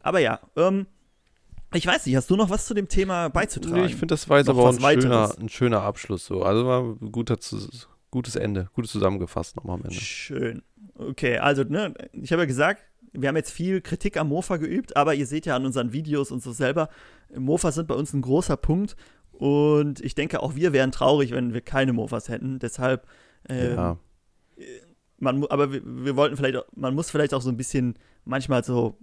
Aber 0.02 0.20
ja, 0.20 0.40
ähm, 0.56 0.88
ich 1.74 1.86
weiß 1.86 2.06
nicht, 2.06 2.16
hast 2.16 2.30
du 2.30 2.36
noch 2.36 2.50
was 2.50 2.66
zu 2.66 2.74
dem 2.74 2.88
Thema 2.88 3.30
beizutragen? 3.30 3.82
Nee, 3.82 3.88
ich 3.88 3.96
finde, 3.96 4.14
das 4.14 4.28
war 4.30 4.40
jetzt 4.40 4.50
aber 4.50 4.64
auch 4.64 4.74
ein 4.74 5.02
schöner, 5.02 5.36
ein 5.40 5.50
schöner, 5.50 5.82
Abschluss. 5.82 6.26
So. 6.26 6.44
Also 6.44 6.66
war 6.66 6.82
ein 6.82 7.12
guter, 7.12 7.38
gutes 8.12 8.36
Ende, 8.36 8.70
gut 8.74 8.88
zusammengefasst 8.88 9.56
nochmal 9.56 9.76
am 9.76 9.84
Ende. 9.84 9.96
Schön. 9.96 10.64
Okay, 10.96 11.38
also, 11.38 11.64
ne, 11.64 11.94
ich 12.14 12.32
habe 12.32 12.42
ja 12.42 12.48
gesagt, 12.48 12.84
wir 13.14 13.30
haben 13.30 13.36
jetzt 13.36 13.52
viel 13.52 13.82
Kritik 13.82 14.18
am 14.18 14.30
Mofa 14.30 14.58
geübt, 14.58 14.98
aber 14.98 15.14
ihr 15.14 15.28
seht 15.28 15.46
ja 15.46 15.56
an 15.56 15.66
unseren 15.66 15.94
Videos 15.94 16.32
und 16.32 16.42
so 16.42 16.52
selber, 16.52 16.90
Mofas 17.36 17.76
sind 17.76 17.88
bei 17.88 17.96
uns 17.96 18.14
ein 18.14 18.22
großer 18.22 18.58
Punkt 18.58 18.96
und 19.32 20.02
ich 20.02 20.16
denke, 20.16 20.42
auch 20.42 20.56
wir 20.56 20.74
wären 20.74 20.92
traurig, 20.92 21.32
wenn 21.32 21.54
wir 21.54 21.62
keine 21.62 21.94
Mofas 21.94 22.30
hätten. 22.30 22.60
Deshalb, 22.60 23.08
ähm, 23.48 23.76
ja. 23.76 23.98
man, 25.18 25.46
aber 25.46 25.72
wir, 25.72 25.82
wir 25.86 26.16
wollten 26.16 26.36
vielleicht, 26.36 26.58
man 26.76 26.94
muss 26.96 27.10
vielleicht 27.10 27.34
auch 27.34 27.42
so 27.42 27.50
ein 27.50 27.58
bisschen 27.58 27.96
manchmal 28.26 28.64
so 28.64 28.98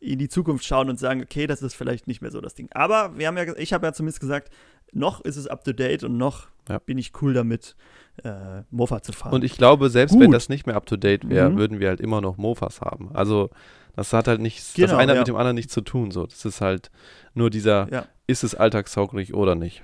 in 0.00 0.18
die 0.18 0.28
Zukunft 0.28 0.64
schauen 0.64 0.88
und 0.88 0.98
sagen, 0.98 1.22
okay, 1.22 1.46
das 1.46 1.62
ist 1.62 1.74
vielleicht 1.74 2.06
nicht 2.06 2.22
mehr 2.22 2.30
so 2.30 2.40
das 2.40 2.54
Ding. 2.54 2.68
Aber 2.72 3.16
wir 3.18 3.26
haben 3.26 3.36
ja, 3.36 3.56
ich 3.56 3.72
habe 3.72 3.86
ja 3.86 3.92
zumindest 3.92 4.20
gesagt, 4.20 4.50
noch 4.92 5.20
ist 5.20 5.36
es 5.36 5.46
up 5.46 5.64
to 5.64 5.72
date 5.72 6.04
und 6.04 6.16
noch 6.16 6.48
ja. 6.68 6.78
bin 6.78 6.98
ich 6.98 7.12
cool 7.20 7.34
damit, 7.34 7.76
äh, 8.24 8.62
Mofa 8.70 9.02
zu 9.02 9.12
fahren. 9.12 9.32
Und 9.32 9.44
ich 9.44 9.56
glaube, 9.56 9.90
selbst 9.90 10.12
Gut. 10.12 10.22
wenn 10.22 10.30
das 10.30 10.48
nicht 10.48 10.66
mehr 10.66 10.76
up 10.76 10.86
to 10.86 10.96
date 10.96 11.28
wäre, 11.28 11.50
mhm. 11.50 11.58
würden 11.58 11.80
wir 11.80 11.88
halt 11.88 12.00
immer 12.00 12.20
noch 12.20 12.36
Mofas 12.36 12.80
haben. 12.80 13.10
Also 13.14 13.50
das 13.96 14.12
hat 14.12 14.28
halt 14.28 14.40
nichts, 14.40 14.74
genau, 14.74 14.88
das 14.88 14.98
eine 14.98 15.14
ja. 15.14 15.18
mit 15.18 15.28
dem 15.28 15.36
anderen 15.36 15.56
nichts 15.56 15.72
zu 15.72 15.80
tun. 15.80 16.10
So, 16.10 16.26
das 16.26 16.44
ist 16.44 16.60
halt 16.60 16.90
nur 17.34 17.50
dieser, 17.50 17.88
ja. 17.92 18.06
ist 18.26 18.44
es 18.44 18.54
alltagstauglich 18.54 19.34
oder 19.34 19.54
nicht. 19.54 19.82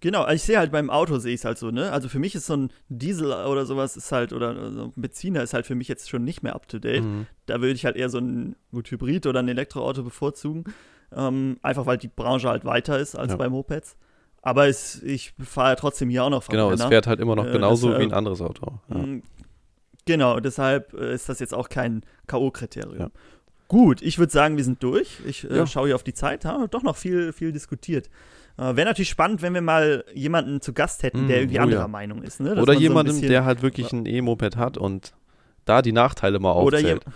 Genau, 0.00 0.22
also 0.22 0.34
ich 0.34 0.42
sehe 0.42 0.58
halt 0.58 0.72
beim 0.72 0.90
Auto 0.90 1.18
sehe 1.18 1.32
ich 1.32 1.40
es 1.40 1.44
halt 1.44 1.58
so, 1.58 1.70
ne? 1.70 1.90
Also 1.90 2.08
für 2.08 2.18
mich 2.18 2.34
ist 2.34 2.46
so 2.46 2.54
ein 2.54 2.70
Diesel 2.88 3.32
oder 3.32 3.64
sowas 3.64 3.96
ist 3.96 4.12
halt, 4.12 4.32
oder 4.32 4.70
so 4.70 4.84
ein 4.84 4.92
Benziner 4.94 5.42
ist 5.42 5.54
halt 5.54 5.66
für 5.66 5.74
mich 5.74 5.88
jetzt 5.88 6.10
schon 6.10 6.22
nicht 6.22 6.42
mehr 6.42 6.54
up 6.54 6.68
to 6.68 6.78
date. 6.78 7.02
Mhm. 7.02 7.26
Da 7.46 7.60
würde 7.60 7.72
ich 7.72 7.84
halt 7.86 7.96
eher 7.96 8.10
so 8.10 8.18
ein 8.18 8.56
gut 8.72 8.90
Hybrid 8.90 9.26
oder 9.26 9.40
ein 9.40 9.48
Elektroauto 9.48 10.02
bevorzugen. 10.02 10.64
Ähm, 11.14 11.58
einfach 11.62 11.86
weil 11.86 11.98
die 11.98 12.08
Branche 12.08 12.48
halt 12.48 12.64
weiter 12.64 12.98
ist 12.98 13.14
als 13.14 13.32
ja. 13.32 13.36
bei 13.36 13.48
Mopeds. 13.48 13.96
Aber 14.42 14.68
es, 14.68 15.02
ich 15.02 15.34
fahre 15.42 15.70
ja 15.70 15.74
trotzdem 15.76 16.08
hier 16.10 16.24
auch 16.24 16.30
noch 16.30 16.46
Genau, 16.46 16.70
es 16.70 16.84
fährt 16.84 17.06
halt 17.06 17.18
immer 17.18 17.34
noch 17.34 17.46
äh, 17.46 17.52
genauso 17.52 17.92
äh, 17.92 17.98
wie 17.98 18.04
ein 18.04 18.12
anderes 18.12 18.40
Auto. 18.40 18.78
Ja. 18.88 18.98
Mm, 18.98 19.22
genau, 20.04 20.40
deshalb 20.40 20.92
äh, 20.94 21.14
ist 21.14 21.28
das 21.28 21.40
jetzt 21.40 21.54
auch 21.54 21.68
kein 21.68 22.02
K.O.-Kriterium. 22.26 22.98
Ja. 22.98 23.10
Gut, 23.68 24.02
ich 24.02 24.18
würde 24.18 24.32
sagen, 24.32 24.56
wir 24.56 24.62
sind 24.62 24.82
durch. 24.82 25.18
Ich 25.26 25.50
äh, 25.50 25.66
schaue 25.66 25.86
hier 25.86 25.96
auf 25.96 26.04
die 26.04 26.14
Zeit, 26.14 26.44
haben 26.44 26.70
doch 26.70 26.84
noch 26.84 26.96
viel, 26.96 27.32
viel 27.32 27.50
diskutiert. 27.50 28.08
Äh, 28.58 28.76
Wäre 28.76 28.86
natürlich 28.86 29.10
spannend, 29.10 29.42
wenn 29.42 29.54
wir 29.54 29.60
mal 29.60 30.04
jemanden 30.14 30.60
zu 30.60 30.72
Gast 30.72 31.02
hätten, 31.02 31.28
der 31.28 31.38
mm, 31.38 31.40
irgendwie 31.40 31.58
oh 31.58 31.62
anderer 31.62 31.80
ja. 31.82 31.88
Meinung 31.88 32.22
ist. 32.22 32.40
Ne? 32.40 32.54
Oder 32.60 32.72
jemanden, 32.74 33.12
so 33.12 33.26
der 33.26 33.44
halt 33.44 33.62
wirklich 33.62 33.92
ein 33.92 34.06
E-Moped 34.06 34.56
hat 34.56 34.78
und 34.78 35.14
da 35.64 35.82
die 35.82 35.92
Nachteile 35.92 36.38
mal 36.38 36.52
aufzählt. 36.52 37.04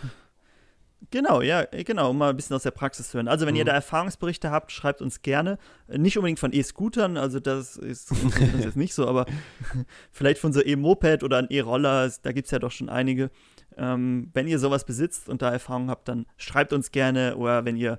Genau, 1.11 1.41
ja, 1.41 1.65
genau, 1.65 2.11
um 2.11 2.19
mal 2.19 2.31
ein 2.31 2.37
bisschen 2.37 2.55
aus 2.55 2.63
der 2.63 2.71
Praxis 2.71 3.09
zu 3.09 3.15
hören. 3.15 3.27
Also, 3.27 3.47
wenn 3.47 3.55
mhm. 3.55 3.61
ihr 3.61 3.65
da 3.65 3.73
Erfahrungsberichte 3.73 4.51
habt, 4.51 4.71
schreibt 4.71 5.01
uns 5.03 5.23
gerne. 5.23 5.59
Nicht 5.89 6.17
unbedingt 6.19 6.39
von 6.39 6.53
E-Scootern, 6.53 7.17
also 7.17 7.41
das 7.41 7.77
ist, 7.77 8.11
das 8.11 8.21
ist 8.21 8.65
jetzt 8.65 8.77
nicht 8.77 8.95
so, 8.95 9.09
aber 9.09 9.27
vielleicht 10.13 10.41
von 10.41 10.53
so 10.53 10.63
E-Moped 10.65 11.25
oder 11.25 11.39
ein 11.39 11.49
E-Roller, 11.49 12.13
da 12.23 12.33
gibt 12.33 12.47
es 12.47 12.53
ja 12.53 12.59
doch 12.59 12.71
schon 12.71 12.89
einige. 12.89 13.31
Ähm, 13.77 14.31
wenn 14.35 14.47
ihr 14.47 14.59
sowas 14.59 14.85
besitzt 14.85 15.29
und 15.29 15.43
da 15.43 15.51
Erfahrung 15.51 15.91
habt, 15.91 16.07
dann 16.07 16.27
schreibt 16.37 16.73
uns 16.73 16.93
gerne 16.93 17.37
oder 17.37 17.65
wenn 17.65 17.77
ihr 17.77 17.99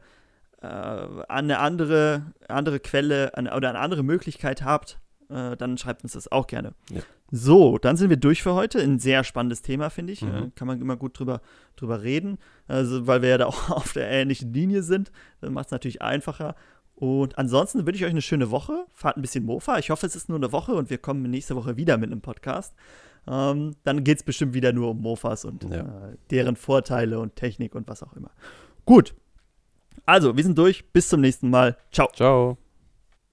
äh, 0.62 0.68
eine 1.28 1.60
andere, 1.60 2.34
andere 2.48 2.80
Quelle 2.80 3.36
eine, 3.36 3.56
oder 3.56 3.70
eine 3.70 3.80
andere 3.80 4.04
Möglichkeit 4.04 4.64
habt, 4.64 5.00
äh, 5.30 5.58
dann 5.58 5.78
schreibt 5.78 6.04
uns 6.04 6.14
das 6.14 6.32
auch 6.32 6.48
gerne. 6.48 6.74
Ja. 6.90 7.02
So, 7.32 7.78
dann 7.78 7.96
sind 7.96 8.10
wir 8.10 8.18
durch 8.18 8.44
für 8.44 8.54
heute. 8.54 8.80
Ein 8.80 9.00
sehr 9.00 9.24
spannendes 9.24 9.62
Thema, 9.62 9.90
finde 9.90 10.14
ich. 10.14 10.22
Mhm. 10.22 10.36
Äh, 10.36 10.52
kann 10.54 10.68
man 10.68 10.82
immer 10.82 10.98
gut 10.98 11.18
drüber, 11.18 11.42
drüber 11.78 12.04
reden. 12.04 12.38
Also, 12.68 13.08
weil 13.08 13.22
wir 13.22 13.30
ja 13.30 13.38
da 13.38 13.46
auch 13.48 13.70
auf 13.70 13.94
der 13.94 14.10
ähnlichen 14.10 14.54
Linie 14.54 14.84
sind. 14.84 15.12
Das 15.40 15.50
macht 15.50 15.68
es 15.68 15.72
natürlich 15.72 16.02
einfacher. 16.02 16.56
Und 16.96 17.38
ansonsten 17.38 17.86
wünsche 17.88 18.00
ich 18.00 18.06
euch 18.06 18.12
eine 18.12 18.22
schöne 18.22 18.52
Woche. 18.52 18.86
Fahrt 18.94 19.18
ein 19.18 19.22
bisschen 19.22 19.46
Mofa. 19.46 19.80
Ich 19.80 19.90
hoffe, 19.90 20.06
es 20.06 20.16
ist 20.16 20.30
nur 20.30 20.38
eine 20.38 20.52
Woche 20.52 20.74
und 20.74 20.90
wir 20.90 21.00
kommen 21.00 21.24
nächste 21.24 21.56
Woche 21.56 21.78
wieder 21.78 21.98
mit 21.98 22.12
einem 22.12 22.22
Podcast. 22.22 22.76
Ähm, 23.28 23.76
dann 23.84 24.04
geht 24.04 24.18
es 24.18 24.24
bestimmt 24.24 24.54
wieder 24.54 24.74
nur 24.74 24.92
um 24.92 25.02
Mofas 25.02 25.46
und 25.46 25.64
ja. 25.64 25.80
äh, 25.80 26.18
deren 26.30 26.56
Vorteile 26.56 27.20
und 27.20 27.36
Technik 27.36 27.76
und 27.76 27.88
was 27.88 28.04
auch 28.04 28.14
immer. 28.14 28.32
Gut, 28.86 29.16
also, 30.06 30.36
wir 30.36 30.44
sind 30.44 30.58
durch. 30.58 30.86
Bis 30.92 31.10
zum 31.10 31.22
nächsten 31.22 31.50
Mal. 31.50 31.78
Ciao. 31.92 32.10
Ciao. 32.14 32.58